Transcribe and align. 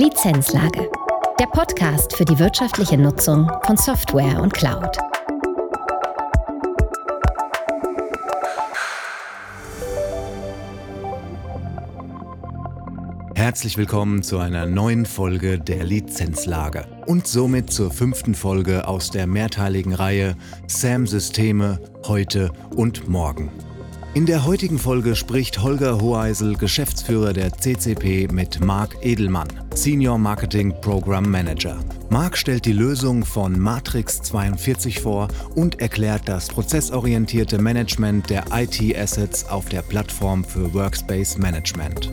Lizenzlage. 0.00 0.90
Der 1.38 1.44
Podcast 1.44 2.16
für 2.16 2.24
die 2.24 2.38
wirtschaftliche 2.38 2.96
Nutzung 2.96 3.52
von 3.66 3.76
Software 3.76 4.40
und 4.40 4.54
Cloud. 4.54 4.96
Herzlich 13.34 13.76
willkommen 13.76 14.22
zu 14.22 14.38
einer 14.38 14.64
neuen 14.64 15.04
Folge 15.04 15.58
der 15.58 15.84
Lizenzlage 15.84 16.86
und 17.04 17.26
somit 17.26 17.70
zur 17.70 17.90
fünften 17.90 18.34
Folge 18.34 18.88
aus 18.88 19.10
der 19.10 19.26
mehrteiligen 19.26 19.92
Reihe 19.92 20.34
SAM 20.66 21.06
Systeme 21.06 21.78
heute 22.06 22.50
und 22.74 23.06
morgen. 23.06 23.50
In 24.12 24.26
der 24.26 24.44
heutigen 24.44 24.80
Folge 24.80 25.14
spricht 25.14 25.62
Holger 25.62 26.00
Hoheisel, 26.00 26.56
Geschäftsführer 26.56 27.32
der 27.32 27.52
CCP, 27.52 28.26
mit 28.32 28.58
Marc 28.58 28.96
Edelmann, 29.02 29.46
Senior 29.72 30.18
Marketing 30.18 30.74
Program 30.80 31.30
Manager. 31.30 31.78
Marc 32.08 32.36
stellt 32.36 32.64
die 32.64 32.72
Lösung 32.72 33.24
von 33.24 33.56
Matrix 33.56 34.20
42 34.22 34.98
vor 34.98 35.28
und 35.54 35.80
erklärt 35.80 36.22
das 36.28 36.48
prozessorientierte 36.48 37.58
Management 37.58 38.30
der 38.30 38.46
IT-Assets 38.52 39.48
auf 39.48 39.68
der 39.68 39.82
Plattform 39.82 40.42
für 40.42 40.74
Workspace 40.74 41.38
Management. 41.38 42.12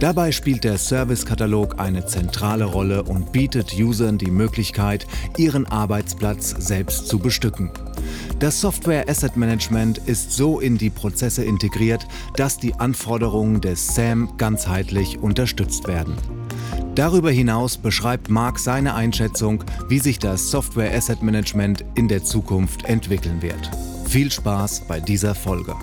Dabei 0.00 0.32
spielt 0.32 0.64
der 0.64 0.78
Servicekatalog 0.78 1.78
eine 1.78 2.06
zentrale 2.06 2.64
Rolle 2.64 3.02
und 3.02 3.32
bietet 3.32 3.74
Usern 3.74 4.16
die 4.16 4.30
Möglichkeit, 4.30 5.06
ihren 5.36 5.66
Arbeitsplatz 5.66 6.54
selbst 6.58 7.08
zu 7.08 7.18
bestücken. 7.18 7.70
Das 8.38 8.60
Software 8.60 9.08
Asset 9.08 9.34
Management 9.38 9.96
ist 9.96 10.30
so 10.32 10.60
in 10.60 10.76
die 10.76 10.90
Prozesse 10.90 11.42
integriert, 11.42 12.06
dass 12.36 12.58
die 12.58 12.74
Anforderungen 12.74 13.62
des 13.62 13.94
SAM 13.94 14.36
ganzheitlich 14.36 15.18
unterstützt 15.18 15.88
werden. 15.88 16.14
Darüber 16.94 17.30
hinaus 17.30 17.78
beschreibt 17.78 18.28
Mark 18.28 18.58
seine 18.58 18.94
Einschätzung, 18.94 19.64
wie 19.88 20.00
sich 20.00 20.18
das 20.18 20.50
Software 20.50 20.94
Asset 20.94 21.22
Management 21.22 21.82
in 21.94 22.08
der 22.08 22.24
Zukunft 22.24 22.84
entwickeln 22.84 23.40
wird. 23.40 23.70
Viel 24.06 24.30
Spaß 24.30 24.86
bei 24.86 25.00
dieser 25.00 25.34
Folge. 25.34 25.74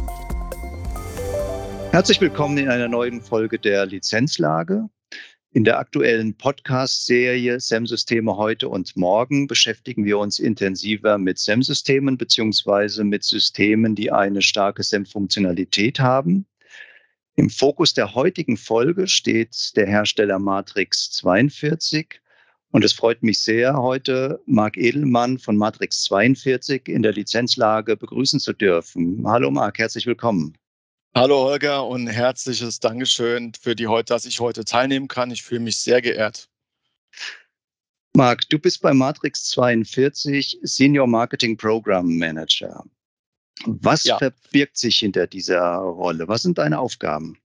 Herzlich 1.90 2.22
willkommen 2.22 2.60
in 2.60 2.70
einer 2.70 2.88
neuen 2.88 3.20
Folge 3.22 3.58
der 3.58 3.88
Lizenzlage. 3.88 4.90
In 5.56 5.66
der 5.66 5.78
aktuellen 5.78 6.36
Podcast-Serie 6.36 7.60
SEM-Systeme 7.60 8.38
heute 8.38 8.70
und 8.70 8.98
morgen 8.98 9.46
beschäftigen 9.46 10.04
wir 10.04 10.18
uns 10.18 10.40
intensiver 10.40 11.20
mit 11.20 11.38
SEM-Systemen 11.38 12.18
beziehungsweise 12.18 13.04
mit 13.04 13.24
Systemen, 13.24 13.94
die 13.94 14.12
eine 14.12 14.42
starke 14.42 14.82
SEM-Funktionalität 14.82 16.00
haben. 16.00 16.48
Im 17.36 17.52
Fokus 17.52 17.94
der 17.94 18.16
heutigen 18.16 18.58
Folge 18.58 19.08
steht 19.08 19.76
der 19.76 19.86
Hersteller 19.86 20.40
Matrix 20.40 21.12
42. 21.12 22.20
Und 22.72 22.84
es 22.84 22.94
freut 22.94 23.22
mich 23.22 23.38
sehr, 23.38 23.76
heute 23.76 24.42
Marc 24.48 24.76
Edelmann 24.76 25.38
von 25.38 25.56
Matrix 25.56 26.02
42 26.06 26.88
in 26.90 27.04
der 27.04 27.14
Lizenzlage 27.14 27.96
begrüßen 27.96 28.40
zu 28.40 28.54
dürfen. 28.54 29.22
Hallo 29.28 29.52
Marc, 29.52 29.78
herzlich 29.78 30.08
willkommen. 30.08 30.58
Hallo 31.16 31.44
Holger 31.44 31.86
und 31.86 32.08
herzliches 32.08 32.80
Dankeschön 32.80 33.54
für 33.54 33.76
die 33.76 33.86
heute, 33.86 34.16
dass 34.16 34.26
ich 34.26 34.40
heute 34.40 34.66
teilnehmen 34.66 35.08
kann. 35.08 35.30
Ich 35.30 35.44
fühle 35.44 35.60
mich 35.62 35.78
sehr 35.78 36.02
geehrt. 36.02 36.50
Marc, 38.16 38.50
du 38.50 38.58
bist 38.58 38.82
bei 38.82 38.96
Matrix 38.96 39.46
42 39.50 40.58
Senior 40.64 41.06
Marketing 41.06 41.56
Program 41.56 42.18
Manager. 42.18 42.84
Was 43.66 44.06
ja. 44.06 44.18
verbirgt 44.18 44.76
sich 44.76 44.98
hinter 44.98 45.28
dieser 45.28 45.76
Rolle? 45.76 46.28
Was 46.28 46.42
sind 46.42 46.58
deine 46.58 46.80
Aufgaben? 46.80 47.38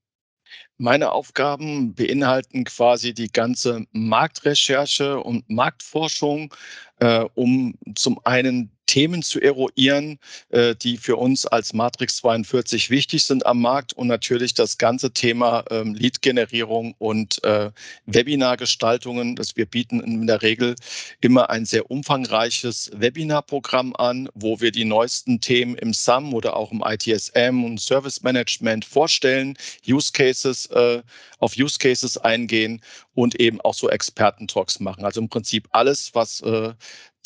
Meine 0.78 1.12
Aufgaben 1.12 1.94
beinhalten 1.94 2.64
quasi 2.64 3.12
die 3.12 3.30
ganze 3.30 3.84
Marktrecherche 3.92 5.20
und 5.20 5.50
Marktforschung, 5.50 6.54
äh, 7.00 7.26
um 7.34 7.74
zum 7.94 8.18
einen 8.24 8.77
Themen 8.88 9.22
zu 9.22 9.40
eruieren, 9.40 10.18
äh, 10.48 10.74
die 10.74 10.96
für 10.96 11.16
uns 11.16 11.46
als 11.46 11.72
Matrix 11.74 12.16
42 12.16 12.90
wichtig 12.90 13.24
sind 13.24 13.46
am 13.46 13.60
Markt 13.60 13.92
und 13.92 14.08
natürlich 14.08 14.54
das 14.54 14.78
ganze 14.78 15.12
Thema 15.12 15.64
ähm, 15.70 15.94
Lead-Generierung 15.94 16.94
und 16.98 17.44
äh, 17.44 17.70
Webinargestaltungen. 18.06 19.36
Das 19.36 19.56
wir 19.56 19.66
bieten 19.66 20.00
in 20.00 20.26
der 20.26 20.42
Regel 20.42 20.74
immer 21.20 21.50
ein 21.50 21.66
sehr 21.66 21.90
umfangreiches 21.90 22.90
Webinarprogramm 22.94 23.94
an, 23.94 24.28
wo 24.34 24.60
wir 24.60 24.72
die 24.72 24.86
neuesten 24.86 25.40
Themen 25.40 25.76
im 25.76 25.92
SAM 25.92 26.32
oder 26.32 26.56
auch 26.56 26.72
im 26.72 26.82
ITSM 26.82 27.64
und 27.64 27.80
Service 27.80 28.22
Management 28.22 28.86
vorstellen, 28.86 29.56
Use 29.86 30.10
Cases 30.12 30.66
äh, 30.66 31.02
auf 31.40 31.56
Use 31.56 31.78
Cases 31.78 32.16
eingehen 32.16 32.80
und 33.18 33.40
eben 33.40 33.60
auch 33.62 33.74
so 33.74 33.90
Experten-Talks 33.90 34.78
machen. 34.78 35.04
Also 35.04 35.20
im 35.20 35.28
Prinzip 35.28 35.66
alles, 35.72 36.14
was 36.14 36.40
äh, 36.42 36.72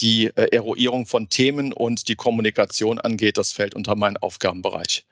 die 0.00 0.28
äh, 0.28 0.48
Eruierung 0.50 1.04
von 1.04 1.28
Themen 1.28 1.74
und 1.74 2.08
die 2.08 2.14
Kommunikation 2.14 2.98
angeht, 2.98 3.36
das 3.36 3.52
fällt 3.52 3.74
unter 3.74 3.94
meinen 3.94 4.16
Aufgabenbereich. 4.16 5.04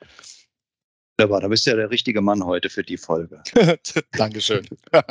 Wunderbar, 1.21 1.41
da 1.41 1.49
bist 1.49 1.67
du 1.67 1.69
ja 1.69 1.75
der 1.75 1.91
richtige 1.91 2.19
Mann 2.19 2.43
heute 2.43 2.67
für 2.67 2.81
die 2.81 2.97
Folge. 2.97 3.43
Dankeschön. 4.13 4.67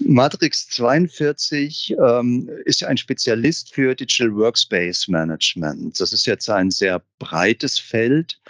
Matrix 0.00 0.68
42 0.70 1.94
ähm, 1.96 2.50
ist 2.64 2.80
ja 2.80 2.88
ein 2.88 2.96
Spezialist 2.96 3.72
für 3.72 3.94
Digital 3.94 4.34
Workspace 4.34 5.06
Management. 5.06 6.00
Das 6.00 6.12
ist 6.12 6.26
jetzt 6.26 6.50
ein 6.50 6.72
sehr 6.72 7.00
breites 7.20 7.78
Feld. 7.78 8.40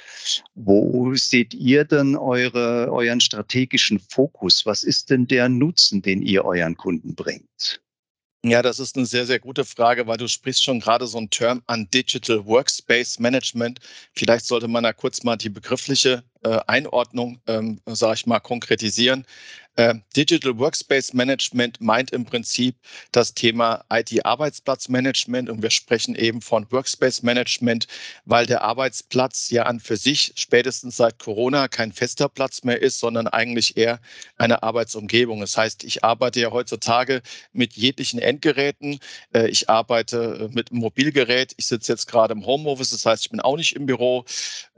Wo 0.55 1.15
seht 1.15 1.53
ihr 1.53 1.85
denn 1.85 2.17
eure, 2.17 2.91
euren 2.91 3.21
strategischen 3.21 4.01
Fokus? 4.01 4.65
Was 4.65 4.83
ist 4.83 5.11
denn 5.11 5.27
der 5.27 5.51
Nutzen, 5.51 6.01
den 6.01 6.23
ihr 6.23 6.47
euren 6.47 6.75
Kunden 6.75 7.15
bringt? 7.15 7.83
Ja, 8.49 8.63
das 8.63 8.79
ist 8.79 8.97
eine 8.97 9.07
sehr, 9.07 9.27
sehr 9.27 9.41
gute 9.41 9.65
Frage, 9.65 10.07
weil 10.07 10.19
du 10.19 10.29
sprichst 10.29 10.63
schon 10.63 10.79
gerade 10.79 11.09
so 11.09 11.19
einen 11.19 11.31
Term 11.31 11.63
an 11.67 11.89
Digital 11.93 12.47
Workspace 12.47 13.19
Management. 13.19 13.81
Vielleicht 14.15 14.47
sollte 14.47 14.69
man 14.69 14.85
da 14.85 14.93
kurz 14.93 15.25
mal 15.25 15.35
die 15.35 15.49
begriffliche 15.49 16.23
äh, 16.47 16.61
Einordnung, 16.69 17.41
ähm, 17.49 17.81
sage 17.87 18.15
ich 18.15 18.27
mal, 18.27 18.39
konkretisieren. 18.39 19.27
Äh, 19.77 19.95
Digital 20.17 20.59
Workspace 20.59 21.13
Management 21.13 21.81
meint 21.81 22.11
im 22.11 22.25
Prinzip 22.25 22.77
das 23.13 23.35
Thema 23.35 23.85
IT-Arbeitsplatzmanagement 23.91 25.51
und 25.51 25.63
wir 25.63 25.71
sprechen 25.71 26.15
eben 26.15 26.41
von 26.41 26.71
Workspace 26.71 27.23
Management, 27.23 27.87
weil 28.25 28.47
der 28.47 28.63
Arbeitsplatz 28.63 29.51
ja 29.51 29.65
an 29.65 29.81
für 29.81 29.99
sich 29.99 30.33
spätestens 30.37 30.97
seit 30.97 31.19
Corona 31.19 31.69
kein 31.69 31.93
fester 31.93 32.29
Platz 32.29 32.65
mehr 32.65 32.81
ist, 32.81 33.01
sondern 33.01 33.27
eigentlich 33.27 33.77
eher 33.77 34.01
eine 34.39 34.63
Arbeitsumgebung. 34.63 35.41
Das 35.41 35.59
heißt, 35.59 35.85
ich 35.85 36.03
arbeite 36.05 36.41
ja 36.41 36.53
heutzutage 36.53 37.21
mit 37.53 37.75
jeglichen 37.75 38.19
Endgeräten. 38.19 38.99
Äh, 39.35 39.49
ich 39.49 39.69
arbeite 39.69 40.49
mit 40.53 40.71
einem 40.71 40.81
Mobilgerät. 40.81 41.53
Ich 41.59 41.67
sitze 41.67 41.93
jetzt 41.93 42.07
gerade 42.07 42.33
im 42.33 42.47
Homeoffice, 42.47 42.91
das 42.91 43.05
heißt, 43.05 43.25
ich 43.25 43.31
bin 43.31 43.41
auch 43.41 43.57
nicht 43.57 43.77
im 43.77 43.85
Büro. 43.85 44.25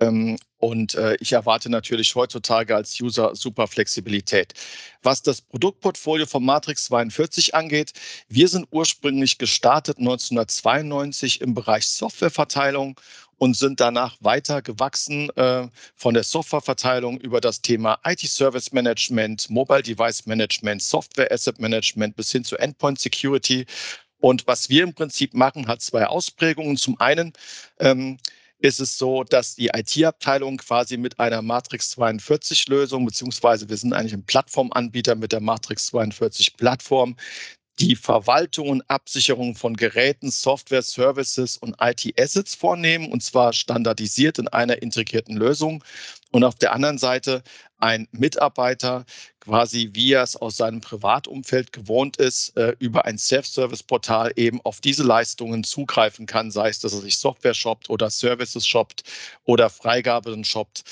Ähm, 0.01 0.39
und 0.59 0.95
äh, 0.95 1.17
ich 1.21 1.33
erwarte 1.33 1.71
natürlich 1.71 2.15
heutzutage 2.15 2.75
als 2.75 3.01
User 3.01 3.35
super 3.35 3.67
Flexibilität. 3.67 4.55
Was 5.03 5.23
das 5.23 5.41
Produktportfolio 5.41 6.27
von 6.27 6.45
Matrix 6.45 6.85
42 6.87 7.55
angeht, 7.55 7.93
wir 8.29 8.49
sind 8.49 8.67
ursprünglich 8.71 9.39
gestartet 9.39 9.99
1992 9.99 11.41
im 11.41 11.55
Bereich 11.55 11.87
Softwareverteilung 11.87 12.99
und 13.39 13.57
sind 13.57 13.79
danach 13.81 14.17
weiter 14.21 14.63
gewachsen 14.63 15.31
äh, 15.37 15.69
von 15.95 16.15
der 16.15 16.25
Softwareverteilung 16.25 17.21
über 17.21 17.41
das 17.41 17.63
Thema 17.63 17.99
IT-Service 18.05 18.73
Management, 18.73 19.49
Mobile 19.49 19.83
Device 19.83 20.27
Management, 20.27 20.83
Software 20.83 21.31
Asset 21.31 21.61
Management 21.61 22.17
bis 22.17 22.33
hin 22.33 22.45
zu 22.45 22.57
Endpoint 22.57 22.99
Security. 22.99 23.65
Und 24.21 24.47
was 24.49 24.69
wir 24.69 24.83
im 24.83 24.95
Prinzip 24.95 25.35
machen, 25.35 25.69
hat 25.69 25.81
zwei 25.81 26.07
Ausprägungen. 26.07 26.77
Zum 26.77 27.01
einen 27.01 27.33
ähm, 27.79 28.19
ist 28.61 28.81
es 28.81 28.99
so, 28.99 29.25
dass 29.25 29.55
die 29.55 29.71
IT-Abteilung 29.73 30.57
quasi 30.57 30.97
mit 30.97 31.19
einer 31.21 31.43
Matrix 31.43 31.91
42 31.91 32.69
Lösung, 32.69 33.07
beziehungsweise 33.07 33.69
wir 33.69 33.77
sind 33.77 33.93
eigentlich 33.93 34.15
ein 34.15 34.25
Plattformanbieter 34.25 35.15
mit 35.15 35.33
der 35.33 35.41
Matrix 35.41 35.87
42 35.87 36.57
Plattform, 36.57 37.17
die 37.79 37.95
Verwaltung 37.95 38.71
und 38.71 38.91
Absicherung 38.91 39.55
von 39.55 39.77
Geräten, 39.77 40.31
Software, 40.31 40.83
Services 40.83 41.57
und 41.57 41.77
IT-Assets 41.81 42.57
vornehmen, 42.57 43.13
und 43.13 43.23
zwar 43.23 43.53
standardisiert 43.53 44.39
in 44.39 44.49
einer 44.49 44.83
integrierten 44.83 45.37
Lösung. 45.37 45.85
Und 46.33 46.45
auf 46.45 46.57
der 46.57 46.73
anderen 46.73 46.99
Seite 46.99 47.43
ein 47.79 48.09
Mitarbeiter, 48.13 49.05
quasi 49.41 49.91
wie 49.93 50.13
er 50.13 50.23
es 50.23 50.37
aus 50.37 50.57
seinem 50.57 50.81
Privatumfeld 50.81 51.73
gewohnt 51.73 52.17
ist, 52.17 52.57
äh, 52.57 52.75
über 52.79 53.05
ein 53.05 53.19
Self-Service-Portal 53.19 54.33
eben 54.37 54.61
auf 54.65 54.81
diese 54.81 55.05
Leistungen 55.05 55.65
zugreifen 55.65 56.27
kann, 56.27 56.51
sei 56.51 56.69
es, 56.69 56.81
dass 56.81 56.93
er 56.93 57.01
sich 57.01 57.19
Software 57.19 57.55
shoppt 57.55 57.91
oder 57.91 58.11
Services 58.11 58.67
shoppt 58.67 59.05
oder 59.45 59.71
Freigaben 59.71 60.45
shoppt. 60.45 60.85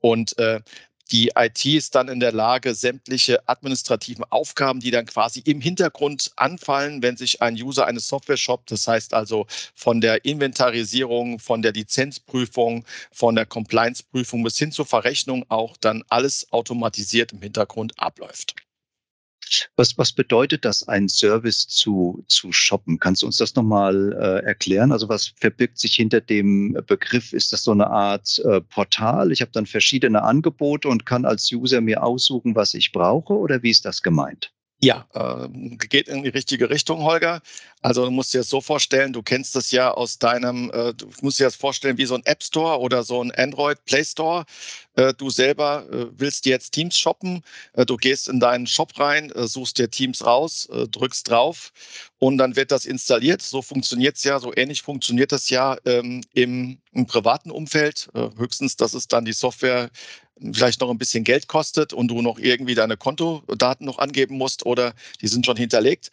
Und 0.00 0.36
äh, 0.38 0.60
die 1.10 1.32
IT 1.36 1.64
ist 1.66 1.94
dann 1.94 2.08
in 2.08 2.20
der 2.20 2.32
Lage, 2.32 2.74
sämtliche 2.74 3.46
administrativen 3.48 4.24
Aufgaben, 4.30 4.80
die 4.80 4.90
dann 4.90 5.06
quasi 5.06 5.40
im 5.40 5.60
Hintergrund 5.60 6.30
anfallen, 6.36 7.02
wenn 7.02 7.16
sich 7.16 7.42
ein 7.42 7.54
User 7.54 7.86
eine 7.86 8.00
Software 8.00 8.36
shoppt, 8.36 8.70
das 8.70 8.86
heißt 8.86 9.12
also 9.12 9.46
von 9.74 10.00
der 10.00 10.24
Inventarisierung, 10.24 11.38
von 11.38 11.62
der 11.62 11.72
Lizenzprüfung, 11.72 12.84
von 13.10 13.34
der 13.34 13.46
Compliance-Prüfung 13.46 14.42
bis 14.42 14.58
hin 14.58 14.72
zur 14.72 14.86
Verrechnung 14.86 15.44
auch 15.48 15.76
dann 15.76 16.02
alles 16.08 16.50
automatisiert 16.52 17.32
im 17.32 17.42
Hintergrund 17.42 17.98
abläuft. 17.98 18.54
Was, 19.76 19.96
was 19.98 20.12
bedeutet 20.12 20.64
das, 20.64 20.86
einen 20.88 21.08
Service 21.08 21.66
zu, 21.68 22.24
zu 22.28 22.52
shoppen? 22.52 22.98
Kannst 22.98 23.22
du 23.22 23.26
uns 23.26 23.36
das 23.36 23.54
nochmal 23.54 24.12
äh, 24.12 24.46
erklären? 24.46 24.92
Also 24.92 25.08
was 25.08 25.32
verbirgt 25.38 25.78
sich 25.78 25.94
hinter 25.94 26.20
dem 26.20 26.78
Begriff? 26.86 27.32
Ist 27.32 27.52
das 27.52 27.64
so 27.64 27.72
eine 27.72 27.88
Art 27.88 28.38
äh, 28.44 28.60
Portal? 28.60 29.32
Ich 29.32 29.40
habe 29.40 29.52
dann 29.52 29.66
verschiedene 29.66 30.22
Angebote 30.22 30.88
und 30.88 31.06
kann 31.06 31.24
als 31.24 31.50
User 31.52 31.80
mir 31.80 32.02
aussuchen, 32.02 32.54
was 32.54 32.74
ich 32.74 32.92
brauche 32.92 33.34
oder 33.34 33.62
wie 33.62 33.70
ist 33.70 33.84
das 33.84 34.02
gemeint? 34.02 34.52
Ja, 34.84 35.06
äh, 35.14 35.48
geht 35.76 36.08
in 36.08 36.24
die 36.24 36.28
richtige 36.28 36.68
Richtung, 36.68 37.04
Holger. 37.04 37.40
Also 37.82 38.04
du 38.04 38.10
musst 38.10 38.34
dir 38.34 38.38
das 38.38 38.48
so 38.48 38.60
vorstellen, 38.60 39.12
du 39.12 39.22
kennst 39.22 39.54
das 39.54 39.70
ja 39.70 39.92
aus 39.92 40.18
deinem, 40.18 40.72
äh, 40.74 40.92
du 40.92 41.08
musst 41.20 41.38
dir 41.38 41.44
das 41.44 41.54
vorstellen 41.54 41.98
wie 41.98 42.04
so 42.04 42.16
ein 42.16 42.22
App 42.24 42.42
Store 42.42 42.80
oder 42.80 43.04
so 43.04 43.22
ein 43.22 43.30
Android 43.30 43.84
Play 43.84 44.02
Store. 44.04 44.44
Äh, 44.94 45.14
du 45.14 45.30
selber 45.30 45.86
äh, 45.90 46.06
willst 46.18 46.44
jetzt 46.46 46.72
Teams 46.72 46.96
shoppen, 46.98 47.42
äh, 47.72 47.86
du 47.86 47.96
gehst 47.96 48.28
in 48.28 48.40
deinen 48.40 48.66
Shop 48.66 48.98
rein, 48.98 49.30
äh, 49.30 49.46
suchst 49.46 49.78
dir 49.78 49.90
Teams 49.90 50.24
raus, 50.24 50.68
drückst 50.70 51.28
drauf 51.28 51.72
und 52.18 52.38
dann 52.38 52.56
wird 52.56 52.70
das 52.70 52.84
installiert. 52.84 53.42
So 53.42 53.62
funktioniert 53.62 54.16
es 54.16 54.24
ja, 54.24 54.38
so 54.38 54.52
ähnlich 54.54 54.82
funktioniert 54.82 55.32
das 55.32 55.48
ja 55.50 55.76
ähm, 55.84 56.22
im, 56.34 56.78
im, 56.92 57.06
privaten 57.06 57.50
Umfeld. 57.50 58.08
höchstens, 58.36 58.76
dass 58.76 58.94
es 58.94 59.08
dann 59.08 59.24
die 59.24 59.32
Software 59.32 59.90
vielleicht 60.52 60.80
noch 60.80 60.90
ein 60.90 60.98
bisschen 60.98 61.24
Geld 61.24 61.46
kostet 61.46 61.92
und 61.92 62.08
du 62.08 62.22
noch 62.22 62.38
irgendwie 62.38 62.74
deine 62.74 62.96
Kontodaten 62.96 63.86
noch 63.86 63.98
angeben 63.98 64.36
musst 64.36 64.66
oder 64.66 64.94
die 65.20 65.28
sind 65.28 65.46
schon 65.46 65.56
hinterlegt. 65.56 66.10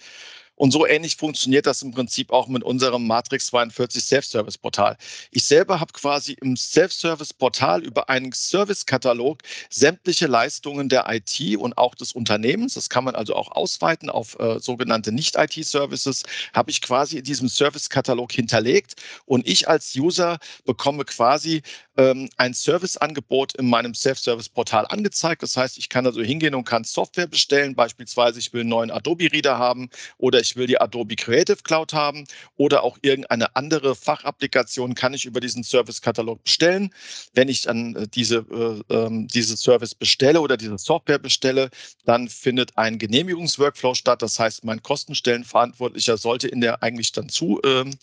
Und 0.60 0.72
so 0.72 0.86
ähnlich 0.86 1.16
funktioniert 1.16 1.66
das 1.66 1.82
im 1.82 1.92
Prinzip 1.92 2.32
auch 2.32 2.50
mit 2.50 2.66
unserem 2.66 3.08
Matrix 3.08 3.46
42 3.48 4.04
Self-Service-Portal. 4.04 4.98
Ich 5.32 5.46
selber 5.46 5.80
habe 5.80 5.94
quasi 5.94 6.34
im 6.42 6.58
Self-Service-Portal 6.58 7.82
über 7.82 8.10
einen 8.10 8.34
Service-Katalog 8.34 9.42
sämtliche 9.70 10.28
Leistungen 10.28 10.90
der 10.90 11.06
IT 11.08 11.56
und 11.58 11.78
auch 11.78 11.96
des 11.96 12.12
Unternehmens, 12.12 12.74
das 12.74 12.90
kann 12.90 13.06
man 13.06 13.16
also 13.16 13.36
auch 13.36 13.54
ausweiten 13.54 14.10
auf 14.10 14.38
äh, 14.38 14.60
sogenannte 14.60 15.14
Nicht-IT-Services, 15.14 16.24
habe 16.54 16.72
ich 16.72 16.82
quasi 16.82 17.20
in 17.20 17.24
diesem 17.24 17.48
Service-Katalog 17.48 18.34
hinterlegt. 18.34 18.96
Und 19.26 19.48
ich 19.48 19.70
als 19.70 19.96
User 19.96 20.40
bekomme 20.66 21.06
quasi 21.06 21.62
ähm, 21.96 22.30
ein 22.36 22.54
Serviceangebot 22.54 23.56
in 23.56 23.70
meinem 23.70 23.94
Self-Service-Portal 23.94 24.88
angezeigt. 24.88 25.42
Das 25.42 25.56
heißt, 25.56 25.78
ich 25.78 25.88
kann 25.88 26.06
also 26.06 26.22
hingehen 26.22 26.56
und 26.56 26.66
kann 26.66 26.84
Software 26.84 27.28
bestellen. 27.28 27.76
Beispielsweise, 27.76 28.40
ich 28.40 28.52
will 28.52 28.62
einen 28.62 28.70
neuen 28.70 28.92
Adobe-Reader 28.92 29.58
haben 29.58 29.90
oder 30.18 30.40
ich 30.40 30.49
will 30.56 30.68
die 30.68 30.80
Adobe 30.80 31.16
Creative 31.16 31.58
Cloud 31.64 31.94
haben 31.94 32.26
oder 32.58 32.84
auch 32.84 32.98
irgendeine 33.02 33.56
andere 33.56 33.96
Fachapplikation 33.96 34.96
kann 34.96 35.14
ich 35.14 35.26
über 35.26 35.40
diesen 35.40 35.64
Service-Katalog 35.64 36.44
bestellen. 36.44 36.94
Wenn 37.34 37.50
ich 37.50 37.64
dann 37.64 37.96
äh, 37.96 38.08
diese, 38.08 38.46
äh, 38.90 38.94
äh, 38.94 39.10
diese 39.28 39.58
Service 39.58 39.96
bestelle 39.96 40.42
oder 40.42 40.58
diese 40.58 40.78
Software 40.78 41.20
bestelle, 41.20 41.70
dann 42.06 42.30
findet 42.30 42.78
ein 42.78 42.98
Genehmigungsworkflow 42.98 43.94
statt. 43.94 44.22
Das 44.22 44.40
heißt, 44.40 44.64
mein 44.64 44.82
Kostenstellenverantwortlicher 44.84 46.18
sollte 46.18 46.48
in 46.48 46.62
der 46.62 46.82
eigentlich 46.84 47.12
dann 47.12 47.30
zu 47.30 47.60
ähm, 47.66 47.96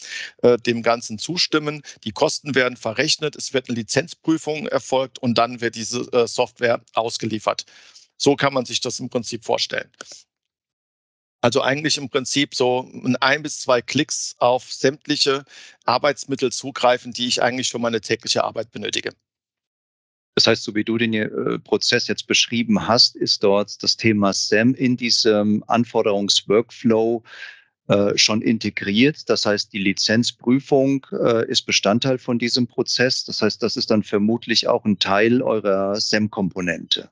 äh, 0.42 0.56
dem 0.58 0.82
Ganzen 0.82 1.18
zustimmen. 1.18 1.82
Die 2.04 2.12
Kosten 2.12 2.54
werden 2.54 2.76
verrechnet. 2.76 3.36
Es 3.36 3.52
wird 3.52 3.68
eine 3.68 3.78
Lizenzprüfung 3.78 4.66
erfolgt 4.68 5.18
und 5.18 5.38
dann 5.38 5.60
wird 5.60 5.74
diese 5.74 6.00
äh, 6.12 6.26
Software 6.26 6.80
ausgeliefert. 6.94 7.64
So 8.16 8.34
kann 8.36 8.54
man 8.54 8.64
sich 8.64 8.80
das 8.80 8.98
im 9.00 9.10
Prinzip 9.10 9.44
vorstellen. 9.44 9.90
Also 11.46 11.62
eigentlich 11.62 11.96
im 11.96 12.08
Prinzip 12.08 12.56
so 12.56 12.90
ein 13.20 13.42
bis 13.44 13.60
zwei 13.60 13.80
Klicks 13.80 14.34
auf 14.38 14.64
sämtliche 14.72 15.44
Arbeitsmittel 15.84 16.50
zugreifen, 16.50 17.12
die 17.12 17.28
ich 17.28 17.40
eigentlich 17.40 17.70
für 17.70 17.78
meine 17.78 18.00
tägliche 18.00 18.42
Arbeit 18.42 18.72
benötige. 18.72 19.12
Das 20.34 20.48
heißt, 20.48 20.64
so 20.64 20.74
wie 20.74 20.82
du 20.82 20.98
den 20.98 21.14
äh, 21.14 21.60
Prozess 21.60 22.08
jetzt 22.08 22.26
beschrieben 22.26 22.88
hast, 22.88 23.14
ist 23.14 23.44
dort 23.44 23.80
das 23.84 23.96
Thema 23.96 24.32
SAM 24.32 24.74
in 24.74 24.96
diesem 24.96 25.62
Anforderungsworkflow 25.68 27.22
äh, 27.86 28.18
schon 28.18 28.42
integriert. 28.42 29.30
Das 29.30 29.46
heißt, 29.46 29.72
die 29.72 29.78
Lizenzprüfung 29.78 31.06
äh, 31.12 31.48
ist 31.48 31.62
Bestandteil 31.62 32.18
von 32.18 32.40
diesem 32.40 32.66
Prozess. 32.66 33.24
Das 33.24 33.40
heißt, 33.40 33.62
das 33.62 33.76
ist 33.76 33.92
dann 33.92 34.02
vermutlich 34.02 34.66
auch 34.66 34.84
ein 34.84 34.98
Teil 34.98 35.42
eurer 35.42 35.94
SEM-Komponente. 35.94 37.08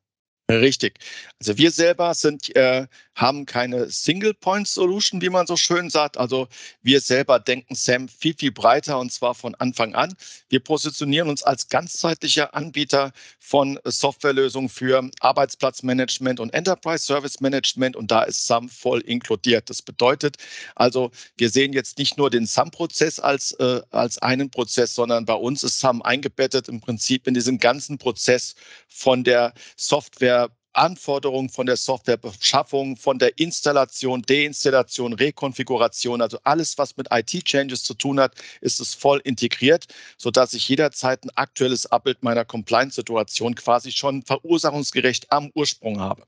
Richtig. 0.50 0.98
Also 1.40 1.56
wir 1.56 1.70
selber 1.70 2.12
sind, 2.14 2.54
äh, 2.54 2.86
haben 3.14 3.46
keine 3.46 3.90
Single-Point-Solution, 3.90 5.20
wie 5.20 5.28
man 5.28 5.46
so 5.46 5.56
schön 5.56 5.90
sagt. 5.90 6.16
Also 6.16 6.48
wir 6.82 7.00
selber 7.00 7.38
denken 7.38 7.74
SAM 7.74 8.08
viel, 8.08 8.34
viel 8.34 8.52
breiter 8.52 8.98
und 8.98 9.12
zwar 9.12 9.34
von 9.34 9.54
Anfang 9.56 9.94
an. 9.94 10.14
Wir 10.48 10.60
positionieren 10.60 11.28
uns 11.28 11.42
als 11.42 11.68
ganzzeitlicher 11.68 12.54
Anbieter 12.54 13.12
von 13.38 13.78
Softwarelösungen 13.84 14.68
für 14.68 15.10
Arbeitsplatzmanagement 15.20 16.40
und 16.40 16.52
Enterprise 16.54 17.04
Service 17.04 17.40
Management 17.40 17.96
und 17.96 18.10
da 18.10 18.22
ist 18.22 18.46
SAM 18.46 18.68
voll 18.68 19.00
inkludiert. 19.00 19.70
Das 19.70 19.82
bedeutet 19.82 20.36
also, 20.74 21.10
wir 21.36 21.50
sehen 21.50 21.72
jetzt 21.72 21.98
nicht 21.98 22.18
nur 22.18 22.30
den 22.30 22.46
SAM-Prozess 22.46 23.20
als, 23.20 23.52
äh, 23.52 23.80
als 23.90 24.18
einen 24.18 24.50
Prozess, 24.50 24.94
sondern 24.94 25.24
bei 25.24 25.34
uns 25.34 25.62
ist 25.62 25.80
SAM 25.80 26.02
eingebettet 26.02 26.68
im 26.68 26.80
Prinzip 26.80 27.26
in 27.26 27.34
diesen 27.34 27.58
ganzen 27.58 27.98
Prozess 27.98 28.54
von 28.88 29.24
der 29.24 29.54
Software 29.76 30.50
Anforderungen 30.74 31.48
von 31.48 31.66
der 31.66 31.76
Softwarebeschaffung, 31.76 32.96
von 32.96 33.18
der 33.18 33.38
Installation, 33.38 34.22
Deinstallation, 34.22 35.12
Rekonfiguration, 35.12 36.20
also 36.20 36.38
alles, 36.44 36.78
was 36.78 36.96
mit 36.96 37.08
IT-Changes 37.10 37.82
zu 37.82 37.94
tun 37.94 38.20
hat, 38.20 38.34
ist 38.60 38.80
es 38.80 38.94
voll 38.94 39.20
integriert, 39.24 39.86
sodass 40.18 40.54
ich 40.54 40.68
jederzeit 40.68 41.24
ein 41.24 41.30
aktuelles 41.36 41.86
Abbild 41.86 42.22
meiner 42.22 42.44
Compliance-Situation 42.44 43.54
quasi 43.54 43.92
schon 43.92 44.22
verursachungsgerecht 44.22 45.30
am 45.32 45.50
Ursprung 45.54 46.00
habe. 46.00 46.24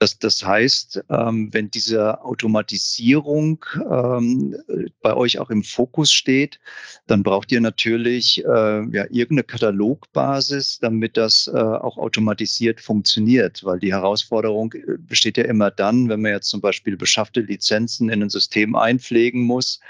Das, 0.00 0.16
das 0.16 0.44
heißt, 0.44 1.02
ähm, 1.10 1.48
wenn 1.52 1.72
diese 1.72 2.22
Automatisierung 2.22 3.64
ähm, 3.90 4.56
bei 5.02 5.14
euch 5.14 5.40
auch 5.40 5.50
im 5.50 5.64
Fokus 5.64 6.12
steht, 6.12 6.60
dann 7.08 7.24
braucht 7.24 7.50
ihr 7.50 7.60
natürlich 7.60 8.44
äh, 8.44 8.48
ja, 8.48 9.04
irgendeine 9.10 9.42
Katalogbasis, 9.42 10.78
damit 10.80 11.16
das 11.16 11.50
äh, 11.52 11.58
auch 11.58 11.98
automatisiert 11.98 12.80
funktioniert. 12.80 13.64
Weil 13.64 13.80
die 13.80 13.92
Herausforderung 13.92 14.72
äh, 14.74 14.98
besteht 14.98 15.36
ja 15.36 15.44
immer 15.44 15.72
dann, 15.72 16.08
wenn 16.08 16.22
man 16.22 16.30
jetzt 16.30 16.48
zum 16.48 16.60
Beispiel 16.60 16.96
beschaffte 16.96 17.40
Lizenzen 17.40 18.08
in 18.08 18.22
ein 18.22 18.30
System 18.30 18.76
einpflegen 18.76 19.42
muss 19.42 19.80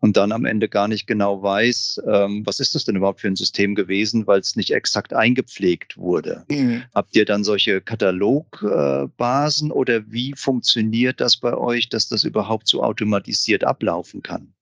und 0.00 0.16
dann 0.16 0.32
am 0.32 0.46
Ende 0.46 0.70
gar 0.70 0.88
nicht 0.88 1.06
genau 1.06 1.42
weiß, 1.42 2.00
ähm, 2.06 2.46
was 2.46 2.60
ist 2.60 2.74
das 2.74 2.86
denn 2.86 2.96
überhaupt 2.96 3.20
für 3.20 3.28
ein 3.28 3.36
System 3.36 3.74
gewesen, 3.74 4.26
weil 4.26 4.40
es 4.40 4.56
nicht 4.56 4.70
exakt 4.70 5.12
eingepflegt 5.12 5.98
wurde. 5.98 6.46
Mhm. 6.48 6.84
Habt 6.94 7.14
ihr 7.14 7.26
dann 7.26 7.44
solche 7.44 7.82
Katalogbasen? 7.82 9.49
Phasen 9.50 9.72
oder 9.72 10.10
wie 10.12 10.32
funktioniert 10.36 11.20
das 11.20 11.36
bei 11.36 11.56
euch, 11.56 11.88
dass 11.88 12.08
das 12.08 12.22
überhaupt 12.22 12.68
so 12.68 12.84
automatisiert 12.84 13.64
ablaufen 13.64 14.22
kann? 14.22 14.54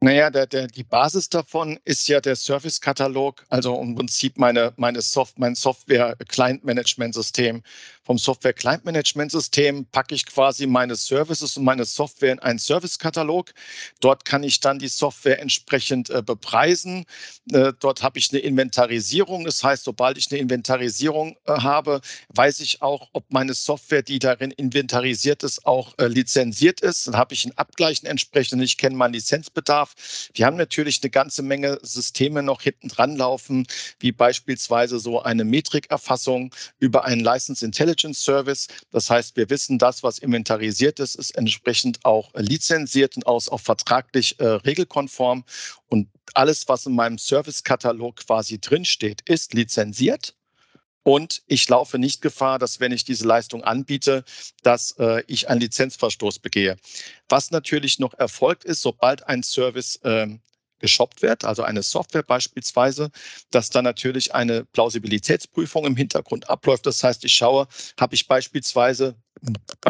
Naja, 0.00 0.30
der, 0.30 0.46
der, 0.46 0.68
die 0.68 0.84
Basis 0.84 1.28
davon 1.28 1.76
ist 1.84 2.06
ja 2.06 2.20
der 2.20 2.36
Service-Katalog, 2.36 3.44
also 3.48 3.80
im 3.80 3.96
Prinzip 3.96 4.38
meine, 4.38 4.72
meine 4.76 5.02
Soft, 5.02 5.40
mein 5.40 5.56
Software-Client-Management-System. 5.56 7.64
Vom 8.04 8.16
Software-Client-Management-System 8.16 9.86
packe 9.86 10.14
ich 10.14 10.24
quasi 10.24 10.68
meine 10.68 10.94
Services 10.94 11.56
und 11.56 11.64
meine 11.64 11.84
Software 11.84 12.32
in 12.32 12.38
einen 12.38 12.60
Service-Katalog. 12.60 13.52
Dort 13.98 14.24
kann 14.24 14.44
ich 14.44 14.60
dann 14.60 14.78
die 14.78 14.86
Software 14.86 15.40
entsprechend 15.40 16.10
äh, 16.10 16.22
bepreisen. 16.22 17.04
Äh, 17.52 17.72
dort 17.80 18.04
habe 18.04 18.20
ich 18.20 18.30
eine 18.30 18.38
Inventarisierung. 18.38 19.44
Das 19.44 19.64
heißt, 19.64 19.82
sobald 19.82 20.16
ich 20.16 20.30
eine 20.30 20.38
Inventarisierung 20.38 21.36
äh, 21.44 21.54
habe, 21.54 22.02
weiß 22.28 22.60
ich 22.60 22.82
auch, 22.82 23.08
ob 23.14 23.32
meine 23.32 23.52
Software, 23.52 24.02
die 24.02 24.20
darin 24.20 24.52
inventarisiert 24.52 25.42
ist, 25.42 25.66
auch 25.66 25.98
äh, 25.98 26.06
lizenziert 26.06 26.82
ist. 26.82 27.08
Dann 27.08 27.16
habe 27.16 27.34
ich 27.34 27.44
ein 27.44 27.58
Abgleichen 27.58 28.06
entsprechend. 28.06 28.62
Ich 28.62 28.78
kenne 28.78 28.94
meinen 28.94 29.14
Lizenzbedarf 29.14 29.87
darf. 29.88 30.30
Wir 30.34 30.46
haben 30.46 30.56
natürlich 30.56 31.00
eine 31.02 31.10
ganze 31.10 31.42
Menge 31.42 31.78
Systeme 31.82 32.42
noch 32.42 32.62
hinten 32.62 32.88
dran 32.88 33.16
laufen, 33.16 33.66
wie 34.00 34.12
beispielsweise 34.12 34.98
so 34.98 35.22
eine 35.22 35.44
Metrikerfassung 35.44 36.54
über 36.78 37.04
einen 37.04 37.20
License 37.20 37.64
Intelligence 37.64 38.22
Service. 38.22 38.68
Das 38.90 39.10
heißt, 39.10 39.36
wir 39.36 39.50
wissen, 39.50 39.78
das, 39.78 40.02
was 40.02 40.18
inventarisiert 40.18 41.00
ist, 41.00 41.14
ist 41.14 41.36
entsprechend 41.36 42.04
auch 42.04 42.32
lizenziert 42.34 43.16
und 43.16 43.26
auch, 43.26 43.46
auch 43.48 43.60
vertraglich 43.60 44.38
äh, 44.40 44.46
regelkonform. 44.46 45.44
Und 45.88 46.08
alles, 46.34 46.68
was 46.68 46.86
in 46.86 46.94
meinem 46.94 47.18
Servicekatalog 47.18 48.16
quasi 48.16 48.60
drinsteht, 48.60 49.22
ist 49.22 49.54
lizenziert. 49.54 50.34
Und 51.08 51.40
ich 51.46 51.66
laufe 51.70 51.98
nicht 51.98 52.20
Gefahr, 52.20 52.58
dass 52.58 52.80
wenn 52.80 52.92
ich 52.92 53.02
diese 53.02 53.26
Leistung 53.26 53.64
anbiete, 53.64 54.24
dass 54.62 54.90
äh, 54.98 55.22
ich 55.26 55.48
einen 55.48 55.62
Lizenzverstoß 55.62 56.38
begehe. 56.40 56.76
Was 57.30 57.50
natürlich 57.50 57.98
noch 57.98 58.12
erfolgt 58.12 58.64
ist, 58.64 58.82
sobald 58.82 59.26
ein 59.26 59.42
Service 59.42 59.98
ähm, 60.04 60.40
geshoppt 60.78 61.22
wird, 61.22 61.44
also 61.44 61.62
eine 61.62 61.82
Software 61.82 62.22
beispielsweise, 62.22 63.10
dass 63.50 63.70
dann 63.70 63.84
natürlich 63.84 64.34
eine 64.34 64.64
Plausibilitätsprüfung 64.64 65.84
im 65.86 65.96
Hintergrund 65.96 66.48
abläuft. 66.48 66.86
Das 66.86 67.02
heißt, 67.02 67.24
ich 67.24 67.34
schaue, 67.34 67.68
habe 67.98 68.14
ich 68.14 68.26
beispielsweise 68.26 69.16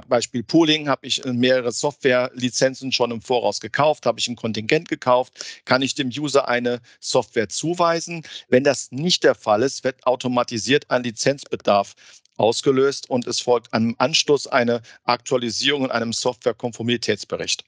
Beispiel 0.09 0.42
Pooling, 0.42 0.88
habe 0.88 1.07
ich 1.07 1.25
mehrere 1.25 1.73
Softwarelizenzen 1.73 2.92
schon 2.92 3.11
im 3.11 3.23
Voraus 3.23 3.61
gekauft, 3.61 4.07
habe 4.07 4.21
ich 4.21 4.28
ein 4.28 4.37
Kontingent 4.37 4.88
gekauft, 4.88 5.62
kann 5.64 5.83
ich 5.83 5.95
dem 5.95 6.09
User 6.09 6.49
eine 6.49 6.80
Software 7.00 7.49
zuweisen. 7.49 8.23
Wenn 8.49 8.64
das 8.64 8.92
nicht 8.92 9.25
der 9.25 9.35
Fall 9.35 9.62
ist, 9.62 9.85
wird 9.85 10.07
automatisiert 10.07 10.90
ein 10.90 11.02
Lizenzbedarf 11.02 11.95
ausgelöst 12.37 13.11
und 13.11 13.26
es 13.26 13.40
folgt 13.40 13.73
einem 13.73 13.95
Anschluss 13.99 14.47
eine 14.47 14.83
Aktualisierung 15.04 15.87
in 15.87 15.90
einem 15.90 16.12
Softwarekonformitätsbericht. 16.12 17.64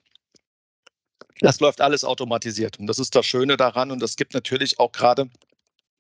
Das 1.41 1.61
läuft 1.61 1.81
alles 1.81 2.05
automatisiert 2.05 2.79
und 2.79 2.87
das 2.87 2.99
ist 2.99 3.15
das 3.15 3.27
Schöne 3.27 3.57
daran 3.57 3.91
und 3.91 4.01
das 4.01 4.17
gibt 4.17 4.35
natürlich 4.35 4.79
auch 4.79 4.93
gerade 4.93 5.31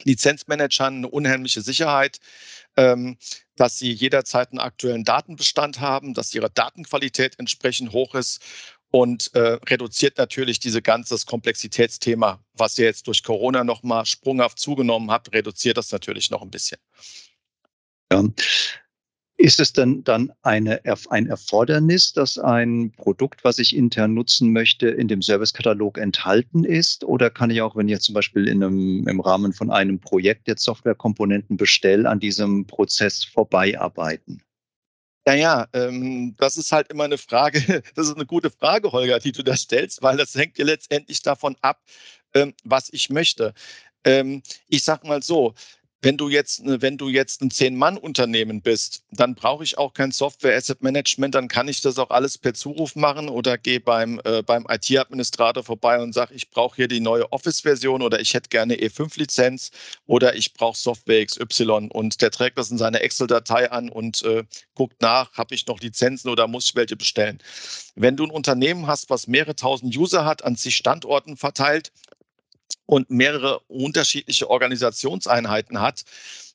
Lizenzmanagern 0.04 0.96
eine 0.98 1.08
unheimliche 1.08 1.60
Sicherheit, 1.62 2.20
ähm, 2.76 3.18
dass 3.56 3.78
sie 3.78 3.92
jederzeit 3.92 4.50
einen 4.50 4.60
aktuellen 4.60 5.04
Datenbestand 5.04 5.80
haben, 5.80 6.14
dass 6.14 6.34
ihre 6.34 6.50
Datenqualität 6.50 7.38
entsprechend 7.38 7.92
hoch 7.92 8.14
ist 8.14 8.40
und 8.90 9.32
äh, 9.34 9.58
reduziert 9.68 10.18
natürlich 10.18 10.58
diese 10.58 10.82
ganze 10.82 11.16
Komplexitätsthema, 11.24 12.42
was 12.54 12.78
ihr 12.78 12.86
jetzt 12.86 13.06
durch 13.06 13.22
Corona 13.22 13.64
nochmal 13.64 14.06
sprunghaft 14.06 14.58
zugenommen 14.58 15.10
habt, 15.10 15.32
reduziert 15.32 15.76
das 15.76 15.92
natürlich 15.92 16.30
noch 16.30 16.42
ein 16.42 16.50
bisschen. 16.50 16.78
Ja. 18.12 18.24
Ist 19.40 19.58
es 19.58 19.72
denn 19.72 20.04
dann 20.04 20.30
eine, 20.42 20.82
ein 21.08 21.26
Erfordernis, 21.26 22.12
dass 22.12 22.36
ein 22.36 22.92
Produkt, 22.92 23.42
was 23.42 23.58
ich 23.58 23.74
intern 23.74 24.12
nutzen 24.12 24.52
möchte, 24.52 24.88
in 24.88 25.08
dem 25.08 25.22
Servicekatalog 25.22 25.96
enthalten 25.96 26.62
ist? 26.62 27.04
Oder 27.04 27.30
kann 27.30 27.48
ich 27.48 27.62
auch, 27.62 27.74
wenn 27.74 27.88
ich 27.88 27.92
jetzt 27.92 28.04
zum 28.04 28.14
Beispiel 28.14 28.46
in 28.46 28.62
einem, 28.62 29.08
im 29.08 29.18
Rahmen 29.18 29.54
von 29.54 29.70
einem 29.70 29.98
Projekt 29.98 30.46
jetzt 30.46 30.62
Softwarekomponenten 30.64 31.56
bestelle, 31.56 32.06
an 32.06 32.20
diesem 32.20 32.66
Prozess 32.66 33.24
vorbeiarbeiten? 33.24 34.42
Naja, 35.24 35.68
ähm, 35.72 36.34
das 36.36 36.58
ist 36.58 36.70
halt 36.70 36.90
immer 36.90 37.04
eine 37.04 37.16
Frage, 37.16 37.62
das 37.94 38.08
ist 38.08 38.16
eine 38.16 38.26
gute 38.26 38.50
Frage, 38.50 38.92
Holger, 38.92 39.20
die 39.20 39.32
du 39.32 39.42
da 39.42 39.56
stellst, 39.56 40.02
weil 40.02 40.18
das 40.18 40.34
hängt 40.34 40.58
ja 40.58 40.66
letztendlich 40.66 41.22
davon 41.22 41.56
ab, 41.62 41.80
ähm, 42.34 42.52
was 42.62 42.92
ich 42.92 43.08
möchte. 43.08 43.54
Ähm, 44.04 44.42
ich 44.68 44.82
sag 44.82 45.04
mal 45.04 45.22
so, 45.22 45.54
wenn 46.02 46.16
du 46.16 46.28
jetzt, 46.28 46.64
ne, 46.64 46.80
wenn 46.80 46.96
du 46.96 47.08
jetzt 47.08 47.42
ein 47.42 47.50
Zehn-Mann-Unternehmen 47.50 48.62
bist, 48.62 49.04
dann 49.10 49.34
brauche 49.34 49.64
ich 49.64 49.76
auch 49.76 49.92
kein 49.92 50.12
Software-Asset-Management, 50.12 51.34
dann 51.34 51.48
kann 51.48 51.68
ich 51.68 51.82
das 51.82 51.98
auch 51.98 52.10
alles 52.10 52.38
per 52.38 52.54
Zuruf 52.54 52.96
machen 52.96 53.28
oder 53.28 53.58
gehe 53.58 53.80
beim, 53.80 54.20
äh, 54.24 54.42
beim 54.42 54.66
IT-Administrator 54.68 55.62
vorbei 55.62 56.00
und 56.00 56.14
sage, 56.14 56.34
ich 56.34 56.50
brauche 56.50 56.76
hier 56.76 56.88
die 56.88 57.00
neue 57.00 57.30
Office-Version 57.32 58.00
oder 58.02 58.20
ich 58.20 58.32
hätte 58.32 58.48
gerne 58.48 58.76
E5-Lizenz 58.76 59.70
oder 60.06 60.34
ich 60.34 60.54
brauche 60.54 60.78
Software 60.78 61.24
XY 61.24 61.88
und 61.92 62.22
der 62.22 62.30
trägt 62.30 62.56
das 62.56 62.70
in 62.70 62.78
seine 62.78 63.00
Excel-Datei 63.00 63.70
an 63.70 63.90
und 63.90 64.22
äh, 64.22 64.44
guckt 64.74 65.02
nach, 65.02 65.32
habe 65.34 65.54
ich 65.54 65.66
noch 65.66 65.80
Lizenzen 65.80 66.30
oder 66.30 66.48
muss 66.48 66.66
ich 66.66 66.76
welche 66.76 66.96
bestellen. 66.96 67.38
Wenn 67.94 68.16
du 68.16 68.24
ein 68.24 68.30
Unternehmen 68.30 68.86
hast, 68.86 69.10
was 69.10 69.26
mehrere 69.26 69.56
tausend 69.56 69.94
User 69.94 70.24
hat, 70.24 70.44
an 70.44 70.56
sich 70.56 70.76
Standorten 70.76 71.36
verteilt, 71.36 71.92
und 72.90 73.08
mehrere 73.08 73.60
unterschiedliche 73.68 74.50
Organisationseinheiten 74.50 75.80
hat, 75.80 76.02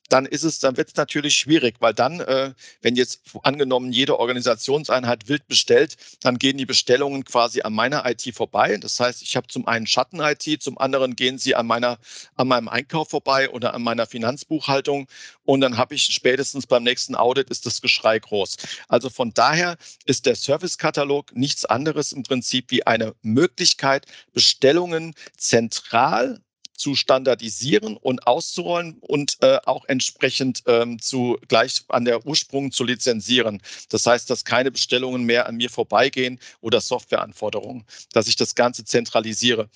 dann 0.08 0.26
ist 0.26 0.44
es, 0.44 0.58
dann 0.58 0.76
wird 0.76 0.88
es 0.88 0.96
natürlich 0.96 1.36
schwierig, 1.36 1.76
weil 1.80 1.94
dann, 1.94 2.20
äh, 2.20 2.52
wenn 2.82 2.96
jetzt 2.96 3.20
angenommen 3.42 3.92
jede 3.92 4.18
Organisationseinheit 4.18 5.28
wild 5.28 5.46
bestellt, 5.48 5.96
dann 6.20 6.38
gehen 6.38 6.58
die 6.58 6.66
Bestellungen 6.66 7.24
quasi 7.24 7.62
an 7.62 7.72
meiner 7.72 8.04
IT 8.06 8.22
vorbei. 8.34 8.76
Das 8.76 9.00
heißt, 9.00 9.22
ich 9.22 9.36
habe 9.36 9.46
zum 9.48 9.66
einen 9.66 9.86
Schatten-IT, 9.86 10.62
zum 10.62 10.78
anderen 10.78 11.16
gehen 11.16 11.38
sie 11.38 11.54
an 11.54 11.66
meiner, 11.66 11.98
an 12.36 12.48
meinem 12.48 12.68
Einkauf 12.68 13.10
vorbei 13.10 13.50
oder 13.50 13.74
an 13.74 13.82
meiner 13.82 14.06
Finanzbuchhaltung 14.06 15.08
und 15.44 15.60
dann 15.60 15.76
habe 15.76 15.94
ich 15.94 16.04
spätestens 16.04 16.66
beim 16.66 16.82
nächsten 16.82 17.14
Audit 17.14 17.50
ist 17.50 17.66
das 17.66 17.80
Geschrei 17.80 18.18
groß. 18.18 18.56
Also 18.88 19.10
von 19.10 19.32
daher 19.32 19.76
ist 20.04 20.26
der 20.26 20.34
Servicekatalog 20.34 21.34
nichts 21.34 21.64
anderes 21.64 22.12
im 22.12 22.22
Prinzip 22.22 22.70
wie 22.70 22.86
eine 22.86 23.14
Möglichkeit, 23.22 24.06
Bestellungen 24.32 25.14
zentral 25.36 26.40
zu 26.76 26.94
standardisieren 26.94 27.96
und 27.96 28.26
auszurollen 28.26 28.98
und 29.00 29.36
äh, 29.40 29.58
auch 29.64 29.84
entsprechend 29.86 30.62
ähm, 30.66 31.00
zu 31.00 31.38
gleich 31.48 31.82
an 31.88 32.04
der 32.04 32.26
Ursprung 32.26 32.72
zu 32.72 32.84
lizenzieren. 32.84 33.62
Das 33.88 34.06
heißt, 34.06 34.28
dass 34.30 34.44
keine 34.44 34.70
Bestellungen 34.70 35.24
mehr 35.24 35.46
an 35.46 35.56
mir 35.56 35.70
vorbeigehen 35.70 36.38
oder 36.60 36.80
Softwareanforderungen, 36.80 37.84
dass 38.12 38.28
ich 38.28 38.36
das 38.36 38.54
Ganze 38.54 38.84
zentralisiere. 38.84 39.68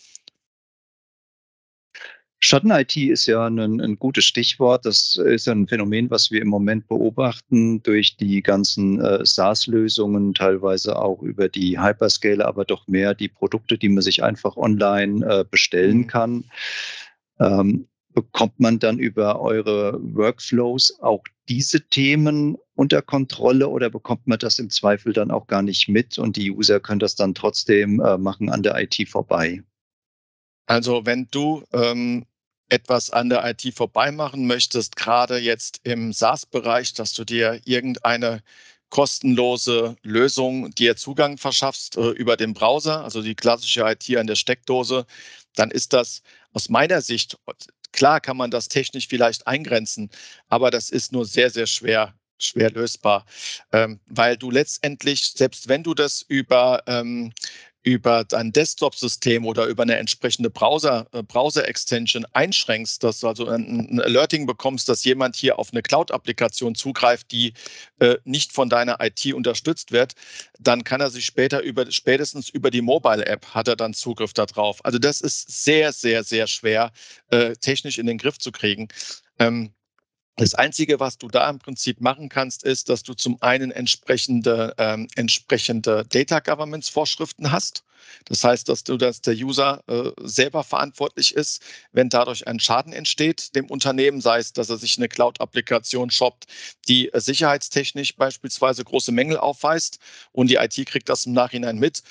Schatten-IT 2.50 2.96
ist 2.96 3.26
ja 3.26 3.46
ein, 3.46 3.80
ein, 3.80 3.96
gutes 3.96 4.24
Stichwort. 4.24 4.84
Das 4.84 5.14
ist 5.14 5.46
ein 5.46 5.68
Phänomen, 5.68 6.10
was 6.10 6.32
wir 6.32 6.42
im 6.42 6.48
Moment 6.48 6.88
beobachten 6.88 7.80
durch 7.84 8.16
die 8.16 8.42
ganzen 8.42 9.00
äh, 9.00 9.24
SaaS-Lösungen, 9.24 10.34
teilweise 10.34 10.98
auch 10.98 11.22
über 11.22 11.48
die 11.48 11.78
Hyperscaler, 11.78 12.48
aber 12.48 12.64
doch 12.64 12.88
mehr 12.88 13.14
die 13.14 13.28
Produkte, 13.28 13.78
die 13.78 13.88
man 13.88 14.02
sich 14.02 14.24
einfach 14.24 14.56
online 14.56 15.24
äh, 15.24 15.44
bestellen 15.48 15.98
mhm. 15.98 16.06
kann. 16.08 16.44
Ähm, 17.38 17.86
bekommt 18.14 18.58
man 18.58 18.80
dann 18.80 18.98
über 18.98 19.40
eure 19.40 20.00
Workflows 20.02 20.98
auch 21.02 21.22
diese 21.48 21.80
Themen 21.80 22.56
unter 22.74 23.00
Kontrolle 23.00 23.68
oder 23.68 23.90
bekommt 23.90 24.26
man 24.26 24.40
das 24.40 24.58
im 24.58 24.70
Zweifel 24.70 25.12
dann 25.12 25.30
auch 25.30 25.46
gar 25.46 25.62
nicht 25.62 25.88
mit 25.88 26.18
und 26.18 26.34
die 26.34 26.50
User 26.50 26.80
können 26.80 26.98
das 26.98 27.14
dann 27.14 27.32
trotzdem 27.32 28.00
äh, 28.00 28.18
machen 28.18 28.50
an 28.50 28.64
der 28.64 28.76
IT 28.76 29.08
vorbei? 29.08 29.62
Also 30.66 31.06
wenn 31.06 31.28
du 31.30 31.62
ähm, 31.72 32.26
etwas 32.70 33.10
an 33.10 33.28
der 33.28 33.44
IT 33.44 33.74
vorbeimachen 33.74 34.46
möchtest, 34.46 34.96
gerade 34.96 35.38
jetzt 35.38 35.80
im 35.84 36.12
SaaS-Bereich, 36.12 36.94
dass 36.94 37.12
du 37.12 37.24
dir 37.24 37.60
irgendeine 37.64 38.42
kostenlose 38.90 39.96
Lösung 40.02 40.70
dir 40.72 40.96
Zugang 40.96 41.38
verschaffst 41.38 41.96
äh, 41.96 42.10
über 42.10 42.36
den 42.36 42.54
Browser, 42.54 43.04
also 43.04 43.22
die 43.22 43.34
klassische 43.34 43.82
IT 43.82 44.16
an 44.16 44.26
der 44.26 44.34
Steckdose, 44.34 45.06
dann 45.54 45.70
ist 45.70 45.92
das 45.92 46.22
aus 46.52 46.68
meiner 46.68 47.00
Sicht, 47.00 47.38
klar 47.92 48.20
kann 48.20 48.36
man 48.36 48.50
das 48.50 48.68
technisch 48.68 49.08
vielleicht 49.08 49.46
eingrenzen, 49.46 50.10
aber 50.48 50.70
das 50.70 50.90
ist 50.90 51.12
nur 51.12 51.24
sehr, 51.24 51.50
sehr 51.50 51.66
schwer 51.66 52.14
schwer 52.42 52.70
lösbar, 52.70 53.26
ähm, 53.72 54.00
weil 54.06 54.36
du 54.36 54.50
letztendlich, 54.50 55.32
selbst 55.32 55.68
wenn 55.68 55.82
du 55.82 55.94
das 55.94 56.22
über 56.22 56.82
ähm, 56.86 57.32
über 57.82 58.24
dein 58.24 58.52
Desktop-System 58.52 59.46
oder 59.46 59.66
über 59.66 59.82
eine 59.82 59.96
entsprechende 59.96 60.50
Browser, 60.50 61.06
äh, 61.12 61.22
Browser-Extension 61.22 62.26
einschränkst, 62.32 63.02
dass 63.02 63.20
du 63.20 63.28
also 63.28 63.48
ein, 63.48 63.88
ein, 63.90 64.00
Alerting 64.00 64.46
bekommst, 64.46 64.88
dass 64.88 65.04
jemand 65.04 65.34
hier 65.36 65.58
auf 65.58 65.72
eine 65.72 65.82
Cloud-Applikation 65.82 66.74
zugreift, 66.74 67.30
die 67.32 67.54
äh, 67.98 68.16
nicht 68.24 68.52
von 68.52 68.68
deiner 68.68 68.98
IT 69.00 69.32
unterstützt 69.32 69.92
wird, 69.92 70.14
dann 70.58 70.84
kann 70.84 71.00
er 71.00 71.10
sich 71.10 71.24
später 71.24 71.62
über, 71.62 71.90
spätestens 71.90 72.50
über 72.50 72.70
die 72.70 72.82
Mobile-App 72.82 73.46
hat 73.46 73.68
er 73.68 73.76
dann 73.76 73.94
Zugriff 73.94 74.34
darauf. 74.34 74.84
Also 74.84 74.98
das 74.98 75.22
ist 75.22 75.64
sehr, 75.64 75.92
sehr, 75.92 76.22
sehr 76.22 76.46
schwer 76.46 76.92
äh, 77.30 77.54
technisch 77.56 77.98
in 77.98 78.06
den 78.06 78.18
Griff 78.18 78.38
zu 78.38 78.52
kriegen. 78.52 78.88
Ähm, 79.38 79.72
das 80.40 80.54
Einzige, 80.54 81.00
was 81.00 81.18
du 81.18 81.28
da 81.28 81.50
im 81.50 81.58
Prinzip 81.58 82.00
machen 82.00 82.30
kannst, 82.30 82.62
ist, 82.62 82.88
dass 82.88 83.02
du 83.02 83.12
zum 83.12 83.40
einen 83.42 83.70
entsprechende, 83.70 84.74
ähm, 84.78 85.06
entsprechende 85.14 86.06
Data 86.08 86.40
Governance 86.40 86.90
Vorschriften 86.90 87.52
hast. 87.52 87.84
Das 88.24 88.42
heißt, 88.42 88.66
dass 88.68 88.82
du, 88.82 88.96
dass 88.96 89.20
der 89.20 89.34
User 89.34 89.82
äh, 89.86 90.10
selber 90.22 90.64
verantwortlich 90.64 91.34
ist, 91.34 91.62
wenn 91.92 92.08
dadurch 92.08 92.46
ein 92.46 92.58
Schaden 92.58 92.94
entsteht 92.94 93.54
dem 93.54 93.66
Unternehmen, 93.66 94.22
sei 94.22 94.38
es, 94.38 94.54
dass 94.54 94.70
er 94.70 94.78
sich 94.78 94.96
eine 94.96 95.08
Cloud-Applikation 95.08 96.10
shoppt, 96.10 96.46
die 96.88 97.12
äh, 97.12 97.20
sicherheitstechnisch 97.20 98.16
beispielsweise 98.16 98.82
große 98.82 99.12
Mängel 99.12 99.36
aufweist 99.36 99.98
und 100.32 100.48
die 100.48 100.56
IT 100.56 100.86
kriegt 100.86 101.10
das 101.10 101.26
im 101.26 101.34
Nachhinein 101.34 101.78
mit. 101.78 102.02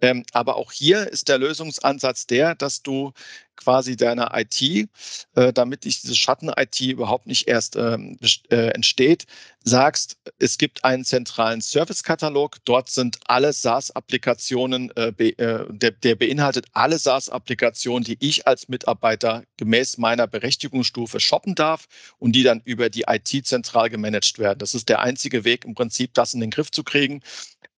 Ähm, 0.00 0.24
aber 0.32 0.56
auch 0.56 0.72
hier 0.72 1.10
ist 1.10 1.28
der 1.28 1.38
Lösungsansatz 1.38 2.26
der, 2.26 2.54
dass 2.54 2.82
du 2.82 3.12
quasi 3.56 3.96
deiner 3.96 4.30
IT, 4.34 4.88
äh, 5.34 5.52
damit 5.52 5.84
dich 5.84 6.02
diese 6.02 6.14
Schatten-IT 6.14 6.80
überhaupt 6.80 7.26
nicht 7.26 7.48
erst 7.48 7.76
ähm, 7.76 8.18
äh, 8.50 8.68
entsteht, 8.68 9.26
sagst, 9.64 10.16
es 10.38 10.58
gibt 10.58 10.84
einen 10.84 11.04
zentralen 11.04 11.60
Service-Katalog. 11.60 12.58
Dort 12.64 12.90
sind 12.90 13.18
alle 13.26 13.52
SaaS-Applikationen, 13.52 14.92
äh, 14.94 15.12
be, 15.16 15.30
äh, 15.38 15.64
der, 15.70 15.90
der, 15.90 16.14
beinhaltet 16.14 16.66
alle 16.72 16.98
SaaS-Applikationen, 16.98 18.04
die 18.04 18.16
ich 18.20 18.46
als 18.46 18.68
Mitarbeiter 18.68 19.42
gemäß 19.56 19.98
meiner 19.98 20.26
Berechtigungsstufe 20.26 21.18
shoppen 21.18 21.54
darf 21.54 21.86
und 22.18 22.32
die 22.32 22.42
dann 22.42 22.60
über 22.64 22.90
die 22.90 23.04
IT 23.08 23.46
zentral 23.46 23.90
gemanagt 23.90 24.38
werden. 24.38 24.58
Das 24.58 24.74
ist 24.74 24.88
der 24.88 25.00
einzige 25.00 25.44
Weg, 25.44 25.64
im 25.64 25.74
Prinzip 25.74 26.14
das 26.14 26.34
in 26.34 26.40
den 26.40 26.50
Griff 26.50 26.70
zu 26.70 26.84
kriegen 26.84 27.22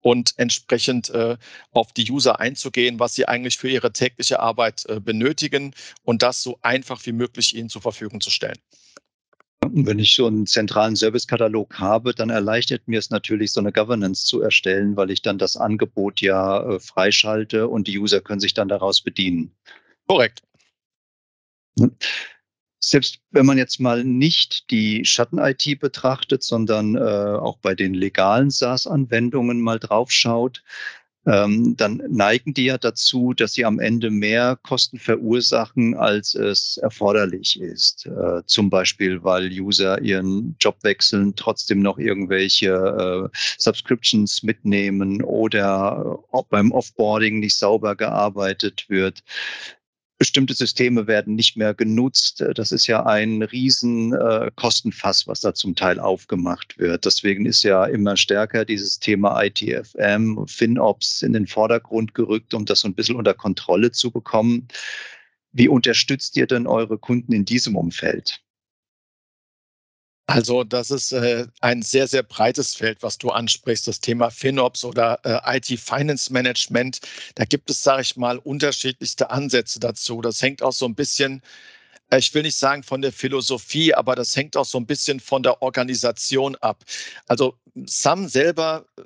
und 0.00 0.34
entsprechend 0.36 1.10
äh, 1.10 1.36
auf 1.72 1.92
die 1.92 2.10
User 2.10 2.40
einzugehen, 2.40 2.98
was 3.00 3.14
sie 3.14 3.26
eigentlich 3.26 3.58
für 3.58 3.68
ihre 3.68 3.92
tägliche 3.92 4.40
Arbeit 4.40 4.84
äh, 4.86 5.00
benötigen 5.00 5.74
und 6.04 6.22
das 6.22 6.42
so 6.42 6.58
einfach 6.62 7.04
wie 7.06 7.12
möglich 7.12 7.56
ihnen 7.56 7.68
zur 7.68 7.82
Verfügung 7.82 8.20
zu 8.20 8.30
stellen. 8.30 8.58
Wenn 9.70 9.98
ich 9.98 10.14
so 10.14 10.26
einen 10.26 10.46
zentralen 10.46 10.96
Servicekatalog 10.96 11.78
habe, 11.78 12.14
dann 12.14 12.30
erleichtert 12.30 12.86
mir 12.86 12.98
es 12.98 13.10
natürlich, 13.10 13.52
so 13.52 13.60
eine 13.60 13.72
Governance 13.72 14.24
zu 14.24 14.40
erstellen, 14.40 14.96
weil 14.96 15.10
ich 15.10 15.20
dann 15.20 15.36
das 15.36 15.56
Angebot 15.56 16.20
ja 16.20 16.62
äh, 16.62 16.80
freischalte 16.80 17.68
und 17.68 17.88
die 17.88 17.98
User 17.98 18.20
können 18.20 18.40
sich 18.40 18.54
dann 18.54 18.68
daraus 18.68 19.02
bedienen. 19.02 19.52
Korrekt. 20.06 20.42
Hm 21.78 21.90
selbst 22.80 23.20
wenn 23.30 23.46
man 23.46 23.58
jetzt 23.58 23.80
mal 23.80 24.04
nicht 24.04 24.70
die 24.70 25.04
Schatten-IT 25.04 25.80
betrachtet, 25.80 26.42
sondern 26.42 26.94
äh, 26.96 27.00
auch 27.00 27.58
bei 27.58 27.74
den 27.74 27.94
legalen 27.94 28.50
SaaS-Anwendungen 28.50 29.60
mal 29.60 29.78
draufschaut, 29.78 30.62
ähm, 31.28 31.76
dann 31.76 32.02
neigen 32.08 32.54
die 32.54 32.64
ja 32.64 32.78
dazu, 32.78 33.34
dass 33.34 33.52
sie 33.52 33.66
am 33.66 33.80
Ende 33.80 34.10
mehr 34.10 34.56
Kosten 34.62 34.98
verursachen, 34.98 35.94
als 35.94 36.34
es 36.34 36.78
erforderlich 36.78 37.60
ist. 37.60 38.06
Äh, 38.06 38.42
zum 38.46 38.70
Beispiel, 38.70 39.22
weil 39.22 39.50
User 39.52 40.00
ihren 40.00 40.56
Job 40.58 40.78
wechseln, 40.82 41.34
trotzdem 41.36 41.80
noch 41.80 41.98
irgendwelche 41.98 43.28
äh, 43.32 43.38
Subscriptions 43.58 44.42
mitnehmen 44.42 45.22
oder 45.22 46.18
ob 46.30 46.48
beim 46.48 46.72
Offboarding 46.72 47.40
nicht 47.40 47.56
sauber 47.56 47.94
gearbeitet 47.94 48.86
wird 48.88 49.22
bestimmte 50.18 50.54
Systeme 50.54 51.06
werden 51.06 51.36
nicht 51.36 51.56
mehr 51.56 51.74
genutzt. 51.74 52.44
Das 52.54 52.72
ist 52.72 52.88
ja 52.88 53.06
ein 53.06 53.42
riesen 53.42 54.12
äh, 54.12 54.50
was 54.56 55.40
da 55.40 55.54
zum 55.54 55.76
Teil 55.76 56.00
aufgemacht 56.00 56.78
wird. 56.78 57.04
Deswegen 57.04 57.46
ist 57.46 57.62
ja 57.62 57.84
immer 57.84 58.16
stärker 58.16 58.64
dieses 58.64 58.98
Thema 58.98 59.40
ITFM, 59.42 60.44
FinOps 60.46 61.22
in 61.22 61.32
den 61.32 61.46
Vordergrund 61.46 62.14
gerückt, 62.14 62.52
um 62.52 62.64
das 62.64 62.80
so 62.80 62.88
ein 62.88 62.94
bisschen 62.94 63.16
unter 63.16 63.34
Kontrolle 63.34 63.92
zu 63.92 64.10
bekommen. 64.10 64.66
Wie 65.52 65.68
unterstützt 65.68 66.36
ihr 66.36 66.46
denn 66.46 66.66
eure 66.66 66.98
Kunden 66.98 67.32
in 67.32 67.44
diesem 67.44 67.76
Umfeld? 67.76 68.40
Also 70.28 70.62
das 70.62 70.90
ist 70.90 71.12
äh, 71.12 71.46
ein 71.62 71.80
sehr, 71.80 72.06
sehr 72.06 72.22
breites 72.22 72.74
Feld, 72.74 73.02
was 73.02 73.16
du 73.16 73.30
ansprichst, 73.30 73.88
das 73.88 74.00
Thema 74.00 74.30
FinOps 74.30 74.84
oder 74.84 75.18
äh, 75.24 75.56
IT-Finance 75.56 76.30
Management. 76.30 77.00
Da 77.34 77.46
gibt 77.46 77.70
es, 77.70 77.82
sage 77.82 78.02
ich 78.02 78.14
mal, 78.14 78.36
unterschiedlichste 78.36 79.30
Ansätze 79.30 79.80
dazu. 79.80 80.20
Das 80.20 80.42
hängt 80.42 80.62
auch 80.62 80.74
so 80.74 80.84
ein 80.84 80.94
bisschen, 80.94 81.40
äh, 82.10 82.18
ich 82.18 82.34
will 82.34 82.42
nicht 82.42 82.56
sagen 82.56 82.82
von 82.82 83.00
der 83.00 83.12
Philosophie, 83.12 83.94
aber 83.94 84.14
das 84.16 84.36
hängt 84.36 84.54
auch 84.58 84.66
so 84.66 84.76
ein 84.78 84.84
bisschen 84.84 85.18
von 85.18 85.42
der 85.42 85.62
Organisation 85.62 86.56
ab. 86.56 86.84
Also 87.26 87.54
Sam 87.86 88.28
selber 88.28 88.84
äh, 88.98 89.02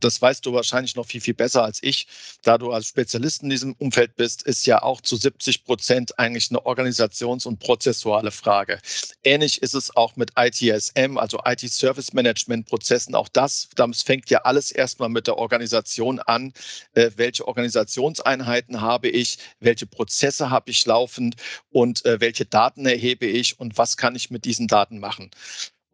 das 0.00 0.20
weißt 0.20 0.46
du 0.46 0.52
wahrscheinlich 0.52 0.96
noch 0.96 1.06
viel, 1.06 1.20
viel 1.20 1.34
besser 1.34 1.64
als 1.64 1.82
ich, 1.82 2.06
da 2.42 2.58
du 2.58 2.70
als 2.70 2.86
Spezialist 2.86 3.42
in 3.42 3.50
diesem 3.50 3.74
Umfeld 3.74 4.16
bist, 4.16 4.42
ist 4.42 4.66
ja 4.66 4.82
auch 4.82 5.00
zu 5.00 5.16
70 5.16 5.64
Prozent 5.64 6.18
eigentlich 6.18 6.50
eine 6.50 6.60
organisations- 6.60 7.46
und 7.46 7.58
prozessuale 7.58 8.30
Frage. 8.30 8.80
Ähnlich 9.24 9.62
ist 9.62 9.74
es 9.74 9.94
auch 9.96 10.16
mit 10.16 10.32
ITSM, 10.36 11.18
also 11.18 11.40
IT-Service 11.44 12.12
Management-Prozessen. 12.12 13.14
Auch 13.14 13.28
das, 13.28 13.68
das 13.74 14.02
fängt 14.02 14.30
ja 14.30 14.38
alles 14.42 14.70
erstmal 14.70 15.08
mit 15.08 15.26
der 15.26 15.36
Organisation 15.36 16.20
an. 16.20 16.52
Äh, 16.94 17.10
welche 17.16 17.46
Organisationseinheiten 17.46 18.80
habe 18.80 19.08
ich? 19.08 19.38
Welche 19.60 19.86
Prozesse 19.86 20.50
habe 20.50 20.70
ich 20.70 20.86
laufend? 20.86 21.36
Und 21.70 22.04
äh, 22.04 22.20
welche 22.20 22.46
Daten 22.46 22.86
erhebe 22.86 23.26
ich? 23.26 23.58
Und 23.58 23.78
was 23.78 23.96
kann 23.96 24.14
ich 24.14 24.30
mit 24.30 24.44
diesen 24.44 24.68
Daten 24.68 24.98
machen? 24.98 25.30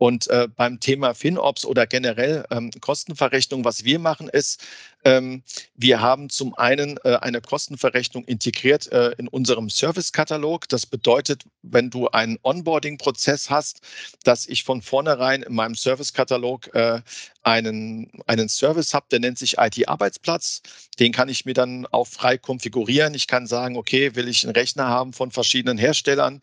Und 0.04 0.26
äh, 0.26 0.48
beim 0.54 0.80
Thema 0.80 1.14
FinOps 1.14 1.64
oder 1.64 1.86
generell 1.86 2.44
ähm, 2.50 2.70
Kostenverrechnung, 2.82 3.64
was 3.64 3.84
wir 3.84 3.98
machen, 3.98 4.28
ist, 4.28 4.62
ähm, 5.02 5.42
wir 5.76 6.02
haben 6.02 6.28
zum 6.28 6.52
einen 6.58 6.98
äh, 7.04 7.16
eine 7.22 7.40
Kostenverrechnung 7.40 8.22
integriert 8.26 8.92
äh, 8.92 9.12
in 9.16 9.28
unserem 9.28 9.70
Servicekatalog. 9.70 10.68
Das 10.68 10.84
bedeutet, 10.84 11.44
wenn 11.62 11.88
du 11.88 12.08
einen 12.08 12.38
Onboarding-Prozess 12.42 13.48
hast, 13.48 13.80
dass 14.24 14.46
ich 14.46 14.62
von 14.62 14.82
vornherein 14.82 15.42
in 15.42 15.54
meinem 15.54 15.74
Servicekatalog 15.74 16.74
äh, 16.74 17.00
einen, 17.42 18.12
einen 18.26 18.50
Service 18.50 18.92
habe, 18.92 19.06
der 19.10 19.20
nennt 19.20 19.38
sich 19.38 19.56
IT-Arbeitsplatz. 19.56 20.60
Den 20.98 21.12
kann 21.12 21.30
ich 21.30 21.46
mir 21.46 21.54
dann 21.54 21.86
auch 21.86 22.08
frei 22.08 22.36
konfigurieren. 22.36 23.14
Ich 23.14 23.26
kann 23.26 23.46
sagen, 23.46 23.78
okay, 23.78 24.14
will 24.16 24.28
ich 24.28 24.44
einen 24.44 24.54
Rechner 24.54 24.86
haben 24.86 25.14
von 25.14 25.30
verschiedenen 25.30 25.78
Herstellern? 25.78 26.42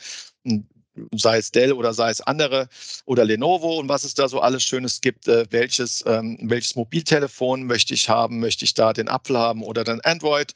Sei 1.15 1.37
es 1.37 1.51
Dell 1.51 1.73
oder 1.73 1.93
sei 1.93 2.09
es 2.09 2.21
andere 2.21 2.67
oder 3.05 3.25
Lenovo 3.25 3.79
und 3.79 3.89
was 3.89 4.03
es 4.03 4.13
da 4.13 4.27
so 4.27 4.39
alles 4.39 4.63
Schönes 4.63 5.01
gibt. 5.01 5.27
Äh, 5.27 5.45
welches, 5.49 6.03
ähm, 6.05 6.37
welches 6.41 6.75
Mobiltelefon 6.75 7.63
möchte 7.63 7.93
ich 7.93 8.09
haben? 8.09 8.39
Möchte 8.39 8.65
ich 8.65 8.73
da 8.73 8.93
den 8.93 9.07
Apfel 9.07 9.37
haben 9.37 9.63
oder 9.63 9.83
den 9.83 10.01
Android? 10.01 10.53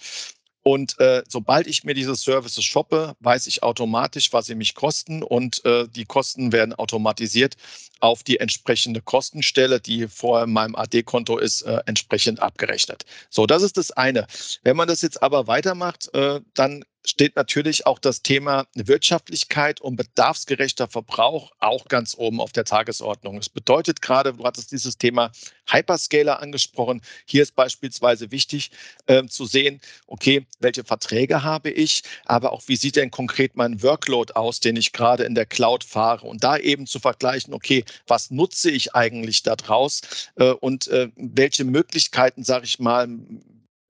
Und 0.68 1.00
äh, 1.00 1.22
sobald 1.30 1.68
ich 1.68 1.84
mir 1.84 1.94
diese 1.94 2.15
Services 2.15 2.63
shoppe, 2.63 3.15
weiß 3.20 3.46
ich 3.46 3.62
automatisch, 3.62 4.34
was 4.34 4.48
sie 4.48 4.56
mich 4.56 4.74
kosten 4.74 5.22
und 5.22 5.63
äh, 5.63 5.88
die 5.88 6.06
Kosten 6.06 6.51
werden 6.51 6.74
automatisiert 6.74 7.56
auf 8.00 8.24
die 8.24 8.39
entsprechende 8.39 9.00
Kostenstelle, 9.00 9.80
die 9.80 10.08
vor 10.08 10.48
meinem 10.48 10.75
AD-Konto 10.75 11.38
ist, 11.38 11.62
äh, 11.62 11.82
entsprechend 11.86 12.39
abgerechnet. 12.39 13.06
So, 13.30 13.46
das 13.46 13.62
ist 13.62 13.77
das 13.77 13.91
eine. 13.91 14.26
Wenn 14.63 14.76
man 14.76 14.88
das 14.88 15.04
jetzt 15.04 15.21
aber 15.21 15.45
weitermacht, 15.45 16.12
äh, 16.15 16.41
dann 16.56 16.84
steht 17.06 17.36
natürlich 17.36 17.86
auch 17.86 18.00
das 18.00 18.22
Thema 18.22 18.65
Wirtschaftlichkeit 18.74 19.82
und 19.82 19.96
bedarfsgerechter 19.96 20.88
Verbrauch 20.88 21.52
auch 21.60 21.88
ganz 21.88 22.15
oben 22.18 22.41
auf 22.41 22.52
der 22.52 22.65
Tagesordnung. 22.65 23.38
Es 23.38 23.50
bedeutet 23.50 24.02
gerade, 24.02 24.34
du 24.34 24.44
hattest 24.44 24.72
dieses 24.72 24.98
Thema 24.98 25.32
Hyperscaler 25.68 26.41
angesprochen. 26.41 27.02
Hier 27.26 27.44
ist 27.44 27.56
beispielsweise 27.56 28.32
wichtig 28.32 28.72
äh, 29.08 29.26
zu 29.26 29.46
sehen, 29.46 29.82
okay, 30.08 30.46
welche 30.60 30.84
Verträge 30.84 31.44
habe 31.44 31.70
ich, 31.70 32.04
aber 32.26 32.52
auch 32.52 32.63
wie 32.68 32.76
sieht 32.76 32.96
denn 32.96 33.12
konkret 33.12 33.56
mein 33.56 33.82
Workload 33.82 34.34
aus, 34.34 34.60
den 34.60 34.76
ich 34.76 34.91
gerade 34.91 35.24
in 35.24 35.36
der 35.36 35.46
Cloud 35.46 35.84
fahre 35.84 36.28
und 36.28 36.44
da 36.44 36.58
eben 36.58 36.88
zu 36.88 37.00
vergleichen, 37.00 37.54
okay, 37.54 37.84
was 38.08 38.32
nutze 38.32 38.72
ich 38.72 38.96
eigentlich 38.96 39.44
daraus 39.44 40.02
äh, 40.36 40.52
und 40.52 40.88
äh, 40.88 41.10
welche 41.15 41.65
Möglichkeiten, 41.65 42.44
sage 42.44 42.65
ich 42.65 42.80
mal, 42.80 43.08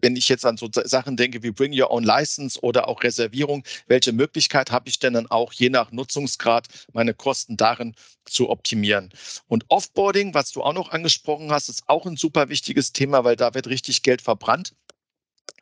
wenn 0.01 0.15
ich 0.15 0.29
jetzt 0.29 0.45
an 0.45 0.57
so 0.57 0.69
Sachen 0.71 1.17
denke 1.17 1.43
wie 1.43 1.51
Bring 1.51 1.79
Your 1.79 1.91
Own 1.91 2.03
License 2.03 2.59
oder 2.61 2.87
auch 2.87 3.03
Reservierung, 3.03 3.63
welche 3.87 4.11
Möglichkeit 4.13 4.71
habe 4.71 4.89
ich 4.89 4.99
denn 4.99 5.13
dann 5.13 5.27
auch 5.27 5.53
je 5.53 5.69
nach 5.69 5.91
Nutzungsgrad 5.91 6.67
meine 6.93 7.13
Kosten 7.13 7.57
darin 7.57 7.95
zu 8.25 8.49
optimieren? 8.49 9.11
Und 9.47 9.65
Offboarding, 9.69 10.33
was 10.33 10.51
du 10.51 10.61
auch 10.61 10.73
noch 10.73 10.89
angesprochen 10.89 11.51
hast, 11.51 11.69
ist 11.69 11.83
auch 11.87 12.05
ein 12.05 12.17
super 12.17 12.49
wichtiges 12.49 12.91
Thema, 12.91 13.23
weil 13.23 13.35
da 13.35 13.53
wird 13.53 13.67
richtig 13.67 14.03
Geld 14.03 14.21
verbrannt. 14.21 14.73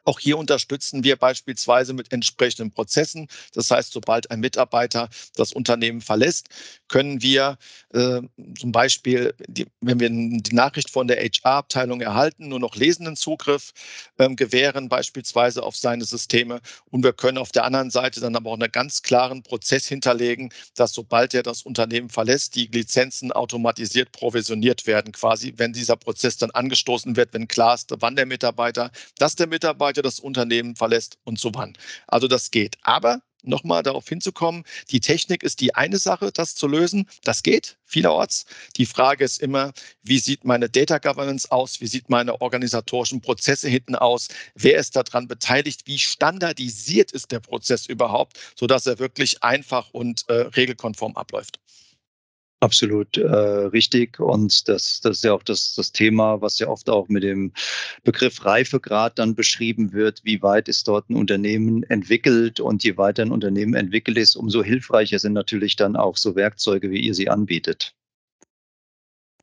Auch 0.06 0.20
hier 0.20 0.38
unterstützen 0.38 1.04
wir 1.04 1.16
beispielsweise 1.16 1.94
mit 1.94 2.12
entsprechenden 2.12 2.72
Prozessen. 2.72 3.28
Das 3.54 3.72
heißt, 3.72 3.94
sobald 3.94 4.30
ein 4.32 4.40
Mitarbeiter 4.40 5.10
das 5.36 5.54
Unternehmen 5.54 6.02
verlässt, 6.02 6.50
können 6.88 7.22
wir 7.22 7.58
äh, 7.94 8.22
zum 8.60 8.72
Beispiel, 8.72 9.34
die, 9.48 9.66
wenn 9.82 10.00
wir 10.00 10.10
die 10.10 10.56
Nachricht 10.56 10.90
von 10.90 11.08
der 11.08 11.18
HR-Abteilung 11.18 12.02
erhalten, 12.02 12.50
nur 12.50 12.60
noch 12.60 12.76
lesenden 12.76 13.16
Zugriff 13.16 13.72
ähm, 14.20 14.36
gewähren, 14.36 14.90
beispielsweise 14.90 15.64
auf 15.64 15.76
seine 15.76 16.06
Systeme. 16.06 16.62
Und 16.90 17.04
wir 17.04 17.14
können 17.14 17.38
auf 17.38 17.52
der 17.52 17.64
anderen 17.64 17.90
Seite 17.90 18.20
dann 18.20 18.36
aber 18.36 18.50
auch 18.50 18.60
einen 18.60 18.72
ganz 18.72 19.02
klaren 19.02 19.44
Prozess 19.44 19.88
hinterlegen, 19.88 20.52
dass 20.76 20.94
sobald 20.94 21.34
er 21.34 21.44
das 21.44 21.64
Unternehmen 21.64 22.10
verlässt, 22.10 22.56
die 22.56 22.68
Lizenzen 22.68 23.32
automatisiert 23.32 24.12
provisioniert 24.12 24.86
werden, 24.88 25.14
quasi, 25.14 25.54
wenn 25.58 25.74
dieser 25.74 25.96
Prozess 25.96 26.38
dann 26.38 26.52
angestoßen 26.52 27.16
wird, 27.16 27.34
wenn 27.34 27.48
klar 27.48 27.76
ist, 27.76 27.94
wann 28.00 28.16
der 28.16 28.26
Mitarbeiter, 28.26 28.92
dass 29.18 29.36
der 29.36 29.48
Mitarbeiter 29.48 29.93
Mitarbeiter 29.94 30.02
das 30.02 30.20
Unternehmen 30.20 30.76
verlässt 30.76 31.18
und 31.24 31.40
so 31.40 31.52
wann. 31.54 31.74
Also 32.08 32.28
das 32.28 32.52
geht. 32.52 32.78
Aber 32.82 33.22
nochmal 33.44 33.84
darauf 33.84 34.08
hinzukommen, 34.08 34.64
die 34.90 35.00
Technik 35.00 35.44
ist 35.44 35.60
die 35.60 35.76
eine 35.76 35.98
Sache, 35.98 36.32
das 36.32 36.56
zu 36.56 36.68
lösen. 36.68 37.08
Das 37.24 37.44
geht 37.44 37.78
vielerorts. 37.86 38.46
Die 38.78 38.86
Frage 38.86 39.24
ist 39.26 39.42
immer, 39.42 39.74
wie 40.02 40.20
sieht 40.20 40.46
meine 40.46 40.70
Data 40.70 40.98
Governance 40.98 41.52
aus? 41.52 41.82
Wie 41.82 41.88
sieht 41.88 42.10
meine 42.10 42.42
organisatorischen 42.42 43.22
Prozesse 43.22 43.70
hinten 43.70 43.96
aus? 43.96 44.30
Wer 44.56 44.78
ist 44.80 44.96
daran 44.96 45.28
beteiligt? 45.28 45.82
Wie 45.86 46.00
standardisiert 46.00 47.12
ist 47.12 47.32
der 47.32 47.42
Prozess 47.42 47.86
überhaupt, 47.86 48.40
sodass 48.56 48.88
er 48.88 49.00
wirklich 49.00 49.44
einfach 49.44 49.90
und 49.92 50.24
äh, 50.30 50.34
regelkonform 50.56 51.16
abläuft? 51.16 51.60
Absolut 52.64 53.18
äh, 53.18 53.26
richtig. 53.26 54.22
Und 54.22 54.70
das, 54.70 55.02
das 55.02 55.18
ist 55.18 55.24
ja 55.26 55.34
auch 55.34 55.44
das, 55.44 55.76
das 55.76 55.92
Thema, 55.92 56.40
was 56.40 56.60
ja 56.60 56.70
oft 56.70 56.90
auch 56.90 57.10
mit 57.10 57.22
dem 57.22 57.52
Begriff 58.06 58.46
Reifegrad 58.46 59.20
dann 59.20 59.36
beschrieben 59.36 59.92
wird. 59.92 60.22
Wie 60.24 60.42
weit 60.42 60.70
ist 60.70 60.88
dort 60.88 61.10
ein 61.10 61.18
Unternehmen 61.18 61.84
entwickelt? 61.84 62.62
Und 62.62 62.86
je 62.86 62.96
weiter 62.96 63.24
ein 63.24 63.34
Unternehmen 63.34 63.74
entwickelt 63.74 64.18
ist, 64.18 64.38
umso 64.38 64.64
hilfreicher 64.64 65.20
sind 65.20 65.34
natürlich 65.34 65.76
dann 65.76 65.98
auch 65.98 66.16
so 66.16 66.38
Werkzeuge, 66.38 66.90
wie 66.90 67.02
ihr 67.02 67.14
sie 67.14 67.28
anbietet. 67.28 67.94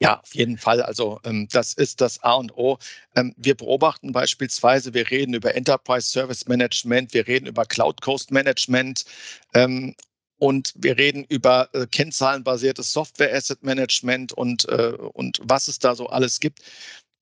Ja, 0.00 0.20
auf 0.20 0.34
jeden 0.34 0.56
Fall. 0.56 0.80
Also 0.80 1.20
ähm, 1.24 1.46
das 1.52 1.74
ist 1.74 2.00
das 2.00 2.22
A 2.22 2.32
und 2.36 2.56
O. 2.56 2.78
Ähm, 3.16 3.34
wir 3.36 3.54
beobachten 3.54 4.12
beispielsweise, 4.12 4.94
wir 4.94 5.10
reden 5.10 5.34
über 5.34 5.54
Enterprise 5.54 6.08
Service 6.08 6.48
Management, 6.48 7.12
wir 7.12 7.28
reden 7.28 7.44
über 7.44 7.66
Cloud 7.66 8.00
Coast 8.00 8.30
Management 8.30 9.04
ähm, 9.52 9.94
und 10.40 10.72
wir 10.74 10.96
reden 10.96 11.24
über 11.28 11.68
äh, 11.74 11.86
kennzahlenbasiertes 11.86 12.92
Software 12.92 13.34
Asset 13.34 13.62
Management 13.62 14.32
und, 14.32 14.66
äh, 14.70 14.94
und 15.12 15.38
was 15.44 15.68
es 15.68 15.78
da 15.78 15.94
so 15.94 16.06
alles 16.06 16.40
gibt. 16.40 16.60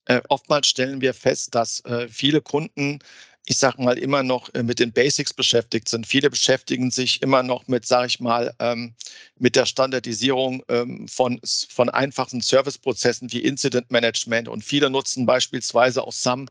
Äh, 0.04 0.22
oftmals 0.28 0.68
stellen 0.68 1.00
wir 1.00 1.12
fest, 1.12 1.54
dass 1.54 1.85
äh, 1.85 2.07
viele 2.09 2.40
Kunden 2.40 3.00
ich 3.50 3.56
sage 3.56 3.82
mal, 3.82 3.96
immer 3.96 4.22
noch 4.22 4.52
äh, 4.52 4.62
mit 4.62 4.78
den 4.78 4.92
Basics 4.92 5.32
beschäftigt 5.32 5.88
sind. 5.88 6.06
Viele 6.06 6.28
beschäftigen 6.28 6.90
sich 6.90 7.22
immer 7.22 7.42
noch 7.42 7.66
mit, 7.66 7.87
sage 7.87 8.06
ich 8.06 8.20
mal, 8.20 8.54
ähm, 8.58 8.92
mit 9.38 9.56
der 9.56 9.64
Standardisierung 9.64 10.62
ähm, 10.68 11.08
von, 11.08 11.40
von 11.70 11.88
einfachen 11.88 12.42
Serviceprozessen 12.42 13.32
wie 13.32 13.40
Incident 13.40 13.90
Management 13.90 14.48
und 14.48 14.62
viele 14.62 14.90
nutzen 14.90 15.24
beispielsweise 15.24 16.02
auch 16.02 16.12
SAM 16.12 16.48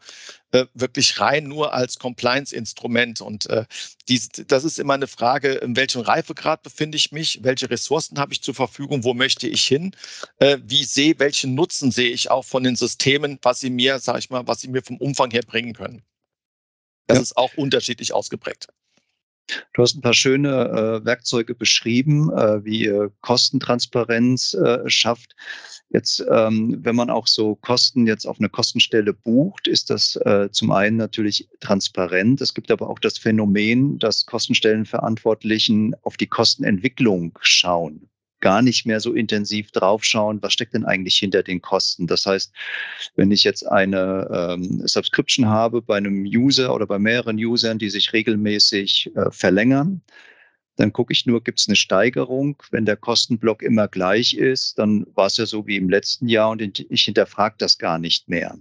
äh, 0.53 0.65
wirklich 0.73 1.19
rein 1.19 1.43
nur 1.43 1.71
als 1.71 1.99
Compliance-Instrument. 1.99 3.21
Und 3.21 3.47
äh, 3.47 3.65
dies, 4.09 4.29
das 4.47 4.63
ist 4.63 4.79
immer 4.79 4.95
eine 4.95 5.07
Frage, 5.07 5.53
in 5.53 5.75
welchem 5.75 6.01
Reifegrad 6.01 6.63
befinde 6.63 6.95
ich 6.95 7.11
mich, 7.11 7.43
welche 7.43 7.69
Ressourcen 7.69 8.17
habe 8.17 8.33
ich 8.33 8.41
zur 8.41 8.55
Verfügung, 8.55 9.03
wo 9.03 9.13
möchte 9.13 9.47
ich 9.47 9.63
hin, 9.63 9.95
äh, 10.39 10.57
wie 10.63 10.83
sehe, 10.83 11.19
welchen 11.19 11.53
Nutzen 11.53 11.91
sehe 11.91 12.09
ich 12.09 12.31
auch 12.31 12.45
von 12.45 12.63
den 12.63 12.75
Systemen, 12.75 13.37
was 13.43 13.59
sie 13.59 13.69
mir, 13.69 13.99
sage 13.99 14.17
ich 14.17 14.31
mal, 14.31 14.47
was 14.47 14.61
sie 14.61 14.67
mir 14.69 14.81
vom 14.81 14.97
Umfang 14.97 15.29
her 15.29 15.43
bringen 15.45 15.73
können. 15.73 16.01
Das 17.07 17.17
ja. 17.17 17.23
ist 17.23 17.37
auch 17.37 17.53
unterschiedlich 17.55 18.13
ausgeprägt. 18.13 18.67
Du 19.73 19.81
hast 19.81 19.95
ein 19.95 20.01
paar 20.01 20.13
schöne 20.13 20.49
äh, 20.49 21.05
Werkzeuge 21.05 21.55
beschrieben, 21.55 22.29
äh, 22.31 22.65
wie 22.65 22.83
ihr 22.83 23.11
Kostentransparenz 23.21 24.53
äh, 24.55 24.89
schafft. 24.89 25.35
Jetzt, 25.89 26.21
ähm, 26.29 26.79
wenn 26.81 26.97
man 26.97 27.09
auch 27.09 27.27
so 27.27 27.55
Kosten 27.55 28.07
jetzt 28.07 28.25
auf 28.25 28.39
eine 28.39 28.49
Kostenstelle 28.49 29.13
bucht, 29.13 29.69
ist 29.69 29.89
das 29.89 30.17
äh, 30.17 30.49
zum 30.51 30.71
einen 30.71 30.97
natürlich 30.97 31.47
transparent. 31.61 32.41
Es 32.41 32.53
gibt 32.53 32.71
aber 32.71 32.89
auch 32.89 32.99
das 32.99 33.17
Phänomen, 33.17 33.97
dass 33.99 34.25
Kostenstellenverantwortlichen 34.25 35.95
auf 36.01 36.17
die 36.17 36.27
Kostenentwicklung 36.27 37.39
schauen 37.41 38.09
gar 38.39 38.61
nicht 38.61 38.85
mehr 38.85 38.99
so 38.99 39.13
intensiv 39.13 39.71
draufschauen, 39.71 40.41
was 40.41 40.53
steckt 40.53 40.73
denn 40.73 40.85
eigentlich 40.85 41.17
hinter 41.17 41.43
den 41.43 41.61
Kosten. 41.61 42.07
Das 42.07 42.25
heißt, 42.25 42.53
wenn 43.15 43.31
ich 43.31 43.43
jetzt 43.43 43.63
eine 43.63 44.27
ähm, 44.31 44.87
Subscription 44.87 45.47
habe 45.47 45.81
bei 45.81 45.97
einem 45.97 46.23
User 46.23 46.73
oder 46.73 46.85
bei 46.85 46.99
mehreren 46.99 47.37
Usern, 47.37 47.79
die 47.79 47.89
sich 47.89 48.13
regelmäßig 48.13 49.11
äh, 49.15 49.31
verlängern, 49.31 50.01
dann 50.77 50.93
gucke 50.93 51.11
ich 51.11 51.25
nur, 51.25 51.43
gibt 51.43 51.59
es 51.59 51.67
eine 51.67 51.75
Steigerung. 51.75 52.61
Wenn 52.69 52.85
der 52.85 52.97
Kostenblock 52.97 53.63
immer 53.63 53.87
gleich 53.87 54.35
ist, 54.35 54.77
dann 54.77 55.07
war 55.15 55.25
es 55.25 55.37
ja 55.37 55.45
so 55.45 55.65
wie 55.65 55.75
im 55.75 55.89
letzten 55.89 56.27
Jahr 56.27 56.51
und 56.51 56.61
ich 56.61 57.03
hinterfrage 57.03 57.55
das 57.57 57.79
gar 57.79 57.97
nicht 57.97 58.29
mehr. 58.29 58.57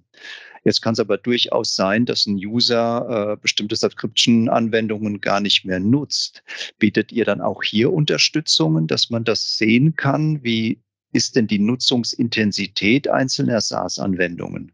Jetzt 0.66 0.83
kann 0.83 0.94
es 0.94 0.98
aber 0.98 1.16
durchaus 1.16 1.76
sein, 1.76 2.07
dass 2.07 2.26
ein 2.26 2.35
User 2.35 3.35
äh, 3.35 3.37
bestimmte 3.37 3.76
Subscription-Anwendungen 3.76 5.20
gar 5.20 5.40
nicht 5.40 5.64
mehr 5.64 5.79
nutzt. 5.79 6.42
Bietet 6.81 7.12
ihr 7.12 7.24
dann 7.24 7.40
auch 7.40 7.62
hier 7.62 7.92
Unterstützungen, 7.92 8.88
dass 8.88 9.09
man 9.09 9.22
das 9.22 9.59
sehen 9.59 9.94
kann? 9.94 10.42
Wie 10.42 10.81
ist 11.12 11.37
denn 11.37 11.46
die 11.46 11.61
Nutzungsintensität 11.61 13.07
einzelner 13.07 13.61
SaaS-Anwendungen? 13.61 14.72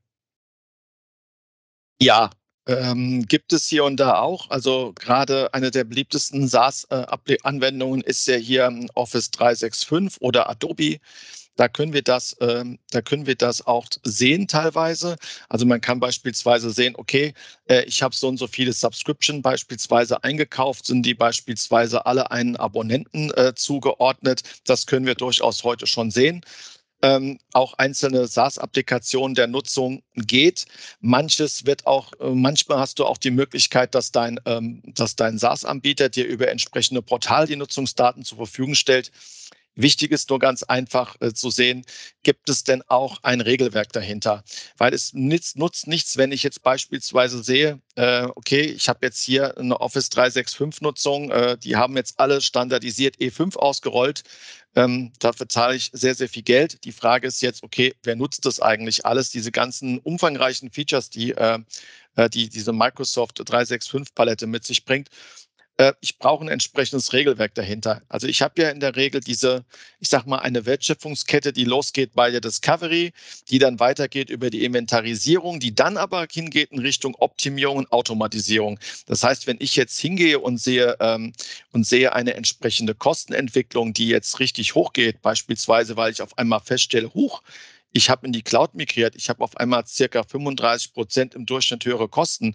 Ja, 2.00 2.30
ähm, 2.66 3.26
gibt 3.26 3.52
es 3.52 3.66
hier 3.66 3.84
und 3.84 3.98
da 3.98 4.18
auch. 4.18 4.48
Also 4.48 4.94
gerade 4.94 5.52
eine 5.52 5.70
der 5.70 5.84
beliebtesten 5.84 6.48
SaaS-Anwendungen 6.48 8.00
ist 8.00 8.26
ja 8.26 8.36
hier 8.36 8.72
Office 8.94 9.30
365 9.30 10.22
oder 10.22 10.48
Adobe. 10.48 11.00
Da 11.56 11.68
können 11.68 11.92
wir 11.92 12.02
das, 12.02 12.36
ähm, 12.40 12.78
da 12.90 13.02
können 13.02 13.26
wir 13.26 13.34
das 13.34 13.66
auch 13.66 13.86
sehen 14.04 14.48
teilweise. 14.48 15.16
Also 15.48 15.66
man 15.66 15.80
kann 15.80 16.00
beispielsweise 16.00 16.70
sehen, 16.70 16.94
okay, 16.96 17.34
äh, 17.68 17.82
ich 17.84 18.02
habe 18.02 18.14
so 18.14 18.28
und 18.28 18.38
so 18.38 18.46
viele 18.46 18.72
Subscription 18.72 19.42
beispielsweise 19.42 20.22
eingekauft, 20.24 20.86
sind 20.86 21.04
die 21.04 21.14
beispielsweise 21.14 22.06
alle 22.06 22.30
einen 22.30 22.56
Abonnenten 22.56 23.30
äh, 23.32 23.54
zugeordnet. 23.54 24.42
Das 24.64 24.86
können 24.86 25.06
wir 25.06 25.14
durchaus 25.14 25.62
heute 25.62 25.86
schon 25.86 26.10
sehen. 26.10 26.42
Ähm, 27.04 27.38
auch 27.52 27.74
einzelne 27.74 28.28
SaaS-Applikationen 28.28 29.34
der 29.34 29.48
Nutzung 29.48 30.02
geht. 30.14 30.66
Manches 31.00 31.66
wird 31.66 31.84
auch, 31.84 32.12
äh, 32.20 32.30
manchmal 32.30 32.78
hast 32.78 33.00
du 33.00 33.04
auch 33.04 33.18
die 33.18 33.32
Möglichkeit, 33.32 33.94
dass 33.96 34.12
dein, 34.12 34.38
ähm, 34.46 34.82
dass 34.86 35.16
dein 35.16 35.36
SaaS-Anbieter 35.36 36.08
dir 36.08 36.26
über 36.26 36.48
entsprechende 36.48 37.02
Portal 37.02 37.48
die 37.48 37.56
Nutzungsdaten 37.56 38.24
zur 38.24 38.38
Verfügung 38.38 38.76
stellt. 38.76 39.10
Wichtig 39.74 40.12
ist 40.12 40.28
nur 40.28 40.38
ganz 40.38 40.62
einfach 40.62 41.16
äh, 41.20 41.32
zu 41.32 41.50
sehen, 41.50 41.84
gibt 42.22 42.50
es 42.50 42.62
denn 42.62 42.82
auch 42.88 43.22
ein 43.22 43.40
Regelwerk 43.40 43.90
dahinter? 43.92 44.44
Weil 44.76 44.92
es 44.92 45.14
nutzt, 45.14 45.56
nutzt 45.56 45.86
nichts, 45.86 46.18
wenn 46.18 46.30
ich 46.30 46.42
jetzt 46.42 46.62
beispielsweise 46.62 47.42
sehe, 47.42 47.80
äh, 47.94 48.24
okay, 48.34 48.62
ich 48.62 48.88
habe 48.90 49.06
jetzt 49.06 49.22
hier 49.22 49.56
eine 49.56 49.80
Office 49.80 50.10
365-Nutzung, 50.10 51.30
äh, 51.30 51.56
die 51.56 51.76
haben 51.76 51.96
jetzt 51.96 52.20
alle 52.20 52.42
standardisiert 52.42 53.16
E5 53.16 53.56
ausgerollt. 53.56 54.24
Ähm, 54.74 55.12
dafür 55.18 55.48
zahle 55.48 55.76
ich 55.76 55.90
sehr, 55.92 56.14
sehr 56.14 56.28
viel 56.28 56.42
Geld. 56.42 56.84
Die 56.84 56.92
Frage 56.92 57.26
ist 57.26 57.40
jetzt, 57.42 57.62
okay, 57.62 57.94
wer 58.02 58.16
nutzt 58.16 58.44
das 58.44 58.60
eigentlich 58.60 59.06
alles? 59.06 59.30
Diese 59.30 59.52
ganzen 59.52 59.98
umfangreichen 59.98 60.70
Features, 60.70 61.08
die, 61.10 61.32
äh, 61.32 61.58
äh 62.16 62.28
die 62.28 62.48
diese 62.50 62.72
Microsoft 62.72 63.40
365-Palette 63.40 64.46
mit 64.46 64.64
sich 64.64 64.84
bringt 64.84 65.08
äh, 65.78 65.92
ich 66.00 66.18
brauche 66.18 66.44
ein 66.44 66.48
entsprechendes 66.48 67.12
Regelwerk 67.12 67.54
dahinter. 67.54 68.02
Also 68.08 68.26
ich 68.26 68.42
habe 68.42 68.60
ja 68.62 68.70
in 68.70 68.80
der 68.80 68.96
Regel 68.96 69.20
diese, 69.20 69.64
ich 70.00 70.08
sage 70.08 70.28
mal, 70.28 70.38
eine 70.38 70.66
Wertschöpfungskette, 70.66 71.52
die 71.52 71.64
losgeht 71.64 72.14
bei 72.14 72.30
der 72.30 72.40
Discovery, 72.40 73.12
die 73.48 73.58
dann 73.58 73.80
weitergeht 73.80 74.30
über 74.30 74.50
die 74.50 74.64
Inventarisierung, 74.64 75.60
die 75.60 75.74
dann 75.74 75.96
aber 75.96 76.26
hingeht 76.30 76.72
in 76.72 76.78
Richtung 76.78 77.14
Optimierung 77.16 77.78
und 77.78 77.92
Automatisierung. 77.92 78.78
Das 79.06 79.22
heißt, 79.22 79.46
wenn 79.46 79.56
ich 79.60 79.76
jetzt 79.76 79.98
hingehe 79.98 80.38
und 80.38 80.58
sehe 80.58 80.96
ähm, 81.00 81.32
und 81.72 81.86
sehe 81.86 82.12
eine 82.12 82.34
entsprechende 82.34 82.94
Kostenentwicklung, 82.94 83.92
die 83.92 84.08
jetzt 84.08 84.40
richtig 84.40 84.74
hochgeht, 84.74 85.22
beispielsweise, 85.22 85.96
weil 85.96 86.12
ich 86.12 86.22
auf 86.22 86.36
einmal 86.38 86.60
feststelle, 86.60 87.12
huch, 87.14 87.42
ich 87.94 88.08
habe 88.08 88.26
in 88.26 88.32
die 88.32 88.42
Cloud 88.42 88.74
migriert, 88.74 89.14
ich 89.16 89.28
habe 89.28 89.44
auf 89.44 89.56
einmal 89.58 89.86
circa 89.86 90.22
35 90.22 90.94
Prozent 90.94 91.34
im 91.34 91.44
Durchschnitt 91.44 91.84
höhere 91.84 92.08
Kosten, 92.08 92.54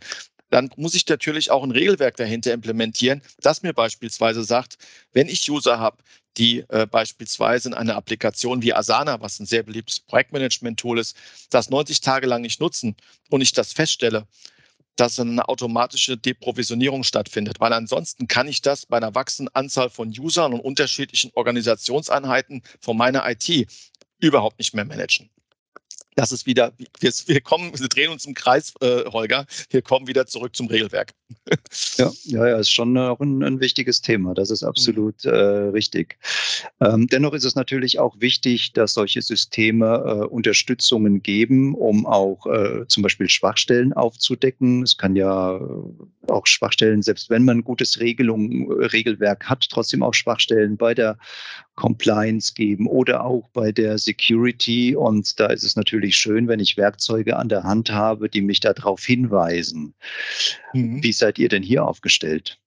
dann 0.50 0.70
muss 0.78 0.94
ich 0.94 1.08
natürlich 1.08 1.52
auch 1.52 1.64
ein 1.64 1.72
Regelwerk 1.72 2.16
dahinter 2.18 2.54
implementieren, 2.54 3.22
das 3.42 3.64
mir 3.64 3.74
beispielsweise 3.74 4.44
sagt, 4.44 4.78
wenn 5.14 5.28
ich 5.28 5.50
User 5.50 5.80
habe, 5.80 5.98
die 6.38 6.64
äh, 6.70 6.86
beispielsweise 6.86 7.70
in 7.70 7.74
einer 7.74 7.96
Applikation 7.96 8.62
wie 8.62 8.74
Asana, 8.74 9.20
was 9.22 9.40
ein 9.40 9.46
sehr 9.46 9.64
beliebtes 9.64 10.00
Projektmanagement-Tool 10.00 11.00
ist, 11.00 11.18
das 11.50 11.70
90 11.70 12.02
Tage 12.02 12.28
lang 12.28 12.42
nicht 12.42 12.62
nutzen 12.62 12.96
und 13.30 13.42
ich 13.42 13.54
das 13.54 13.74
feststelle, 13.74 14.28
dass 14.96 15.20
eine 15.20 15.48
automatische 15.48 16.18
Deprovisionierung 16.18 17.04
stattfindet, 17.04 17.60
weil 17.60 17.74
ansonsten 17.74 18.28
kann 18.28 18.48
ich 18.48 18.62
das 18.62 18.86
bei 18.86 18.98
einer 18.98 19.16
wachsenden 19.16 19.54
Anzahl 19.54 19.90
von 19.90 20.10
Usern 20.10 20.54
und 20.54 20.60
unterschiedlichen 20.60 21.32
Organisationseinheiten 21.34 22.64
von 22.82 22.98
meiner 22.98 23.28
IT 23.30 23.68
überhaupt 24.20 24.58
nicht 24.58 24.74
mehr 24.74 24.86
managen 24.86 25.30
das 26.18 26.32
ist 26.32 26.48
wieder, 26.48 26.74
wir, 27.00 27.42
kommen, 27.42 27.72
wir 27.80 27.88
drehen 27.88 28.10
uns 28.10 28.26
im 28.26 28.34
Kreis, 28.34 28.74
äh, 28.82 29.06
Holger, 29.06 29.46
wir 29.70 29.84
kommen 29.84 30.08
wieder 30.08 30.26
zurück 30.26 30.56
zum 30.56 30.66
Regelwerk. 30.66 31.14
ja, 31.98 32.12
ja, 32.24 32.48
ja, 32.48 32.58
ist 32.58 32.74
schon 32.74 32.98
auch 32.98 33.20
ein, 33.20 33.44
ein 33.44 33.60
wichtiges 33.60 34.02
Thema. 34.02 34.34
Das 34.34 34.50
ist 34.50 34.64
absolut 34.64 35.26
äh, 35.26 35.30
richtig. 35.30 36.18
Ähm, 36.82 37.06
dennoch 37.08 37.34
ist 37.34 37.46
es 37.46 37.54
natürlich 37.54 38.00
auch 38.00 38.20
wichtig, 38.20 38.74
dass 38.74 38.96
solche 38.96 39.22
Systeme 39.22 39.86
äh, 40.06 40.26
Unterstützungen 40.26 41.22
geben, 41.22 41.76
um 41.76 42.08
auch 42.08 42.48
äh, 42.48 42.88
zum 42.88 43.04
Beispiel 43.04 43.30
Schwachstellen 43.30 43.94
aufzudecken. 43.94 44.82
Es 44.82 44.98
kann 44.98 45.16
ja 45.16 45.60
auch 46.28 46.48
Schwachstellen, 46.48 47.04
selbst 47.04 47.30
wenn 47.30 47.46
man 47.46 47.60
ein 47.60 47.64
gutes 47.64 48.00
Regelung, 48.00 48.72
Regelwerk 48.72 49.48
hat, 49.48 49.68
trotzdem 49.70 50.02
auch 50.02 50.16
Schwachstellen 50.16 50.78
bei 50.78 50.96
der 50.96 51.20
Compliance 51.78 52.54
geben 52.54 52.88
oder 52.88 53.24
auch 53.24 53.48
bei 53.54 53.72
der 53.72 53.98
Security. 53.98 54.96
Und 54.96 55.40
da 55.40 55.46
ist 55.46 55.64
es 55.64 55.78
natürlich 55.78 56.18
schön, 56.18 56.50
wenn 56.50 56.60
ich 56.60 56.76
Werkzeuge 56.76 57.38
an 57.38 57.48
der 57.48 57.64
Hand 57.64 57.90
habe, 57.92 58.30
die 58.30 58.42
mich 58.42 58.60
darauf 58.60 59.06
hinweisen. 59.06 59.94
Mhm. 60.74 61.02
Wie 61.02 61.14
seid 61.14 61.40
ihr 61.40 61.48
denn 61.48 61.64
hier 61.64 61.86
aufgestellt? 61.86 62.60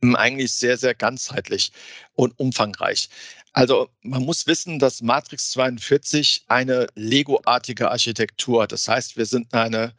Hm, 0.00 0.16
eigentlich 0.16 0.52
sehr, 0.52 0.78
sehr 0.78 0.94
ganzheitlich 0.94 1.72
und 2.14 2.38
umfangreich. 2.38 3.08
Also 3.52 3.88
man 4.02 4.22
muss 4.22 4.46
wissen, 4.46 4.78
dass 4.78 5.02
Matrix 5.02 5.50
42 5.50 6.44
eine 6.46 6.86
Lego-artige 6.94 7.90
Architektur. 7.90 8.62
hat. 8.62 8.72
Das 8.72 8.86
heißt, 8.86 9.16
wir 9.16 9.26
sind 9.26 9.52
eine 9.54 9.92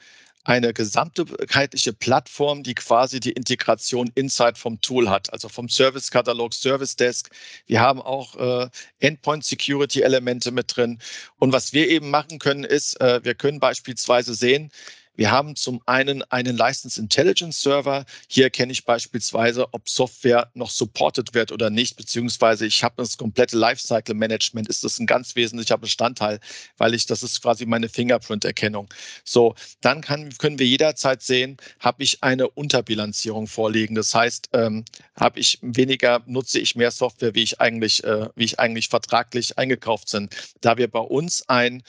eine 0.47 0.73
gesamtheitliche 0.73 1.91
Plattform, 1.91 2.63
die 2.63 2.73
quasi 2.73 3.19
die 3.19 3.33
Integration 3.33 4.09
inside 4.15 4.55
vom 4.55 4.79
Tool 4.79 5.09
hat, 5.09 5.31
also 5.33 5.49
vom 5.49 5.67
Service-Katalog, 5.67 6.53
Service 6.53 6.95
Desk. 6.95 7.29
Wir 7.65 7.81
haben 7.81 8.01
auch 8.01 8.35
äh, 8.37 8.69
Endpoint-Security-Elemente 8.99 10.51
mit 10.51 10.77
drin. 10.77 10.99
Und 11.37 11.51
was 11.51 11.73
wir 11.73 11.89
eben 11.89 12.09
machen 12.09 12.39
können, 12.39 12.63
ist, 12.63 12.99
äh, 13.01 13.19
wir 13.25 13.35
können 13.35 13.59
beispielsweise 13.59 14.33
sehen, 14.35 14.71
wir 15.17 15.31
haben 15.31 15.55
zum 15.55 15.81
einen 15.87 16.23
einen 16.31 16.55
License 16.55 17.01
Intelligence 17.01 17.59
Server. 17.59 18.05
Hier 18.27 18.51
kenne 18.51 18.71
ich 18.71 18.85
beispielsweise, 18.85 19.73
ob 19.73 19.89
Software 19.89 20.49
noch 20.53 20.69
supported 20.69 21.33
wird 21.33 21.51
oder 21.51 21.71
nicht, 21.71 21.97
beziehungsweise 21.97 22.67
ich 22.67 22.83
habe 22.83 22.95
das 22.97 23.17
komplette 23.17 23.57
Lifecycle 23.57 24.13
Management. 24.13 24.69
Ist 24.69 24.83
das 24.83 24.99
ein 24.99 25.07
ganz 25.07 25.35
wesentlicher 25.35 25.79
Bestandteil, 25.79 26.39
weil 26.77 26.93
ich, 26.93 27.07
das 27.07 27.23
ist 27.23 27.41
quasi 27.41 27.65
meine 27.65 27.89
Fingerprint-Erkennung. 27.89 28.87
So, 29.23 29.55
dann 29.81 30.01
kann, 30.01 30.29
können 30.37 30.59
wir 30.59 30.67
jederzeit 30.67 31.23
sehen, 31.23 31.57
habe 31.79 32.03
ich 32.03 32.23
eine 32.23 32.47
Unterbilanzierung 32.49 33.47
vorliegen. 33.47 33.95
Das 33.95 34.13
heißt, 34.13 34.49
ähm, 34.53 34.85
habe 35.15 35.39
ich 35.39 35.57
weniger, 35.63 36.21
nutze 36.27 36.59
ich 36.59 36.75
mehr 36.75 36.91
Software, 36.91 37.33
wie 37.33 37.41
ich 37.41 37.59
eigentlich, 37.59 38.03
äh, 38.03 38.29
wie 38.35 38.43
ich 38.43 38.59
eigentlich 38.59 38.87
vertraglich 38.89 39.57
eingekauft 39.57 40.09
sind. 40.09 40.35
Da 40.61 40.77
wir 40.77 40.87
bei 40.87 40.99
uns 40.99 41.49
ein 41.49 41.81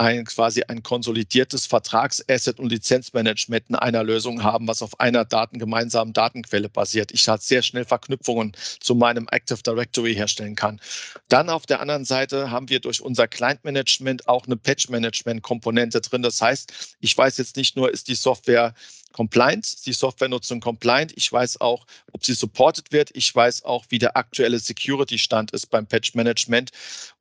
ein 0.00 0.24
quasi 0.24 0.62
ein 0.62 0.82
konsolidiertes 0.82 1.66
Vertragsasset 1.66 2.58
und 2.58 2.70
Lizenzmanagement 2.70 3.68
in 3.68 3.74
einer 3.74 4.02
Lösung 4.02 4.42
haben, 4.42 4.66
was 4.66 4.80
auf 4.80 4.98
einer 4.98 5.26
Daten, 5.26 5.58
gemeinsamen 5.58 6.14
Datenquelle 6.14 6.70
basiert. 6.70 7.12
Ich 7.12 7.28
halt 7.28 7.42
sehr 7.42 7.60
schnell 7.60 7.84
Verknüpfungen 7.84 8.56
zu 8.80 8.94
meinem 8.94 9.28
Active 9.30 9.62
Directory 9.62 10.14
herstellen 10.14 10.54
kann. 10.54 10.80
Dann 11.28 11.50
auf 11.50 11.66
der 11.66 11.80
anderen 11.80 12.06
Seite 12.06 12.50
haben 12.50 12.70
wir 12.70 12.80
durch 12.80 13.02
unser 13.02 13.28
Client 13.28 13.62
Management 13.64 14.26
auch 14.26 14.46
eine 14.46 14.56
Patch 14.56 14.88
Management 14.88 15.42
Komponente 15.42 16.00
drin. 16.00 16.22
Das 16.22 16.40
heißt, 16.40 16.96
ich 17.00 17.16
weiß 17.16 17.36
jetzt 17.36 17.56
nicht 17.56 17.76
nur, 17.76 17.90
ist 17.90 18.08
die 18.08 18.14
Software 18.14 18.74
compliant, 19.12 19.86
die 19.86 19.92
Softwarenutzung 19.92 20.60
compliant. 20.60 21.12
Ich 21.16 21.32
weiß 21.32 21.60
auch, 21.60 21.86
ob 22.12 22.24
sie 22.24 22.34
supported 22.34 22.92
wird. 22.92 23.10
Ich 23.14 23.34
weiß 23.34 23.64
auch, 23.64 23.84
wie 23.88 23.98
der 23.98 24.16
aktuelle 24.16 24.58
Security-Stand 24.58 25.50
ist 25.52 25.66
beim 25.66 25.86
Patch-Management. 25.86 26.70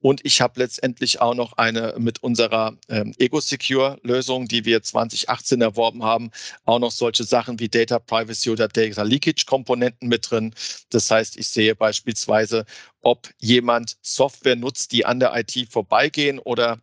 Und 0.02 0.26
ich 0.26 0.42
habe 0.42 0.60
letztendlich 0.60 1.22
auch 1.22 1.34
noch 1.34 1.54
eine 1.54 1.96
mit 1.98 2.24
unserer 2.24 2.78
ähm, 2.90 3.14
Ego-Secure-Lösung, 3.18 4.48
die 4.48 4.66
wir 4.66 4.82
2018 4.82 5.62
erworben 5.62 6.04
haben, 6.04 6.32
auch 6.66 6.80
noch 6.80 6.92
solche 6.92 7.24
Sachen 7.24 7.60
wie 7.60 7.70
Data 7.70 8.00
Privacy 8.00 8.50
oder 8.50 8.68
Data 8.68 9.04
Leakage-Komponenten 9.04 10.08
mit 10.08 10.30
drin. 10.30 10.54
Das 10.90 11.10
heißt, 11.12 11.38
ich 11.38 11.48
sehe 11.48 11.76
beispielsweise, 11.76 12.66
ob 13.02 13.30
jemand 13.40 13.98
Software 14.02 14.56
nutzt, 14.56 14.92
die 14.92 15.06
an 15.06 15.20
der 15.20 15.36
IT 15.36 15.70
vorbeigehen 15.70 16.40
oder 16.40 16.80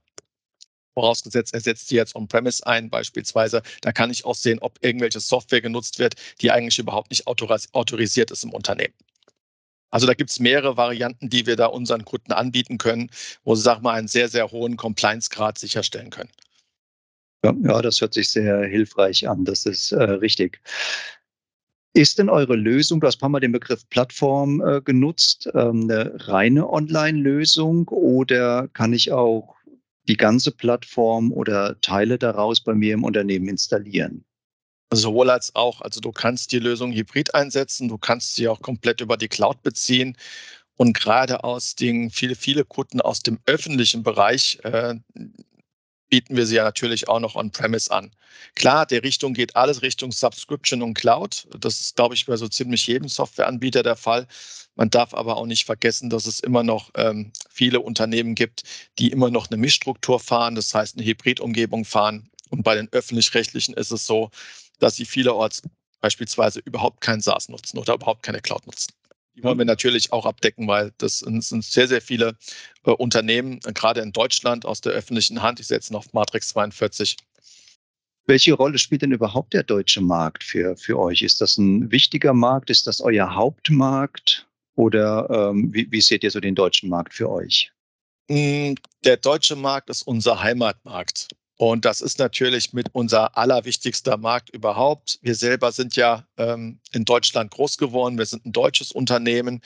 vorausgesetzt, 0.96 1.52
er 1.52 1.60
setzt 1.60 1.90
die 1.90 1.94
jetzt 1.94 2.16
on-premise 2.16 2.66
ein 2.66 2.88
beispielsweise, 2.88 3.62
da 3.82 3.92
kann 3.92 4.10
ich 4.10 4.24
auch 4.24 4.34
sehen, 4.34 4.58
ob 4.60 4.78
irgendwelche 4.80 5.20
Software 5.20 5.60
genutzt 5.60 5.98
wird, 5.98 6.14
die 6.40 6.50
eigentlich 6.50 6.78
überhaupt 6.78 7.10
nicht 7.10 7.26
autorisiert 7.26 8.30
ist 8.30 8.44
im 8.44 8.52
Unternehmen. 8.52 8.94
Also 9.90 10.06
da 10.06 10.14
gibt 10.14 10.30
es 10.30 10.40
mehrere 10.40 10.76
Varianten, 10.76 11.28
die 11.28 11.46
wir 11.46 11.56
da 11.56 11.66
unseren 11.66 12.04
Kunden 12.04 12.32
anbieten 12.32 12.78
können, 12.78 13.10
wo 13.44 13.54
sie, 13.54 13.62
sag 13.62 13.82
mal, 13.82 13.92
einen 13.92 14.08
sehr, 14.08 14.28
sehr 14.28 14.50
hohen 14.50 14.76
Compliance-Grad 14.76 15.58
sicherstellen 15.58 16.10
können. 16.10 16.30
Ja, 17.44 17.54
ja, 17.62 17.82
das 17.82 18.00
hört 18.00 18.14
sich 18.14 18.30
sehr 18.30 18.64
hilfreich 18.64 19.28
an. 19.28 19.44
Das 19.44 19.66
ist 19.66 19.92
äh, 19.92 20.02
richtig. 20.02 20.60
Ist 21.92 22.18
denn 22.18 22.28
eure 22.28 22.56
Lösung, 22.56 23.00
du 23.00 23.06
hast 23.06 23.16
ein 23.16 23.20
paar 23.20 23.28
Mal 23.28 23.40
den 23.40 23.52
Begriff 23.52 23.88
Plattform 23.88 24.60
äh, 24.60 24.80
genutzt, 24.82 25.48
ähm, 25.54 25.84
eine 25.84 26.12
reine 26.28 26.68
Online-Lösung 26.68 27.88
oder 27.88 28.68
kann 28.68 28.92
ich 28.92 29.12
auch 29.12 29.55
die 30.08 30.16
ganze 30.16 30.52
Plattform 30.52 31.32
oder 31.32 31.80
Teile 31.80 32.18
daraus 32.18 32.60
bei 32.60 32.74
mir 32.74 32.94
im 32.94 33.04
Unternehmen 33.04 33.48
installieren? 33.48 34.24
Sowohl 34.92 35.30
als 35.30 35.54
auch. 35.54 35.80
Also 35.80 36.00
du 36.00 36.12
kannst 36.12 36.52
die 36.52 36.60
Lösung 36.60 36.92
hybrid 36.92 37.34
einsetzen, 37.34 37.88
du 37.88 37.98
kannst 37.98 38.36
sie 38.36 38.48
auch 38.48 38.60
komplett 38.62 39.00
über 39.00 39.16
die 39.16 39.28
Cloud 39.28 39.62
beziehen. 39.62 40.16
Und 40.76 40.92
gerade 40.92 41.42
aus 41.42 41.74
den 41.74 42.10
viele, 42.10 42.34
viele 42.34 42.64
Kunden 42.64 43.00
aus 43.00 43.20
dem 43.20 43.38
öffentlichen 43.46 44.02
Bereich 44.02 44.58
äh, 44.62 44.94
bieten 46.08 46.36
wir 46.36 46.46
sie 46.46 46.56
ja 46.56 46.64
natürlich 46.64 47.08
auch 47.08 47.18
noch 47.18 47.34
on-premise 47.34 47.90
an. 47.90 48.10
Klar, 48.54 48.86
der 48.86 49.02
Richtung 49.02 49.34
geht 49.34 49.56
alles 49.56 49.82
Richtung 49.82 50.12
Subscription 50.12 50.82
und 50.82 50.94
Cloud. 50.94 51.48
Das 51.58 51.80
ist, 51.80 51.96
glaube 51.96 52.14
ich, 52.14 52.26
bei 52.26 52.36
so 52.36 52.46
ziemlich 52.48 52.86
jedem 52.86 53.08
Softwareanbieter 53.08 53.82
der 53.82 53.96
Fall. 53.96 54.26
Man 54.76 54.90
darf 54.90 55.14
aber 55.14 55.38
auch 55.38 55.46
nicht 55.46 55.64
vergessen, 55.64 56.10
dass 56.10 56.26
es 56.26 56.40
immer 56.40 56.62
noch 56.62 56.90
ähm, 56.94 57.32
viele 57.50 57.80
Unternehmen 57.80 58.34
gibt, 58.34 58.62
die 58.98 59.10
immer 59.10 59.30
noch 59.30 59.50
eine 59.50 59.56
Mischstruktur 59.56 60.20
fahren, 60.20 60.54
das 60.54 60.72
heißt 60.74 60.96
eine 60.96 61.06
Hybridumgebung 61.06 61.84
fahren. 61.84 62.30
Und 62.50 62.62
bei 62.62 62.74
den 62.74 62.88
öffentlich-rechtlichen 62.92 63.74
ist 63.74 63.90
es 63.90 64.06
so, 64.06 64.30
dass 64.78 64.96
sie 64.96 65.06
vielerorts 65.06 65.62
beispielsweise 66.00 66.60
überhaupt 66.60 67.00
kein 67.00 67.20
SaaS 67.20 67.48
nutzen 67.48 67.78
oder 67.78 67.94
überhaupt 67.94 68.22
keine 68.22 68.40
Cloud 68.40 68.66
nutzen. 68.66 68.92
Die 69.34 69.42
wollen 69.42 69.58
wir 69.58 69.64
natürlich 69.64 70.12
auch 70.12 70.24
abdecken, 70.24 70.68
weil 70.68 70.92
das 70.98 71.18
sind, 71.18 71.42
sehr, 71.42 71.88
sehr 71.88 72.00
viele 72.00 72.36
äh, 72.84 72.90
Unternehmen, 72.90 73.60
gerade 73.60 74.00
in 74.00 74.12
Deutschland 74.12 74.64
aus 74.64 74.80
der 74.80 74.92
öffentlichen 74.92 75.42
Hand. 75.42 75.60
Ich 75.60 75.66
setze 75.66 75.94
auf 75.96 76.12
Matrix 76.12 76.48
42. 76.48 77.16
Welche 78.26 78.54
Rolle 78.54 78.78
spielt 78.78 79.02
denn 79.02 79.12
überhaupt 79.12 79.52
der 79.52 79.62
deutsche 79.62 80.00
Markt 80.00 80.42
für, 80.42 80.76
für 80.76 80.98
euch? 80.98 81.22
Ist 81.22 81.40
das 81.40 81.58
ein 81.58 81.90
wichtiger 81.90 82.32
Markt? 82.32 82.70
Ist 82.70 82.86
das 82.86 83.00
euer 83.00 83.34
Hauptmarkt? 83.34 84.46
Oder 84.76 85.28
ähm, 85.30 85.72
wie, 85.72 85.90
wie 85.90 86.00
seht 86.00 86.22
ihr 86.22 86.30
so 86.30 86.38
den 86.38 86.54
deutschen 86.54 86.88
Markt 86.88 87.14
für 87.14 87.28
euch? 87.28 87.72
Hm, 88.30 88.76
der 89.04 89.16
deutsche 89.16 89.56
Markt 89.56 89.90
ist 89.90 90.02
unser 90.02 90.42
Heimatmarkt. 90.42 91.28
Und 91.58 91.86
das 91.86 92.02
ist 92.02 92.18
natürlich 92.18 92.74
mit 92.74 92.88
unser 92.92 93.36
allerwichtigster 93.36 94.18
Markt 94.18 94.50
überhaupt. 94.50 95.18
Wir 95.22 95.34
selber 95.34 95.72
sind 95.72 95.96
ja 95.96 96.26
ähm, 96.36 96.80
in 96.92 97.06
Deutschland 97.06 97.50
groß 97.50 97.78
geworden. 97.78 98.18
Wir 98.18 98.26
sind 98.26 98.44
ein 98.44 98.52
deutsches 98.52 98.92
Unternehmen. 98.92 99.62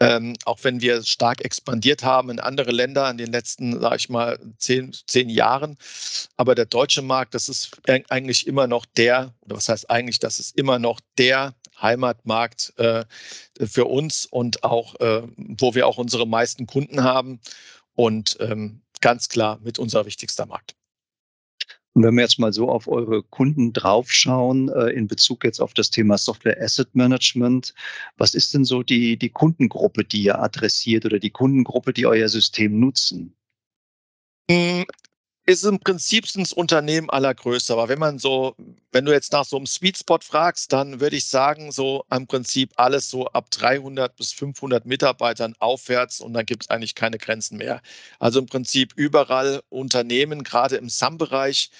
Ähm, 0.00 0.36
auch 0.44 0.58
wenn 0.62 0.80
wir 0.80 1.04
stark 1.04 1.44
expandiert 1.44 2.02
haben 2.02 2.30
in 2.30 2.40
andere 2.40 2.72
Länder 2.72 3.08
in 3.08 3.18
den 3.18 3.30
letzten, 3.30 3.80
sage 3.80 3.96
ich 3.96 4.08
mal, 4.08 4.38
zehn, 4.58 4.92
zehn 5.06 5.28
Jahren. 5.28 5.78
Aber 6.36 6.56
der 6.56 6.66
deutsche 6.66 7.02
Markt, 7.02 7.34
das 7.34 7.48
ist 7.48 7.70
eigentlich 7.86 8.48
immer 8.48 8.66
noch 8.66 8.84
der, 8.84 9.32
oder 9.42 9.56
was 9.56 9.68
heißt 9.68 9.90
eigentlich, 9.90 10.18
das 10.18 10.40
ist 10.40 10.58
immer 10.58 10.80
noch 10.80 11.00
der 11.18 11.54
Heimatmarkt 11.80 12.72
äh, 12.78 13.04
für 13.64 13.84
uns 13.84 14.26
und 14.26 14.64
auch, 14.64 14.96
äh, 14.96 15.22
wo 15.36 15.76
wir 15.76 15.86
auch 15.86 15.98
unsere 15.98 16.26
meisten 16.26 16.66
Kunden 16.66 17.04
haben. 17.04 17.38
Und 17.94 18.36
ähm, 18.40 18.80
ganz 19.00 19.28
klar 19.28 19.60
mit 19.62 19.78
unser 19.78 20.04
wichtigster 20.04 20.46
Markt. 20.46 20.77
Und 21.94 22.04
wenn 22.04 22.14
wir 22.14 22.22
jetzt 22.22 22.38
mal 22.38 22.52
so 22.52 22.70
auf 22.70 22.86
eure 22.86 23.22
Kunden 23.22 23.72
draufschauen, 23.72 24.68
äh, 24.68 24.90
in 24.90 25.08
Bezug 25.08 25.44
jetzt 25.44 25.60
auf 25.60 25.74
das 25.74 25.90
Thema 25.90 26.16
Software 26.16 26.60
Asset 26.62 26.94
Management, 26.94 27.74
was 28.16 28.34
ist 28.34 28.54
denn 28.54 28.64
so 28.64 28.82
die, 28.82 29.16
die 29.16 29.30
Kundengruppe, 29.30 30.04
die 30.04 30.22
ihr 30.22 30.40
adressiert 30.40 31.04
oder 31.06 31.18
die 31.18 31.30
Kundengruppe, 31.30 31.92
die 31.92 32.06
euer 32.06 32.28
System 32.28 32.78
nutzen? 32.78 33.34
Ist 35.48 35.64
im 35.64 35.80
Prinzip 35.80 36.26
ins 36.34 36.52
Unternehmen 36.52 37.08
aller 37.08 37.32
Größe. 37.32 37.72
Aber 37.72 37.88
wenn 37.88 37.98
man 37.98 38.18
so, 38.18 38.54
wenn 38.92 39.06
du 39.06 39.12
jetzt 39.12 39.32
nach 39.32 39.46
so 39.46 39.56
einem 39.56 39.64
Sweet 39.64 39.96
Spot 39.96 40.18
fragst, 40.20 40.74
dann 40.74 41.00
würde 41.00 41.16
ich 41.16 41.26
sagen, 41.26 41.72
so 41.72 42.04
im 42.14 42.26
Prinzip 42.26 42.72
alles 42.76 43.08
so 43.08 43.28
ab 43.28 43.50
300 43.50 44.14
bis 44.14 44.30
500 44.34 44.84
Mitarbeitern 44.84 45.54
aufwärts 45.58 46.20
und 46.20 46.34
dann 46.34 46.44
gibt 46.44 46.64
es 46.64 46.70
eigentlich 46.70 46.94
keine 46.94 47.16
Grenzen 47.16 47.56
mehr. 47.56 47.80
Also 48.18 48.40
im 48.40 48.44
Prinzip 48.44 48.92
überall 48.94 49.62
Unternehmen, 49.70 50.44
gerade 50.44 50.76
im 50.76 50.90
SAM-Bereich, 50.90 51.70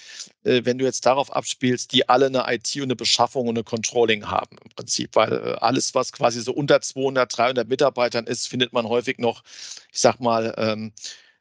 äh, 0.45 0.61
wenn 0.63 0.79
du 0.79 0.85
jetzt 0.85 1.05
darauf 1.05 1.31
abspielst, 1.31 1.93
die 1.93 2.09
alle 2.09 2.25
eine 2.25 2.45
IT 2.47 2.75
und 2.77 2.85
eine 2.85 2.95
Beschaffung 2.95 3.47
und 3.47 3.55
eine 3.55 3.63
Controlling 3.63 4.25
haben 4.31 4.57
im 4.63 4.71
Prinzip, 4.71 5.15
weil 5.15 5.31
äh, 5.31 5.57
alles, 5.59 5.93
was 5.93 6.11
quasi 6.11 6.41
so 6.41 6.53
unter 6.53 6.81
200, 6.81 7.37
300 7.37 7.67
Mitarbeitern 7.67 8.25
ist, 8.25 8.47
findet 8.47 8.73
man 8.73 8.87
häufig 8.87 9.19
noch, 9.19 9.43
ich 9.91 9.99
sag 9.99 10.19
mal, 10.19 10.55
ähm, 10.57 10.91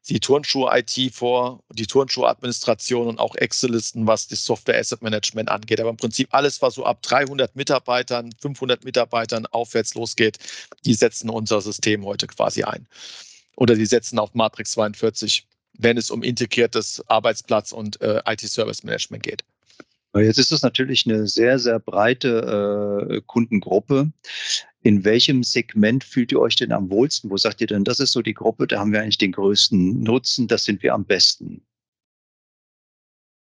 die 0.08 0.20
Turnschuh-IT 0.20 1.14
vor, 1.14 1.62
die 1.70 1.86
Turnschuh-Administration 1.86 3.08
und 3.08 3.18
auch 3.18 3.34
Excel-Listen, 3.34 4.06
was 4.06 4.28
das 4.28 4.44
Software-Asset-Management 4.44 5.50
angeht. 5.50 5.80
Aber 5.80 5.90
im 5.90 5.96
Prinzip 5.96 6.28
alles, 6.32 6.62
was 6.62 6.74
so 6.74 6.84
ab 6.84 7.02
300 7.02 7.54
Mitarbeitern, 7.56 8.30
500 8.40 8.84
Mitarbeitern 8.84 9.46
aufwärts 9.46 9.94
losgeht, 9.94 10.38
die 10.84 10.94
setzen 10.94 11.28
unser 11.28 11.60
System 11.60 12.04
heute 12.04 12.26
quasi 12.26 12.62
ein. 12.62 12.86
Oder 13.56 13.74
die 13.74 13.86
setzen 13.86 14.18
auf 14.18 14.34
Matrix 14.34 14.70
42, 14.72 15.46
wenn 15.78 15.98
es 15.98 16.10
um 16.10 16.22
integriertes 16.22 17.04
Arbeitsplatz- 17.08 17.72
und 17.72 18.00
äh, 18.00 18.22
IT-Service-Management 18.26 19.22
geht. 19.22 19.44
Jetzt 20.14 20.38
ist 20.38 20.52
es 20.52 20.62
natürlich 20.62 21.06
eine 21.06 21.28
sehr, 21.28 21.58
sehr 21.58 21.78
breite 21.78 23.08
äh, 23.10 23.20
Kundengruppe. 23.26 24.10
In 24.88 25.04
welchem 25.04 25.42
Segment 25.42 26.02
fühlt 26.02 26.32
ihr 26.32 26.40
euch 26.40 26.56
denn 26.56 26.72
am 26.72 26.88
wohlsten? 26.88 27.28
Wo 27.28 27.36
sagt 27.36 27.60
ihr 27.60 27.66
denn, 27.66 27.84
das 27.84 28.00
ist 28.00 28.12
so 28.12 28.22
die 28.22 28.32
Gruppe, 28.32 28.66
da 28.66 28.78
haben 28.78 28.90
wir 28.90 29.02
eigentlich 29.02 29.18
den 29.18 29.32
größten 29.32 30.02
Nutzen, 30.02 30.48
das 30.48 30.64
sind 30.64 30.82
wir 30.82 30.94
am 30.94 31.04
besten? 31.04 31.60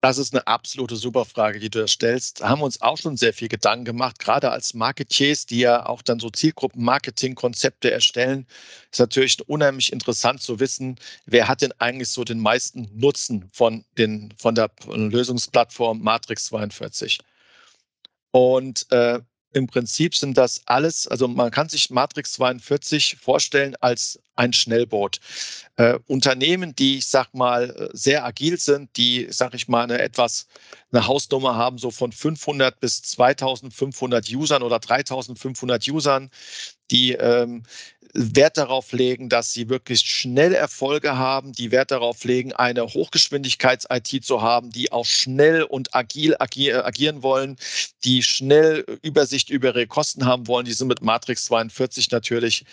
Das 0.00 0.16
ist 0.16 0.32
eine 0.32 0.46
absolute 0.46 0.96
super 0.96 1.26
Frage, 1.26 1.58
die 1.58 1.68
du 1.68 1.80
da 1.80 1.88
stellst. 1.88 2.40
Da 2.40 2.48
haben 2.48 2.60
wir 2.60 2.64
uns 2.64 2.80
auch 2.80 2.96
schon 2.96 3.18
sehr 3.18 3.34
viel 3.34 3.48
Gedanken 3.48 3.84
gemacht, 3.84 4.18
gerade 4.18 4.50
als 4.50 4.72
Marketiers, 4.72 5.44
die 5.44 5.58
ja 5.58 5.84
auch 5.84 6.00
dann 6.00 6.20
so 6.20 6.30
Zielgruppen-Marketing-Konzepte 6.30 7.90
erstellen. 7.90 8.46
Ist 8.90 9.00
natürlich 9.00 9.46
unheimlich 9.46 9.92
interessant 9.92 10.40
zu 10.40 10.58
wissen, 10.58 10.96
wer 11.26 11.48
hat 11.48 11.60
denn 11.60 11.72
eigentlich 11.76 12.08
so 12.08 12.24
den 12.24 12.40
meisten 12.40 12.88
Nutzen 12.94 13.50
von, 13.52 13.84
den, 13.98 14.32
von 14.38 14.54
der 14.54 14.70
Lösungsplattform 14.86 16.00
Matrix 16.00 16.46
42. 16.46 17.18
Und 18.30 18.90
äh, 18.90 19.20
im 19.52 19.66
Prinzip 19.66 20.14
sind 20.14 20.36
das 20.36 20.62
alles, 20.66 21.06
also 21.06 21.28
man 21.28 21.50
kann 21.50 21.68
sich 21.68 21.90
Matrix 21.90 22.32
42 22.34 23.16
vorstellen 23.20 23.74
als 23.80 24.20
ein 24.36 24.52
Schnellboot. 24.52 25.20
Äh, 25.76 25.98
Unternehmen, 26.06 26.74
die, 26.74 26.98
ich 26.98 27.06
sag 27.06 27.34
mal, 27.34 27.90
sehr 27.92 28.24
agil 28.24 28.58
sind, 28.58 28.96
die, 28.96 29.26
sag 29.30 29.54
ich 29.54 29.68
mal, 29.68 29.84
eine 29.84 29.98
etwas 29.98 30.46
eine 30.92 31.06
Hausnummer 31.06 31.56
haben, 31.56 31.78
so 31.78 31.90
von 31.90 32.12
500 32.12 32.78
bis 32.80 33.02
2500 33.02 34.28
Usern 34.30 34.62
oder 34.62 34.78
3500 34.78 35.86
Usern, 35.88 36.30
die 36.90 37.12
ähm, 37.12 37.64
Wert 38.14 38.56
darauf 38.56 38.92
legen, 38.92 39.28
dass 39.28 39.52
sie 39.52 39.68
wirklich 39.68 40.00
schnell 40.00 40.54
Erfolge 40.54 41.18
haben, 41.18 41.52
die 41.52 41.70
Wert 41.70 41.90
darauf 41.90 42.24
legen, 42.24 42.52
eine 42.52 42.84
Hochgeschwindigkeits-IT 42.86 44.24
zu 44.24 44.40
haben, 44.40 44.70
die 44.70 44.90
auch 44.90 45.04
schnell 45.04 45.62
und 45.64 45.94
agil 45.94 46.36
agieren 46.38 47.22
wollen, 47.22 47.56
die 48.04 48.22
schnell 48.22 48.84
Übersicht 49.02 49.50
über 49.50 49.68
ihre 49.68 49.86
Kosten 49.86 50.24
haben 50.24 50.46
wollen. 50.46 50.64
Die 50.64 50.72
sind 50.72 50.88
mit 50.88 51.02
Matrix 51.02 51.46
42 51.46 52.10
natürlich 52.10 52.64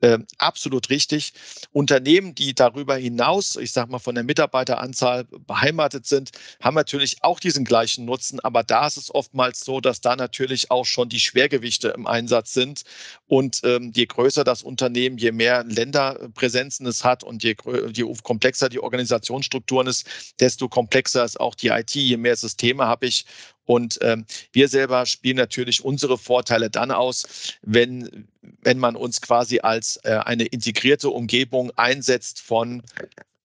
äh, 0.00 0.18
absolut 0.38 0.88
richtig. 0.90 1.32
Unternehmen, 1.72 2.34
die 2.34 2.54
darüber 2.54 2.96
hinaus, 2.96 3.56
ich 3.56 3.72
sage 3.72 3.90
mal, 3.90 3.98
von 3.98 4.14
der 4.14 4.24
Mitarbeiteranzahl 4.24 5.24
beheimatet 5.24 6.06
sind, 6.06 6.30
haben 6.60 6.74
natürlich 6.74 7.18
auch 7.22 7.38
diesen 7.40 7.64
gleichen 7.64 8.06
Nutzen. 8.06 8.40
Aber 8.40 8.62
da 8.62 8.86
ist 8.86 8.96
es 8.96 9.14
oftmals 9.14 9.60
so, 9.60 9.80
dass 9.80 10.00
da 10.00 10.16
natürlich 10.16 10.70
auch 10.70 10.86
schon 10.86 11.08
die 11.08 11.20
Schwergewichte 11.20 11.88
im 11.88 12.06
Einsatz 12.06 12.54
sind. 12.54 12.82
Und 13.26 13.60
ähm, 13.64 13.92
je 13.94 14.06
größer 14.06 14.44
das 14.44 14.62
Unternehmen, 14.62 15.18
je 15.18 15.32
mehr 15.32 15.64
Länderpräsenzen 15.64 16.86
es 16.86 17.04
hat 17.04 17.22
und 17.22 17.42
je, 17.42 17.56
je 17.92 18.14
komplexer 18.22 18.68
die 18.68 18.80
Organisationsstrukturen 18.80 19.86
ist, 19.86 20.06
desto 20.40 20.68
komplexer 20.68 21.24
ist 21.24 21.38
auch 21.38 21.54
die 21.54 21.68
IT, 21.68 21.94
je 21.94 22.16
mehr 22.16 22.36
Systeme 22.36 22.86
habe 22.86 23.06
ich. 23.06 23.26
Und 23.70 24.00
ähm, 24.02 24.26
wir 24.50 24.66
selber 24.66 25.06
spielen 25.06 25.36
natürlich 25.36 25.84
unsere 25.84 26.18
Vorteile 26.18 26.70
dann 26.70 26.90
aus, 26.90 27.54
wenn, 27.62 28.26
wenn 28.62 28.78
man 28.78 28.96
uns 28.96 29.20
quasi 29.20 29.60
als 29.60 29.96
äh, 30.02 30.14
eine 30.24 30.46
integrierte 30.46 31.08
Umgebung 31.08 31.70
einsetzt 31.76 32.40
von, 32.40 32.82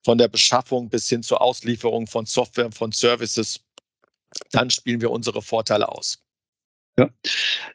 von 0.04 0.18
der 0.18 0.28
Beschaffung 0.28 0.90
bis 0.90 1.08
hin 1.08 1.22
zur 1.22 1.42
Auslieferung 1.42 2.08
von 2.08 2.26
Software, 2.26 2.72
von 2.72 2.92
Services. 2.92 3.60
Dann 4.50 4.72
spielen 4.72 5.00
wir 5.00 5.12
unsere 5.12 5.44
Vorteile 5.44 5.90
aus. 5.90 6.25
Ja, 6.98 7.10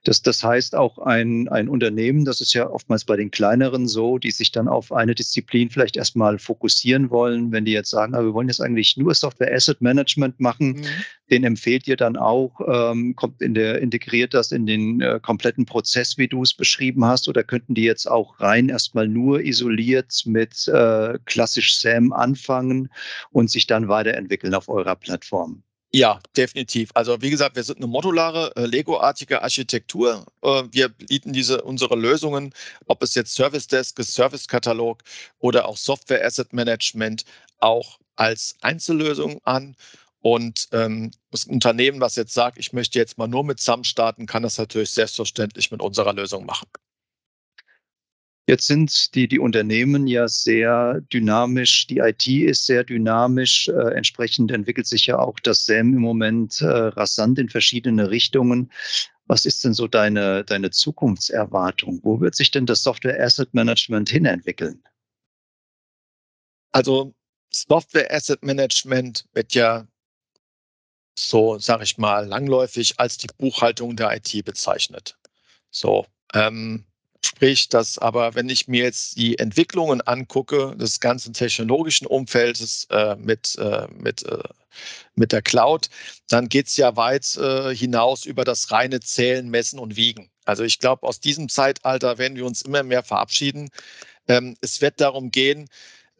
das, 0.04 0.22
das 0.22 0.42
heißt 0.42 0.74
auch 0.74 0.96
ein, 0.96 1.46
ein 1.48 1.68
Unternehmen, 1.68 2.24
das 2.24 2.40
ist 2.40 2.54
ja 2.54 2.70
oftmals 2.70 3.04
bei 3.04 3.18
den 3.18 3.30
kleineren 3.30 3.86
so, 3.86 4.16
die 4.16 4.30
sich 4.30 4.50
dann 4.50 4.66
auf 4.66 4.92
eine 4.92 5.14
Disziplin 5.14 5.68
vielleicht 5.68 5.98
erstmal 5.98 6.38
fokussieren 6.38 7.10
wollen. 7.10 7.52
Wenn 7.52 7.66
die 7.66 7.72
jetzt 7.72 7.90
sagen, 7.90 8.14
ah, 8.14 8.22
wir 8.22 8.32
wollen 8.32 8.48
jetzt 8.48 8.62
eigentlich 8.62 8.96
nur 8.96 9.14
Software 9.14 9.52
Asset 9.54 9.82
Management 9.82 10.40
machen, 10.40 10.68
mhm. 10.68 10.84
den 11.30 11.44
empfehlt 11.44 11.86
ihr 11.86 11.98
dann 11.98 12.16
auch, 12.16 12.62
ähm, 12.66 13.14
kommt 13.14 13.42
in 13.42 13.52
der, 13.52 13.82
integriert 13.82 14.32
das 14.32 14.52
in 14.52 14.64
den 14.64 15.02
äh, 15.02 15.20
kompletten 15.20 15.66
Prozess, 15.66 16.16
wie 16.16 16.28
du 16.28 16.42
es 16.42 16.54
beschrieben 16.54 17.04
hast, 17.04 17.28
oder 17.28 17.44
könnten 17.44 17.74
die 17.74 17.84
jetzt 17.84 18.10
auch 18.10 18.40
rein 18.40 18.70
erstmal 18.70 19.06
nur 19.06 19.42
isoliert 19.42 20.22
mit 20.24 20.66
äh, 20.68 21.18
klassisch 21.26 21.78
SAM 21.78 22.14
anfangen 22.14 22.88
und 23.32 23.50
sich 23.50 23.66
dann 23.66 23.88
weiterentwickeln 23.88 24.54
auf 24.54 24.70
eurer 24.70 24.96
Plattform? 24.96 25.62
Ja, 25.92 26.20
definitiv. 26.36 26.90
Also 26.94 27.20
wie 27.20 27.30
gesagt, 27.30 27.56
wir 27.56 27.64
sind 27.64 27.78
eine 27.78 27.88
modulare, 27.88 28.52
äh, 28.54 28.64
Lego-artige 28.66 29.42
Architektur. 29.42 30.24
Äh, 30.42 30.62
wir 30.70 30.88
bieten 30.88 31.32
diese 31.32 31.62
unsere 31.62 31.96
Lösungen, 31.96 32.54
ob 32.86 33.02
es 33.02 33.14
jetzt 33.16 33.34
Service 33.34 33.66
Desk 33.66 33.98
ist, 33.98 34.12
Service-Katalog 34.14 35.02
oder 35.40 35.66
auch 35.66 35.76
Software 35.76 36.24
Asset 36.24 36.52
Management, 36.52 37.24
auch 37.58 37.98
als 38.14 38.54
Einzellösung 38.60 39.40
an. 39.44 39.74
Und 40.20 40.68
ähm, 40.72 41.10
das 41.32 41.44
Unternehmen, 41.44 42.00
was 42.00 42.14
jetzt 42.14 42.34
sagt, 42.34 42.58
ich 42.58 42.72
möchte 42.72 42.98
jetzt 42.98 43.18
mal 43.18 43.26
nur 43.26 43.42
mit 43.42 43.58
SAM 43.58 43.82
starten, 43.82 44.26
kann 44.26 44.42
das 44.44 44.58
natürlich 44.58 44.90
selbstverständlich 44.90 45.72
mit 45.72 45.80
unserer 45.82 46.12
Lösung 46.12 46.46
machen. 46.46 46.68
Jetzt 48.50 48.66
sind 48.66 49.14
die, 49.14 49.28
die 49.28 49.38
Unternehmen 49.38 50.08
ja 50.08 50.26
sehr 50.26 51.00
dynamisch, 51.12 51.86
die 51.86 51.98
IT 51.98 52.26
ist 52.26 52.66
sehr 52.66 52.82
dynamisch, 52.82 53.68
äh, 53.68 53.94
entsprechend 53.94 54.50
entwickelt 54.50 54.88
sich 54.88 55.06
ja 55.06 55.20
auch 55.20 55.38
das 55.38 55.66
SAM 55.66 55.94
im 55.94 56.00
Moment 56.00 56.60
äh, 56.60 56.66
rasant 56.66 57.38
in 57.38 57.48
verschiedene 57.48 58.10
Richtungen. 58.10 58.72
Was 59.26 59.44
ist 59.44 59.62
denn 59.62 59.72
so 59.72 59.86
deine, 59.86 60.42
deine 60.42 60.72
Zukunftserwartung? 60.72 62.00
Wo 62.02 62.20
wird 62.20 62.34
sich 62.34 62.50
denn 62.50 62.66
das 62.66 62.82
Software 62.82 63.24
Asset 63.24 63.54
Management 63.54 64.08
hinentwickeln? 64.08 64.82
Also 66.72 67.14
Software 67.52 68.12
Asset 68.12 68.42
Management 68.42 69.26
wird 69.32 69.54
ja 69.54 69.86
so, 71.16 71.56
sage 71.60 71.84
ich 71.84 71.98
mal, 71.98 72.26
langläufig 72.26 72.98
als 72.98 73.16
die 73.16 73.28
Buchhaltung 73.38 73.94
der 73.94 74.16
IT 74.16 74.44
bezeichnet. 74.44 75.16
So, 75.70 76.04
ähm, 76.34 76.84
Sprich, 77.22 77.68
dass 77.68 77.98
aber, 77.98 78.34
wenn 78.34 78.48
ich 78.48 78.66
mir 78.66 78.84
jetzt 78.84 79.16
die 79.16 79.38
Entwicklungen 79.38 80.00
angucke, 80.00 80.74
des 80.76 81.00
ganzen 81.00 81.34
technologischen 81.34 82.06
Umfeldes 82.06 82.86
äh, 82.90 83.14
mit, 83.16 83.56
äh, 83.58 83.86
mit, 83.94 84.22
äh, 84.24 84.42
mit 85.14 85.32
der 85.32 85.42
Cloud, 85.42 85.90
dann 86.28 86.48
geht 86.48 86.68
es 86.68 86.76
ja 86.76 86.96
weit 86.96 87.36
äh, 87.36 87.74
hinaus 87.74 88.24
über 88.24 88.44
das 88.44 88.70
reine 88.70 89.00
Zählen, 89.00 89.48
Messen 89.50 89.78
und 89.78 89.96
Wiegen. 89.96 90.30
Also 90.44 90.64
ich 90.64 90.78
glaube, 90.78 91.06
aus 91.06 91.20
diesem 91.20 91.48
Zeitalter 91.48 92.18
werden 92.18 92.36
wir 92.36 92.46
uns 92.46 92.62
immer 92.62 92.82
mehr 92.82 93.02
verabschieden. 93.02 93.68
Ähm, 94.28 94.56
es 94.60 94.80
wird 94.80 95.00
darum 95.00 95.30
gehen, 95.30 95.68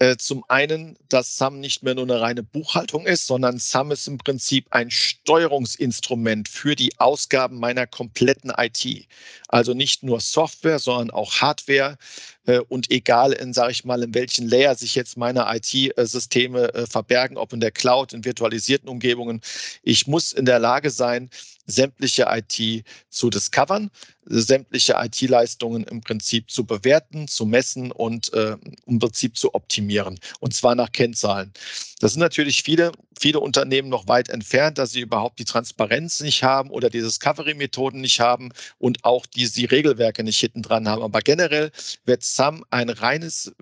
äh, 0.01 0.17
zum 0.17 0.45
einen, 0.49 0.97
dass 1.11 1.37
SAM 1.37 1.61
nicht 1.61 1.83
mehr 1.83 1.95
nur 1.95 2.05
eine 2.05 2.23
reine 2.23 2.43
Buchhaltung 2.43 3.07
ist, 3.07 3.27
sondern 3.27 3.59
SAM 3.59 3.91
ist 3.91 4.09
im 4.09 4.17
Prinzip 4.17 4.67
ein 4.71 4.91
Steuerungsinstrument 4.91 6.49
für 6.49 6.75
die 6.75 6.99
Ausgaben 6.99 7.61
meiner 7.61 7.87
kompletten 7.87 8.51
IT. 8.57 9.07
Also 9.49 9.75
nicht 9.75 10.03
nur 10.03 10.21
Software, 10.21 10.79
sondern 10.79 11.11
auch 11.11 11.43
Hardware. 11.43 11.99
Äh, 12.47 12.61
und 12.61 12.91
egal 12.91 13.33
in, 13.33 13.53
sage 13.53 13.73
ich 13.73 13.85
mal, 13.85 14.03
in 14.03 14.15
welchen 14.15 14.49
Layer 14.49 14.75
sich 14.75 14.95
jetzt 14.95 15.17
meine 15.17 15.47
IT-Systeme 15.49 16.73
äh, 16.75 16.87
verbergen, 16.87 17.37
ob 17.37 17.53
in 17.53 17.61
der 17.61 17.71
Cloud, 17.71 18.13
in 18.13 18.25
virtualisierten 18.25 18.89
Umgebungen, 18.89 19.41
ich 19.83 20.07
muss 20.07 20.33
in 20.33 20.45
der 20.45 20.59
Lage 20.59 20.91
sein, 20.91 21.31
sämtliche 21.67 22.27
IT 22.29 22.85
zu 23.11 23.31
discovern, 23.31 23.91
sämtliche 24.25 24.97
IT-Leistungen 24.99 25.85
im 25.85 26.01
Prinzip 26.01 26.51
zu 26.51 26.65
bewerten, 26.65 27.29
zu 27.29 27.47
messen 27.47 27.93
und 27.93 28.33
äh, 28.33 28.57
im 28.87 28.99
Prinzip 28.99 29.37
zu 29.37 29.55
optimieren. 29.55 30.19
Und 30.41 30.55
zwar 30.55 30.75
nach 30.75 30.93
Kennzahlen. 30.93 31.53
Das 32.01 32.13
sind 32.13 32.21
natürlich 32.21 32.63
viele, 32.63 32.93
viele 33.21 33.41
Unternehmen 33.41 33.91
noch 33.91 34.09
weit 34.09 34.31
entfernt, 34.31 34.79
dass 34.79 34.93
sie 34.93 35.01
überhaupt 35.01 35.39
die 35.39 35.45
Transparenz 35.45 36.21
nicht 36.21 36.43
haben 36.43 36.71
oder 36.71 36.89
die 36.89 37.03
Discovery-Methoden 37.03 38.01
nicht 38.01 38.19
haben 38.19 38.51
und 38.79 39.05
auch 39.05 39.27
die, 39.27 39.49
die 39.51 39.67
Regelwerke 39.67 40.25
nicht 40.25 40.41
hinten 40.41 40.63
dran 40.63 40.89
haben. 40.89 41.03
Aber 41.03 41.21
generell 41.21 41.71
wird 42.07 42.23
SAM 42.23 42.65
ein 42.71 42.89
reines 42.89 43.53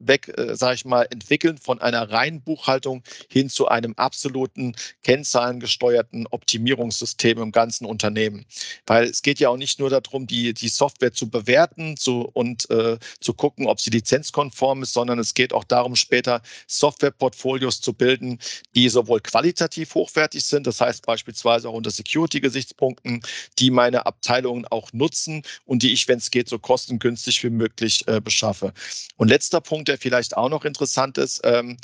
Weg, 0.00 0.36
äh, 0.36 0.56
sage 0.56 0.74
ich 0.74 0.84
mal, 0.84 1.06
entwickeln 1.10 1.58
von 1.58 1.80
einer 1.80 2.10
reinen 2.10 2.42
Buchhaltung 2.42 3.04
hin 3.28 3.48
zu 3.48 3.68
einem 3.68 3.94
absoluten 3.94 4.74
kennzahlengesteuerten 5.04 6.26
Optimierungssystem 6.26 7.38
im 7.38 7.52
ganzen 7.52 7.84
Unternehmen. 7.84 8.44
Weil 8.86 9.04
es 9.04 9.22
geht 9.22 9.38
ja 9.38 9.48
auch 9.48 9.56
nicht 9.56 9.78
nur 9.78 9.90
darum, 9.90 10.26
die, 10.26 10.54
die 10.54 10.68
Software 10.68 11.12
zu 11.12 11.30
bewerten 11.30 11.96
zu, 11.96 12.28
und 12.32 12.68
äh, 12.70 12.98
zu 13.20 13.32
gucken, 13.32 13.68
ob 13.68 13.80
sie 13.80 13.90
lizenzkonform 13.90 14.82
ist, 14.82 14.92
sondern 14.92 15.20
es 15.20 15.34
geht 15.34 15.52
auch 15.52 15.64
darum, 15.64 15.94
später 15.94 16.42
Softwareportfolios 16.66 17.80
zu 17.80 17.92
bilden, 17.92 18.40
die 18.74 18.88
sowohl 19.04 19.20
qualitativ 19.20 19.94
hochwertig 19.94 20.44
sind, 20.44 20.66
das 20.66 20.80
heißt 20.80 21.04
beispielsweise 21.04 21.68
auch 21.68 21.74
unter 21.74 21.90
Security-Gesichtspunkten, 21.90 23.22
die 23.58 23.70
meine 23.70 24.06
Abteilungen 24.06 24.64
auch 24.66 24.92
nutzen 24.92 25.42
und 25.66 25.82
die 25.82 25.92
ich, 25.92 26.08
wenn 26.08 26.18
es 26.18 26.30
geht, 26.30 26.48
so 26.48 26.58
kostengünstig 26.58 27.44
wie 27.44 27.50
möglich 27.50 28.06
äh, 28.08 28.20
beschaffe. 28.20 28.72
Und 29.16 29.28
letzter 29.28 29.60
Punkt, 29.60 29.88
der 29.88 29.98
vielleicht 29.98 30.36
auch 30.36 30.48
noch 30.48 30.64
interessant 30.64 31.18
ist, 31.18 31.40
ähm, 31.44 31.76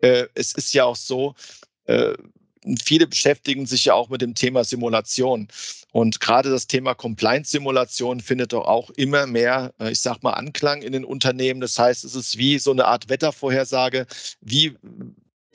äh, 0.00 0.26
es 0.34 0.52
ist 0.52 0.74
ja 0.74 0.84
auch 0.84 0.96
so, 0.96 1.34
äh, 1.86 2.14
viele 2.84 3.06
beschäftigen 3.06 3.66
sich 3.66 3.84
ja 3.86 3.94
auch 3.94 4.08
mit 4.08 4.20
dem 4.20 4.34
Thema 4.34 4.64
Simulation. 4.64 5.48
Und 5.92 6.20
gerade 6.20 6.50
das 6.50 6.66
Thema 6.66 6.94
Compliance-Simulation 6.94 8.20
findet 8.20 8.52
doch 8.52 8.66
auch 8.66 8.90
immer 8.90 9.26
mehr, 9.26 9.72
äh, 9.78 9.92
ich 9.92 10.00
sag 10.00 10.22
mal, 10.22 10.32
Anklang 10.32 10.82
in 10.82 10.92
den 10.92 11.04
Unternehmen. 11.04 11.60
Das 11.60 11.78
heißt, 11.78 12.04
es 12.04 12.14
ist 12.14 12.36
wie 12.36 12.58
so 12.58 12.72
eine 12.72 12.86
Art 12.86 13.08
Wettervorhersage. 13.08 14.06
Wie 14.40 14.76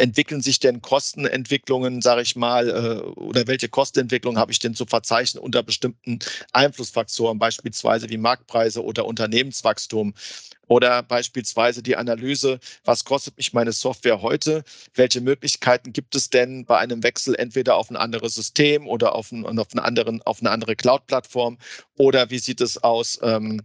entwickeln 0.01 0.41
sich 0.41 0.59
denn 0.59 0.81
Kostenentwicklungen, 0.81 2.01
sage 2.01 2.23
ich 2.23 2.35
mal, 2.35 2.69
äh, 2.69 3.01
oder 3.19 3.47
welche 3.47 3.69
Kostenentwicklung 3.69 4.37
habe 4.37 4.51
ich 4.51 4.59
denn 4.59 4.75
zu 4.75 4.85
verzeichnen 4.85 5.43
unter 5.43 5.63
bestimmten 5.63 6.19
Einflussfaktoren, 6.53 7.39
beispielsweise 7.39 8.09
wie 8.09 8.17
Marktpreise 8.17 8.83
oder 8.83 9.05
Unternehmenswachstum? 9.05 10.13
Oder 10.67 11.03
beispielsweise 11.03 11.83
die 11.83 11.97
Analyse, 11.97 12.59
was 12.85 13.03
kostet 13.03 13.35
mich 13.37 13.51
meine 13.53 13.73
Software 13.73 14.21
heute? 14.21 14.63
Welche 14.93 15.19
Möglichkeiten 15.21 15.91
gibt 15.91 16.15
es 16.15 16.29
denn 16.29 16.65
bei 16.65 16.77
einem 16.77 17.03
Wechsel 17.03 17.35
entweder 17.35 17.75
auf 17.75 17.89
ein 17.89 17.97
anderes 17.97 18.35
System 18.35 18.87
oder 18.87 19.13
auf, 19.13 19.31
ein, 19.31 19.45
auf, 19.59 19.67
einen 19.73 19.85
anderen, 19.85 20.21
auf 20.23 20.39
eine 20.39 20.49
andere 20.49 20.75
Cloud-Plattform? 20.75 21.57
Oder 21.97 22.29
wie 22.29 22.39
sieht 22.39 22.61
es 22.61 22.81
aus? 22.83 23.19
Ähm, 23.21 23.61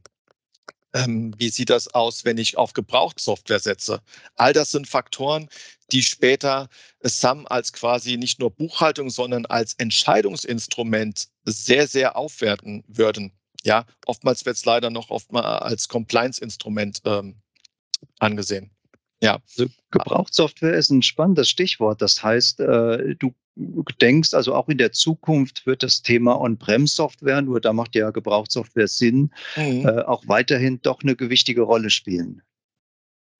ähm, 0.96 1.34
wie 1.36 1.50
sieht 1.50 1.70
das 1.70 1.88
aus, 1.94 2.24
wenn 2.24 2.38
ich 2.38 2.56
auf 2.56 2.72
Gebrauchtsoftware 2.72 3.60
setze? 3.60 4.00
All 4.36 4.52
das 4.52 4.70
sind 4.70 4.88
Faktoren, 4.88 5.48
die 5.92 6.02
später 6.02 6.68
SAM 7.00 7.46
als 7.46 7.72
quasi 7.72 8.16
nicht 8.16 8.40
nur 8.40 8.50
Buchhaltung, 8.50 9.10
sondern 9.10 9.46
als 9.46 9.74
Entscheidungsinstrument 9.74 11.28
sehr, 11.44 11.86
sehr 11.86 12.16
aufwerten 12.16 12.84
würden. 12.88 13.32
Ja, 13.62 13.84
oftmals 14.06 14.44
wird 14.46 14.56
es 14.56 14.64
leider 14.64 14.90
noch 14.90 15.10
oftmals 15.10 15.62
als 15.62 15.88
Compliance-Instrument 15.88 17.02
ähm, 17.04 17.36
angesehen. 18.18 18.70
Ja. 19.20 19.40
Also 19.48 19.70
Gebrauchtsoftware 19.90 20.74
ist 20.74 20.90
ein 20.90 21.02
spannendes 21.02 21.48
Stichwort. 21.48 22.02
Das 22.02 22.22
heißt, 22.22 22.60
äh, 22.60 23.16
du 23.16 23.34
denkst, 24.00 24.34
also 24.34 24.54
auch 24.54 24.68
in 24.68 24.78
der 24.78 24.92
Zukunft 24.92 25.66
wird 25.66 25.82
das 25.82 26.02
Thema 26.02 26.38
On-Prem-Software, 26.40 27.40
nur 27.42 27.60
da 27.60 27.72
macht 27.72 27.94
ja 27.94 28.10
Gebrauchtsoftware 28.10 28.88
Sinn, 28.88 29.30
mhm. 29.56 29.86
äh, 29.86 30.02
auch 30.02 30.24
weiterhin 30.26 30.80
doch 30.82 31.02
eine 31.02 31.16
gewichtige 31.16 31.62
Rolle 31.62 31.90
spielen. 31.90 32.42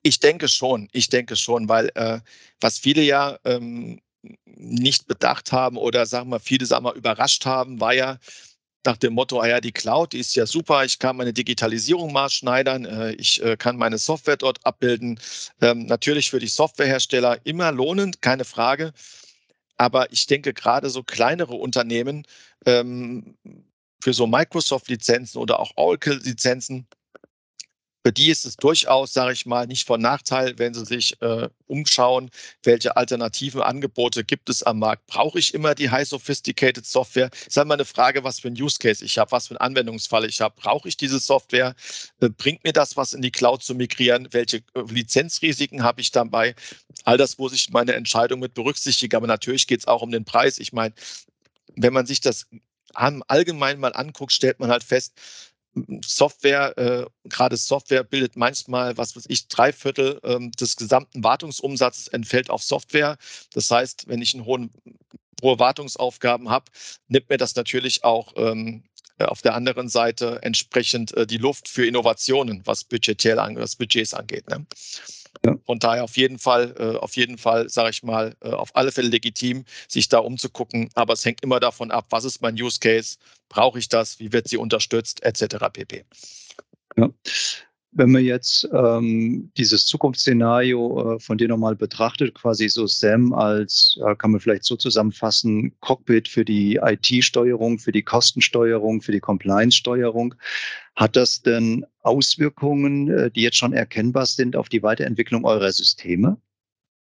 Ich 0.03 0.19
denke 0.19 0.47
schon, 0.47 0.87
ich 0.91 1.09
denke 1.09 1.35
schon, 1.35 1.67
weil 1.69 1.91
äh, 1.95 2.19
was 2.61 2.77
viele 2.77 3.01
ja 3.01 3.37
ähm, 3.43 3.99
nicht 4.45 5.07
bedacht 5.07 5.51
haben 5.51 5.77
oder 5.77 6.05
sagen 6.05 6.29
wir 6.29 6.39
viele 6.39 6.65
sagen 6.65 6.85
wir 6.85 6.93
überrascht 6.93 7.45
haben, 7.45 7.79
war 7.79 7.93
ja, 7.93 8.17
nach 8.87 8.97
dem 8.97 9.13
Motto, 9.13 9.41
ah 9.41 9.47
ja, 9.47 9.59
die 9.59 9.73
Cloud, 9.73 10.13
die 10.13 10.19
ist 10.19 10.35
ja 10.35 10.45
super, 10.45 10.85
ich 10.85 10.97
kann 10.97 11.17
meine 11.17 11.33
Digitalisierung 11.33 12.13
maßschneidern, 12.13 12.85
äh, 12.85 13.11
ich 13.13 13.43
äh, 13.43 13.57
kann 13.57 13.75
meine 13.77 13.97
Software 13.97 14.37
dort 14.37 14.65
abbilden. 14.65 15.19
Ähm, 15.61 15.85
natürlich 15.87 16.29
für 16.29 16.39
die 16.39 16.47
Softwarehersteller 16.47 17.45
immer 17.45 17.71
lohnend, 17.71 18.21
keine 18.21 18.45
Frage. 18.45 18.93
Aber 19.75 20.11
ich 20.11 20.25
denke, 20.25 20.53
gerade 20.53 20.89
so 20.89 21.03
kleinere 21.03 21.55
Unternehmen 21.55 22.25
ähm, 22.65 23.35
für 24.01 24.13
so 24.13 24.25
Microsoft-Lizenzen 24.25 25.37
oder 25.37 25.59
auch 25.59 25.71
Oracle-Lizenzen, 25.75 26.87
für 28.07 28.13
die 28.13 28.29
ist 28.29 28.45
es 28.45 28.55
durchaus, 28.55 29.11
sage 29.11 29.33
ich 29.33 29.45
mal, 29.45 29.67
nicht 29.67 29.85
von 29.85 29.99
Nachteil, 29.99 30.57
wenn 30.57 30.73
sie 30.73 30.85
sich 30.85 31.21
äh, 31.21 31.49
umschauen, 31.65 32.29
welche 32.63 32.95
alternativen 32.95 33.61
Angebote 33.61 34.23
gibt 34.23 34.47
es 34.47 34.63
am 34.63 34.79
Markt. 34.79 35.07
Brauche 35.07 35.37
ich 35.37 35.53
immer 35.53 35.75
die 35.75 35.89
High 35.89 36.07
Sophisticated 36.07 36.85
Software? 36.85 37.29
Ist 37.45 37.57
halt 37.57 37.67
mal 37.67 37.73
eine 37.73 37.83
Frage, 37.83 38.23
was 38.23 38.39
für 38.39 38.47
ein 38.47 38.53
Use 38.53 38.77
Case 38.79 39.03
ich 39.03 39.17
habe, 39.17 39.33
was 39.33 39.47
für 39.47 39.59
einen 39.59 39.71
Anwendungsfall 39.71 40.23
ich 40.23 40.39
habe. 40.39 40.55
Brauche 40.55 40.87
ich 40.87 40.95
diese 40.95 41.19
Software? 41.19 41.75
Äh, 42.21 42.29
bringt 42.29 42.63
mir 42.63 42.71
das 42.71 42.95
was 42.95 43.11
in 43.11 43.21
die 43.21 43.29
Cloud 43.29 43.61
zu 43.61 43.75
migrieren? 43.75 44.29
Welche 44.31 44.63
äh, 44.73 44.83
Lizenzrisiken 44.87 45.83
habe 45.83 45.99
ich 45.99 46.11
dabei? 46.11 46.55
All 47.03 47.17
das 47.17 47.37
muss 47.37 47.51
ich 47.51 47.71
meine 47.71 47.91
Entscheidung 47.91 48.39
mit 48.39 48.53
berücksichtigen. 48.53 49.17
Aber 49.17 49.27
natürlich 49.27 49.67
geht 49.67 49.81
es 49.81 49.87
auch 49.87 50.01
um 50.01 50.11
den 50.11 50.23
Preis. 50.23 50.59
Ich 50.59 50.71
meine, 50.71 50.93
wenn 51.75 51.91
man 51.91 52.05
sich 52.05 52.21
das 52.21 52.47
allgemein 52.93 53.81
mal 53.81 53.91
anguckt, 53.93 54.31
stellt 54.31 54.61
man 54.61 54.69
halt 54.69 54.85
fest, 54.85 55.11
Software, 56.05 56.77
äh, 56.77 57.05
gerade 57.25 57.57
Software 57.57 58.03
bildet 58.03 58.35
manchmal, 58.35 58.97
was 58.97 59.15
weiß 59.15 59.25
ich, 59.27 59.47
drei 59.47 59.71
Viertel 59.71 60.19
ähm, 60.23 60.51
des 60.51 60.75
gesamten 60.75 61.23
Wartungsumsatzes 61.23 62.07
entfällt 62.09 62.49
auf 62.49 62.63
Software. 62.63 63.17
Das 63.53 63.69
heißt, 63.69 64.07
wenn 64.07 64.21
ich 64.21 64.33
einen 64.33 64.45
hohen, 64.45 64.71
hohe 65.41 65.59
Wartungsaufgaben 65.59 66.49
habe, 66.49 66.65
nimmt 67.07 67.29
mir 67.29 67.37
das 67.37 67.55
natürlich 67.55 68.03
auch 68.03 68.33
ähm, 68.37 68.83
äh, 69.19 69.25
auf 69.25 69.41
der 69.41 69.55
anderen 69.55 69.89
Seite 69.89 70.39
entsprechend 70.43 71.15
äh, 71.15 71.25
die 71.25 71.37
Luft 71.37 71.67
für 71.67 71.85
Innovationen, 71.85 72.61
was 72.65 72.83
budgetär, 72.83 73.37
was 73.37 73.75
Budgets 73.75 74.13
angeht. 74.13 74.47
Ne? 74.49 74.65
Ja. 75.45 75.55
Von 75.65 75.79
daher 75.79 76.03
auf 76.03 76.17
jeden 76.17 76.39
Fall, 76.39 76.75
äh, 76.77 76.97
auf 76.97 77.15
jeden 77.15 77.37
Fall, 77.37 77.69
sage 77.69 77.89
ich 77.89 78.03
mal, 78.03 78.35
äh, 78.41 78.49
auf 78.49 78.75
alle 78.75 78.91
Fälle 78.91 79.09
legitim, 79.09 79.65
sich 79.87 80.09
da 80.09 80.19
umzugucken. 80.19 80.89
Aber 80.95 81.13
es 81.13 81.25
hängt 81.25 81.43
immer 81.43 81.59
davon 81.59 81.91
ab, 81.91 82.07
was 82.09 82.25
ist 82.25 82.41
mein 82.41 82.55
Use 82.55 82.79
Case, 82.79 83.17
brauche 83.49 83.79
ich 83.79 83.89
das, 83.89 84.19
wie 84.19 84.31
wird 84.33 84.47
sie 84.47 84.57
unterstützt, 84.57 85.23
etc. 85.23 85.69
pp. 85.71 86.05
Ja. 86.97 87.09
Wenn 87.97 88.11
man 88.11 88.23
jetzt 88.23 88.69
ähm, 88.73 89.51
dieses 89.57 89.87
Zukunftsszenario 89.87 91.15
äh, 91.15 91.19
von 91.19 91.39
dir 91.39 91.47
nochmal 91.47 91.75
betrachtet, 91.75 92.35
quasi 92.35 92.69
so 92.69 92.85
SAM 92.85 93.33
als, 93.33 93.99
äh, 94.05 94.15
kann 94.15 94.31
man 94.31 94.39
vielleicht 94.39 94.65
so 94.65 94.75
zusammenfassen, 94.75 95.73
Cockpit 95.79 96.27
für 96.27 96.45
die 96.45 96.75
IT-Steuerung, 96.75 97.79
für 97.79 97.91
die 97.91 98.03
Kostensteuerung, 98.03 99.01
für 99.01 99.11
die 99.11 99.19
Compliance-Steuerung, 99.19 100.35
hat 100.95 101.15
das 101.15 101.41
denn 101.41 101.87
Auswirkungen, 102.01 103.09
äh, 103.09 103.31
die 103.31 103.41
jetzt 103.41 103.57
schon 103.57 103.73
erkennbar 103.73 104.27
sind 104.27 104.55
auf 104.55 104.69
die 104.69 104.83
Weiterentwicklung 104.83 105.43
eurer 105.43 105.71
Systeme? 105.71 106.37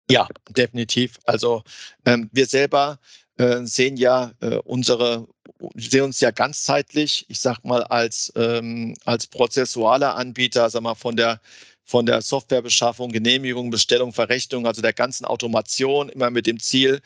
Ja, 0.10 0.30
definitiv. 0.50 1.18
Also 1.26 1.64
ähm, 2.06 2.30
wir 2.32 2.46
selber 2.46 3.00
äh, 3.38 3.66
sehen 3.66 3.98
ja 3.98 4.32
äh, 4.40 4.56
unsere, 4.58 5.28
sehen 5.76 6.04
uns 6.04 6.20
ja 6.22 6.32
ganzzeitlich, 6.32 7.26
ich 7.30 7.40
sag 7.40 7.64
mal, 7.64 7.84
als, 7.84 8.32
ähm, 8.36 8.96
als 9.06 9.28
prozessualer 9.28 10.16
Anbieter, 10.16 10.70
sag 10.70 10.82
mal, 10.82 10.96
von 10.96 11.16
der 11.16 11.42
von 11.86 12.06
der 12.06 12.22
Softwarebeschaffung, 12.22 13.12
Genehmigung, 13.12 13.72
Bestellung, 13.72 14.14
Verrechnung, 14.14 14.68
also 14.68 14.80
der 14.80 14.94
ganzen 14.94 15.26
Automation, 15.26 16.10
immer 16.10 16.30
mit 16.30 16.46
dem 16.46 16.60
Ziel, 16.60 17.02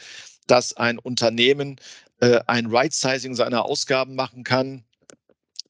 dass 0.45 0.73
ein 0.75 0.99
Unternehmen 0.99 1.77
äh, 2.19 2.41
ein 2.47 2.65
Right-Sizing 2.65 3.33
seiner 3.33 3.63
Ausgaben 3.63 4.15
machen 4.15 4.43
kann, 4.43 4.83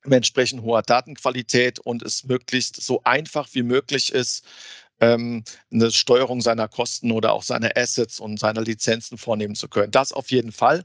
mit 0.03 0.17
entsprechend 0.17 0.63
hoher 0.63 0.81
Datenqualität 0.81 1.79
und 1.79 2.01
es 2.01 2.23
möglichst 2.23 2.81
so 2.81 3.01
einfach 3.03 3.47
wie 3.53 3.63
möglich 3.63 4.11
ist, 4.11 4.45
ähm, 4.99 5.43
eine 5.71 5.91
Steuerung 5.91 6.41
seiner 6.41 6.67
Kosten 6.67 7.11
oder 7.11 7.33
auch 7.33 7.43
seiner 7.43 7.75
Assets 7.75 8.19
und 8.19 8.39
seiner 8.39 8.61
Lizenzen 8.61 9.17
vornehmen 9.17 9.55
zu 9.55 9.67
können. 9.67 9.91
Das 9.91 10.11
auf 10.11 10.31
jeden 10.31 10.51
Fall. 10.51 10.83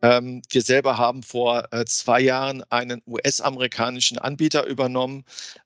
Ähm, 0.00 0.42
wir 0.50 0.62
selber 0.62 0.96
haben 0.96 1.22
vor 1.22 1.72
äh, 1.72 1.84
zwei 1.84 2.20
Jahren 2.20 2.62
einen 2.70 3.02
US-amerikanischen 3.06 4.18
Anbieter 4.18 4.64
übernommen, 4.64 5.24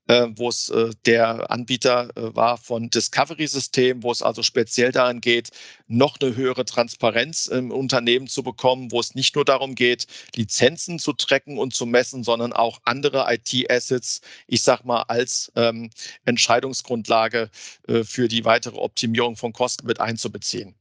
äh, 0.08 0.28
wo 0.36 0.48
es 0.48 0.70
äh, 0.70 0.90
der 1.06 1.50
Anbieter 1.50 2.08
äh, 2.16 2.34
war 2.34 2.56
von 2.56 2.88
Discovery 2.88 3.46
System, 3.46 4.02
wo 4.02 4.10
es 4.10 4.22
also 4.22 4.42
speziell 4.42 4.90
daran 4.90 5.20
geht, 5.20 5.50
noch 5.86 6.16
eine 6.20 6.34
höhere 6.34 6.64
Transparenz 6.64 7.46
im 7.46 7.70
Unternehmen 7.70 8.26
zu 8.26 8.42
bekommen, 8.42 8.90
wo 8.90 9.00
es 9.00 9.14
nicht 9.14 9.34
nur 9.34 9.44
darum 9.44 9.74
geht, 9.74 10.06
Lizenzen 10.34 10.98
zu 10.98 11.12
tracken 11.12 11.58
und 11.58 11.74
zu 11.74 11.84
messen, 11.84 12.24
sondern 12.24 12.52
auch 12.54 12.80
andere 12.84 13.26
IT-Assets, 13.28 14.22
ich 14.46 14.62
sag 14.62 14.84
mal, 14.84 15.02
als 15.02 15.52
ähm, 15.56 15.90
Entscheidungsgrundlage 16.24 17.50
äh, 17.88 18.04
für 18.04 18.28
die 18.28 18.44
weitere 18.44 18.78
Optimierung 18.78 19.36
von 19.36 19.52
Kosten 19.52 19.86
mit 19.86 20.00
einzubeziehen. 20.00 20.74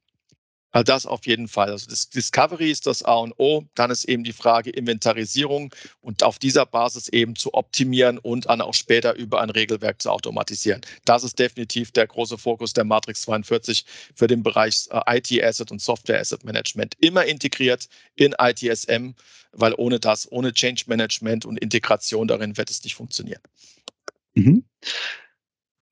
Also 0.72 0.84
das 0.84 1.06
auf 1.06 1.28
jeden 1.28 1.48
Fall. 1.48 1.70
Also 1.70 1.90
das 1.90 2.10
Discovery 2.10 2.72
ist 2.72 2.88
das 2.88 3.04
A 3.04 3.16
und 3.16 3.34
O. 3.38 3.66
Dann 3.76 3.92
ist 3.92 4.06
eben 4.06 4.24
die 4.24 4.34
Frage 4.34 4.70
Inventarisierung 4.70 5.74
und 6.00 6.24
auf 6.24 6.40
dieser 6.40 6.66
Basis 6.66 7.10
eben 7.10 7.36
zu 7.36 7.54
optimieren 7.54 8.18
und 8.18 8.48
dann 8.48 8.62
auch 8.62 8.74
später 8.74 9.16
über 9.16 9.42
ein 9.42 9.50
Regelwerk 9.50 10.02
zu 10.02 10.10
automatisieren. 10.10 10.82
Das 11.06 11.24
ist 11.24 11.38
definitiv 11.40 11.92
der 11.92 12.08
große 12.08 12.38
Fokus 12.38 12.74
der 12.74 12.86
Matrix 12.86 13.22
42 13.24 13.86
für 14.16 14.28
den 14.28 14.44
Bereich 14.44 14.88
äh, 14.92 15.18
IT 15.18 15.44
Asset 15.44 15.72
und 15.72 15.82
Software 15.82 16.20
Asset 16.20 16.44
Management. 16.46 16.96
Immer 17.00 17.26
integriert 17.26 17.90
in 18.16 18.34
ITSM, 18.40 19.12
weil 19.52 19.74
ohne 19.78 20.00
das, 20.00 20.32
ohne 20.32 20.54
Change 20.54 20.84
Management 20.88 21.46
und 21.46 21.58
Integration 21.58 22.28
darin 22.28 22.58
wird 22.58 22.70
es 22.70 22.84
nicht 22.84 22.96
funktionieren. 22.96 23.42
Mhm. 24.36 24.64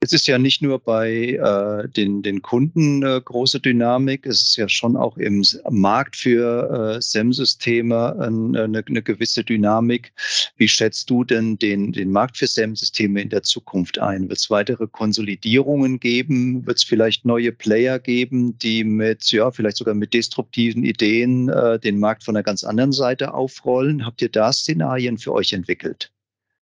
Es 0.01 0.13
ist 0.13 0.27
ja 0.27 0.37
nicht 0.37 0.61
nur 0.61 0.79
bei 0.79 1.11
äh, 1.11 1.89
den, 1.89 2.21
den 2.21 2.41
Kunden 2.41 3.03
äh, 3.03 3.19
große 3.19 3.59
Dynamik, 3.59 4.25
es 4.25 4.43
ist 4.43 4.55
ja 4.55 4.69
schon 4.69 4.95
auch 4.95 5.17
im 5.17 5.43
Markt 5.69 6.15
für 6.15 6.95
äh, 6.95 7.01
SEM-Systeme 7.01 8.15
eine, 8.17 8.63
eine 8.63 9.03
gewisse 9.03 9.43
Dynamik. 9.43 10.13
Wie 10.55 10.69
schätzt 10.69 11.09
du 11.09 11.25
denn 11.25 11.59
den, 11.59 11.91
den 11.91 12.13
Markt 12.13 12.37
für 12.37 12.47
SEM-Systeme 12.47 13.21
in 13.21 13.27
der 13.27 13.43
Zukunft 13.43 13.99
ein? 13.99 14.29
Wird 14.29 14.39
es 14.39 14.49
weitere 14.49 14.87
Konsolidierungen 14.87 15.99
geben? 15.99 16.65
Wird 16.65 16.77
es 16.77 16.85
vielleicht 16.85 17.25
neue 17.25 17.51
Player 17.51 17.99
geben, 17.99 18.57
die 18.57 18.85
mit, 18.85 19.29
ja, 19.33 19.51
vielleicht 19.51 19.75
sogar 19.75 19.95
mit 19.95 20.13
destruktiven 20.13 20.85
Ideen 20.85 21.49
äh, 21.49 21.77
den 21.77 21.99
Markt 21.99 22.23
von 22.23 22.37
einer 22.37 22.43
ganz 22.43 22.63
anderen 22.63 22.93
Seite 22.93 23.33
aufrollen? 23.33 24.05
Habt 24.05 24.21
ihr 24.21 24.29
da 24.29 24.53
Szenarien 24.53 25.17
für 25.17 25.33
euch 25.33 25.51
entwickelt? 25.51 26.09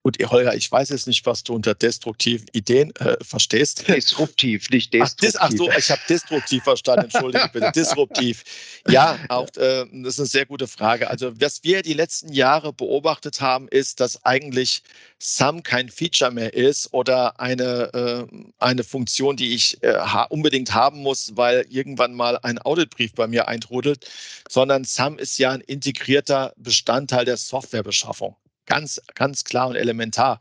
Gut, 0.10 0.32
Holger, 0.32 0.56
ich 0.56 0.72
weiß 0.72 0.90
jetzt 0.90 1.06
nicht, 1.06 1.24
was 1.28 1.44
du 1.44 1.54
unter 1.54 1.76
destruktiven 1.76 2.48
Ideen 2.54 2.96
äh, 2.96 3.16
verstehst. 3.24 3.88
Disruptiv, 3.88 4.68
nicht 4.72 4.92
destruktiv. 4.92 5.36
Ach, 5.38 5.52
ach 5.52 5.56
so, 5.56 5.70
ich 5.70 5.92
habe 5.92 6.02
destruktiv 6.10 6.64
verstanden, 6.64 7.06
entschuldige 7.06 7.48
bitte. 7.54 7.72
Disruptiv. 7.76 8.44
Ja, 8.88 9.20
auch 9.30 9.48
äh, 9.58 9.86
das 9.92 10.16
ist 10.16 10.20
eine 10.20 10.26
sehr 10.26 10.48
gute 10.48 10.68
Frage. 10.68 11.12
Also, 11.12 11.40
was 11.40 11.64
wir 11.64 11.84
die 11.84 11.94
letzten 11.94 12.34
Jahre 12.34 12.74
beobachtet 12.74 13.40
haben, 13.40 13.68
ist, 13.68 14.00
dass 14.00 14.26
eigentlich 14.26 14.82
SAM 15.20 15.62
kein 15.62 15.90
Feature 15.90 16.32
mehr 16.32 16.56
ist 16.56 16.92
oder 16.92 17.40
eine, 17.40 17.94
äh, 18.32 18.48
eine 18.58 18.84
Funktion, 18.84 19.38
die 19.38 19.54
ich 19.54 19.84
äh, 19.84 19.94
ha 19.94 20.24
unbedingt 20.24 20.74
haben 20.74 21.04
muss, 21.04 21.34
weil 21.36 21.68
irgendwann 21.70 22.16
mal 22.16 22.40
ein 22.42 22.58
Auditbrief 22.58 23.14
bei 23.14 23.28
mir 23.28 23.48
eintrudelt, 23.48 24.10
sondern 24.50 24.86
SAM 24.86 25.20
ist 25.20 25.38
ja 25.38 25.52
ein 25.52 25.62
integrierter 25.62 26.54
Bestandteil 26.58 27.26
der 27.26 27.38
Softwarebeschaffung. 27.38 28.36
Ganz, 28.70 29.02
ganz 29.16 29.44
klar 29.44 29.68
und 29.68 29.76
elementar. 29.76 30.40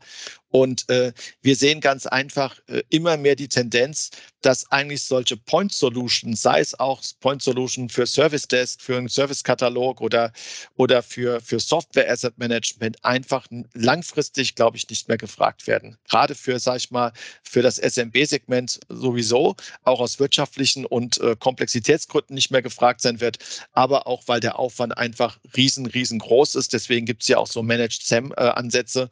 Und 0.49 0.89
äh, 0.89 1.13
wir 1.41 1.55
sehen 1.55 1.79
ganz 1.79 2.05
einfach 2.05 2.57
äh, 2.67 2.81
immer 2.89 3.17
mehr 3.17 3.35
die 3.35 3.47
Tendenz, 3.47 4.09
dass 4.41 4.69
eigentlich 4.71 5.03
solche 5.03 5.37
Point 5.37 5.71
Solutions, 5.71 6.41
sei 6.41 6.59
es 6.59 6.79
auch 6.79 7.01
Point 7.19 7.41
Solution 7.41 7.89
für 7.89 8.07
Service 8.07 8.47
Desk, 8.47 8.81
für 8.81 8.97
einen 8.97 9.09
Servicekatalog 9.09 10.01
oder, 10.01 10.31
oder 10.75 11.03
für, 11.03 11.41
für 11.41 11.59
Software 11.59 12.09
Asset 12.09 12.37
Management 12.37 13.03
einfach 13.03 13.45
langfristig, 13.73 14.55
glaube 14.55 14.77
ich, 14.77 14.89
nicht 14.89 15.07
mehr 15.07 15.17
gefragt 15.17 15.67
werden. 15.67 15.97
Gerade 16.09 16.35
für, 16.35 16.59
sag 16.59 16.77
ich 16.77 16.91
mal, 16.91 17.11
für 17.43 17.61
das 17.61 17.77
SMB-Segment 17.77 18.79
sowieso, 18.89 19.55
auch 19.83 19.99
aus 19.99 20.19
wirtschaftlichen 20.19 20.85
und 20.85 21.19
äh, 21.19 21.35
Komplexitätsgründen 21.37 22.33
nicht 22.33 22.51
mehr 22.51 22.61
gefragt 22.61 23.01
sein 23.01 23.19
wird, 23.19 23.37
aber 23.73 24.07
auch, 24.07 24.23
weil 24.27 24.39
der 24.39 24.57
Aufwand 24.57 24.97
einfach 24.97 25.37
riesen, 25.55 25.85
riesengroß 25.85 26.55
ist. 26.55 26.73
Deswegen 26.73 27.05
gibt 27.05 27.21
es 27.21 27.27
ja 27.27 27.37
auch 27.37 27.47
so 27.47 27.61
Managed 27.61 28.03
SAM-Ansätze. 28.03 29.09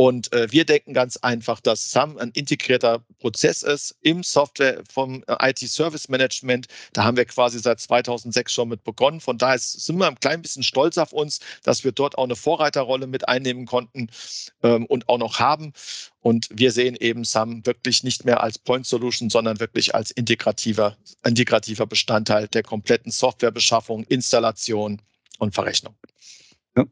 Und 0.00 0.32
äh, 0.32 0.46
wir 0.52 0.64
denken 0.64 0.94
ganz 0.94 1.16
einfach, 1.16 1.58
dass 1.58 1.90
SAM 1.90 2.18
ein 2.18 2.30
integrierter 2.30 3.04
Prozess 3.18 3.64
ist 3.64 3.96
im 4.02 4.22
Software 4.22 4.84
vom 4.88 5.24
äh, 5.26 5.50
IT 5.50 5.58
Service 5.58 6.08
Management. 6.08 6.68
Da 6.92 7.02
haben 7.02 7.16
wir 7.16 7.24
quasi 7.24 7.58
seit 7.58 7.80
2006 7.80 8.52
schon 8.52 8.68
mit 8.68 8.84
begonnen. 8.84 9.20
Von 9.20 9.38
daher 9.38 9.58
sind 9.58 9.98
wir 9.98 10.06
ein 10.06 10.20
klein 10.20 10.40
bisschen 10.40 10.62
stolz 10.62 10.98
auf 10.98 11.12
uns, 11.12 11.40
dass 11.64 11.82
wir 11.82 11.90
dort 11.90 12.16
auch 12.16 12.22
eine 12.22 12.36
Vorreiterrolle 12.36 13.08
mit 13.08 13.28
einnehmen 13.28 13.66
konnten 13.66 14.08
ähm, 14.62 14.86
und 14.86 15.08
auch 15.08 15.18
noch 15.18 15.40
haben. 15.40 15.72
Und 16.20 16.46
wir 16.52 16.70
sehen 16.70 16.94
eben 16.94 17.24
SAM 17.24 17.66
wirklich 17.66 18.04
nicht 18.04 18.24
mehr 18.24 18.40
als 18.40 18.56
Point 18.56 18.86
Solution, 18.86 19.30
sondern 19.30 19.58
wirklich 19.58 19.96
als 19.96 20.12
integrativer, 20.12 20.96
integrativer 21.26 21.86
Bestandteil 21.86 22.46
der 22.46 22.62
kompletten 22.62 23.10
Softwarebeschaffung, 23.10 24.04
Installation 24.04 25.02
und 25.40 25.56
Verrechnung. 25.56 25.96
Ja. 26.78 26.86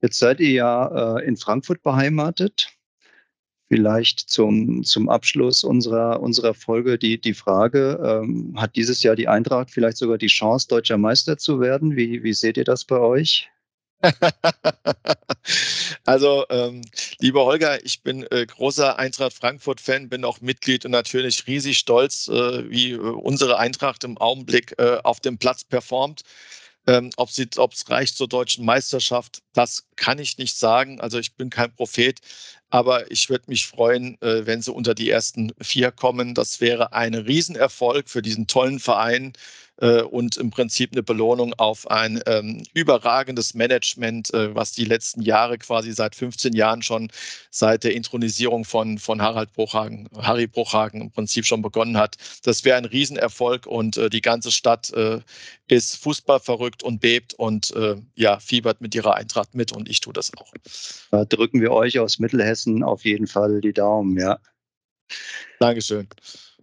Jetzt 0.00 0.18
seid 0.18 0.40
ihr 0.40 0.50
ja 0.50 1.18
äh, 1.18 1.26
in 1.26 1.36
Frankfurt 1.36 1.82
beheimatet. 1.82 2.68
Vielleicht 3.70 4.20
zum, 4.20 4.82
zum 4.84 5.10
Abschluss 5.10 5.62
unserer, 5.62 6.20
unserer 6.20 6.54
Folge 6.54 6.98
die, 6.98 7.20
die 7.20 7.34
Frage, 7.34 8.00
ähm, 8.02 8.54
hat 8.58 8.74
dieses 8.76 9.02
Jahr 9.02 9.14
die 9.14 9.28
Eintracht 9.28 9.70
vielleicht 9.70 9.98
sogar 9.98 10.16
die 10.16 10.28
Chance, 10.28 10.68
deutscher 10.68 10.96
Meister 10.96 11.36
zu 11.36 11.60
werden? 11.60 11.94
Wie, 11.94 12.22
wie 12.22 12.32
seht 12.32 12.56
ihr 12.56 12.64
das 12.64 12.86
bei 12.86 12.98
euch? 12.98 13.50
also, 16.04 16.46
ähm, 16.48 16.80
lieber 17.18 17.44
Holger, 17.44 17.84
ich 17.84 18.02
bin 18.02 18.22
äh, 18.30 18.46
großer 18.46 18.98
Eintracht 18.98 19.34
Frankfurt-Fan, 19.34 20.08
bin 20.08 20.24
auch 20.24 20.40
Mitglied 20.40 20.86
und 20.86 20.92
natürlich 20.92 21.46
riesig 21.46 21.76
stolz, 21.76 22.28
äh, 22.28 22.70
wie 22.70 22.92
äh, 22.92 22.96
unsere 22.96 23.58
Eintracht 23.58 24.04
im 24.04 24.16
Augenblick 24.16 24.74
äh, 24.78 24.98
auf 25.04 25.20
dem 25.20 25.36
Platz 25.36 25.64
performt. 25.64 26.22
Ähm, 26.88 27.10
ob 27.18 27.28
es 27.28 27.90
reicht 27.90 28.16
zur 28.16 28.28
deutschen 28.28 28.64
Meisterschaft, 28.64 29.42
das 29.52 29.86
kann 29.96 30.18
ich 30.18 30.38
nicht 30.38 30.56
sagen. 30.56 31.00
Also 31.02 31.18
ich 31.18 31.34
bin 31.34 31.50
kein 31.50 31.70
Prophet, 31.74 32.20
aber 32.70 33.10
ich 33.10 33.28
würde 33.28 33.44
mich 33.48 33.66
freuen, 33.66 34.20
äh, 34.22 34.46
wenn 34.46 34.62
sie 34.62 34.72
unter 34.72 34.94
die 34.94 35.10
ersten 35.10 35.52
vier 35.60 35.92
kommen. 35.92 36.34
Das 36.34 36.62
wäre 36.62 36.94
ein 36.94 37.14
Riesenerfolg 37.14 38.08
für 38.08 38.22
diesen 38.22 38.46
tollen 38.46 38.80
Verein 38.80 39.34
äh, 39.78 40.02
und 40.02 40.36
im 40.36 40.50
Prinzip 40.50 40.92
eine 40.92 41.02
Belohnung 41.02 41.54
auf 41.54 41.90
ein 41.90 42.20
ähm, 42.26 42.62
überragendes 42.74 43.54
Management, 43.54 44.32
äh, 44.34 44.54
was 44.54 44.72
die 44.72 44.84
letzten 44.84 45.22
Jahre 45.22 45.58
quasi 45.58 45.92
seit 45.92 46.14
15 46.14 46.52
Jahren 46.52 46.82
schon 46.82 47.10
seit 47.50 47.84
der 47.84 47.94
Intronisierung 47.94 48.64
von, 48.64 48.98
von 48.98 49.22
Harald 49.22 49.52
Bruchhagen, 49.52 50.08
Harry 50.16 50.46
Bruchhagen 50.46 51.00
im 51.00 51.10
Prinzip 51.10 51.46
schon 51.46 51.62
begonnen 51.62 51.96
hat. 51.96 52.16
Das 52.42 52.64
wäre 52.64 52.76
ein 52.76 52.84
Riesenerfolg 52.84 53.66
und 53.66 53.96
äh, 53.96 54.10
die 54.10 54.20
ganze 54.22 54.50
Stadt 54.50 54.90
äh, 54.92 55.20
ist 55.68 55.96
Fußball 55.96 56.40
verrückt 56.40 56.82
und 56.82 57.00
bebt 57.00 57.34
und 57.34 57.74
äh, 57.76 57.96
ja, 58.14 58.38
fiebert 58.40 58.80
mit 58.80 58.94
ihrer 58.94 59.14
Eintracht 59.14 59.54
mit 59.54 59.72
und 59.72 59.88
ich 59.88 60.00
tue 60.00 60.12
das 60.12 60.32
auch. 60.36 60.52
Da 61.10 61.24
drücken 61.24 61.60
wir 61.60 61.72
euch 61.72 61.98
aus 61.98 62.18
Mittelhessen 62.18 62.82
auf 62.82 63.04
jeden 63.04 63.26
Fall 63.26 63.60
die 63.60 63.72
Daumen, 63.72 64.18
ja. 64.18 64.38
Dankeschön. 65.58 66.08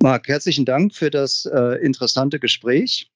Marc, 0.02 0.28
herzlichen 0.28 0.66
Dank 0.66 0.94
für 0.94 1.10
das 1.10 1.46
äh, 1.46 1.84
interessante 1.84 2.40
Gespräch. 2.40 3.10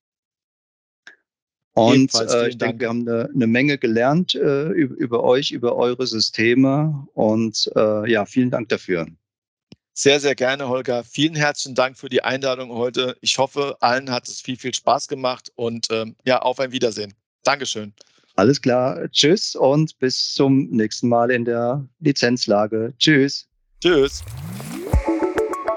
Und 1.73 2.13
äh, 2.15 2.49
ich 2.49 2.57
denke, 2.57 2.81
wir 2.81 2.89
haben 2.89 3.07
eine, 3.07 3.29
eine 3.33 3.47
Menge 3.47 3.77
gelernt 3.77 4.35
äh, 4.35 4.67
über, 4.69 4.95
über, 4.95 5.23
euch, 5.23 5.51
über 5.51 5.75
eure 5.75 6.07
Systeme. 6.07 7.07
Und 7.13 7.71
äh, 7.75 8.11
ja, 8.11 8.25
vielen 8.25 8.49
Dank 8.49 8.69
dafür. 8.69 9.07
Sehr, 9.93 10.19
sehr 10.19 10.35
gerne, 10.35 10.67
Holger. 10.69 11.03
Vielen 11.03 11.35
herzlichen 11.35 11.75
Dank 11.75 11.97
für 11.97 12.09
die 12.09 12.23
Einladung 12.23 12.71
heute. 12.71 13.17
Ich 13.21 13.37
hoffe, 13.37 13.75
allen 13.81 14.09
hat 14.09 14.27
es 14.27 14.39
viel, 14.39 14.57
viel 14.57 14.73
Spaß 14.73 15.07
gemacht 15.09 15.51
und 15.55 15.87
ähm, 15.91 16.15
ja, 16.23 16.41
auf 16.41 16.59
ein 16.59 16.71
Wiedersehen. 16.71 17.13
Dankeschön. 17.43 17.93
Alles 18.35 18.61
klar. 18.61 19.09
Tschüss 19.11 19.55
und 19.55 19.99
bis 19.99 20.33
zum 20.33 20.69
nächsten 20.69 21.09
Mal 21.09 21.31
in 21.31 21.43
der 21.43 21.85
Lizenzlage. 21.99 22.93
Tschüss. 22.97 23.47
Tschüss. 23.81 24.23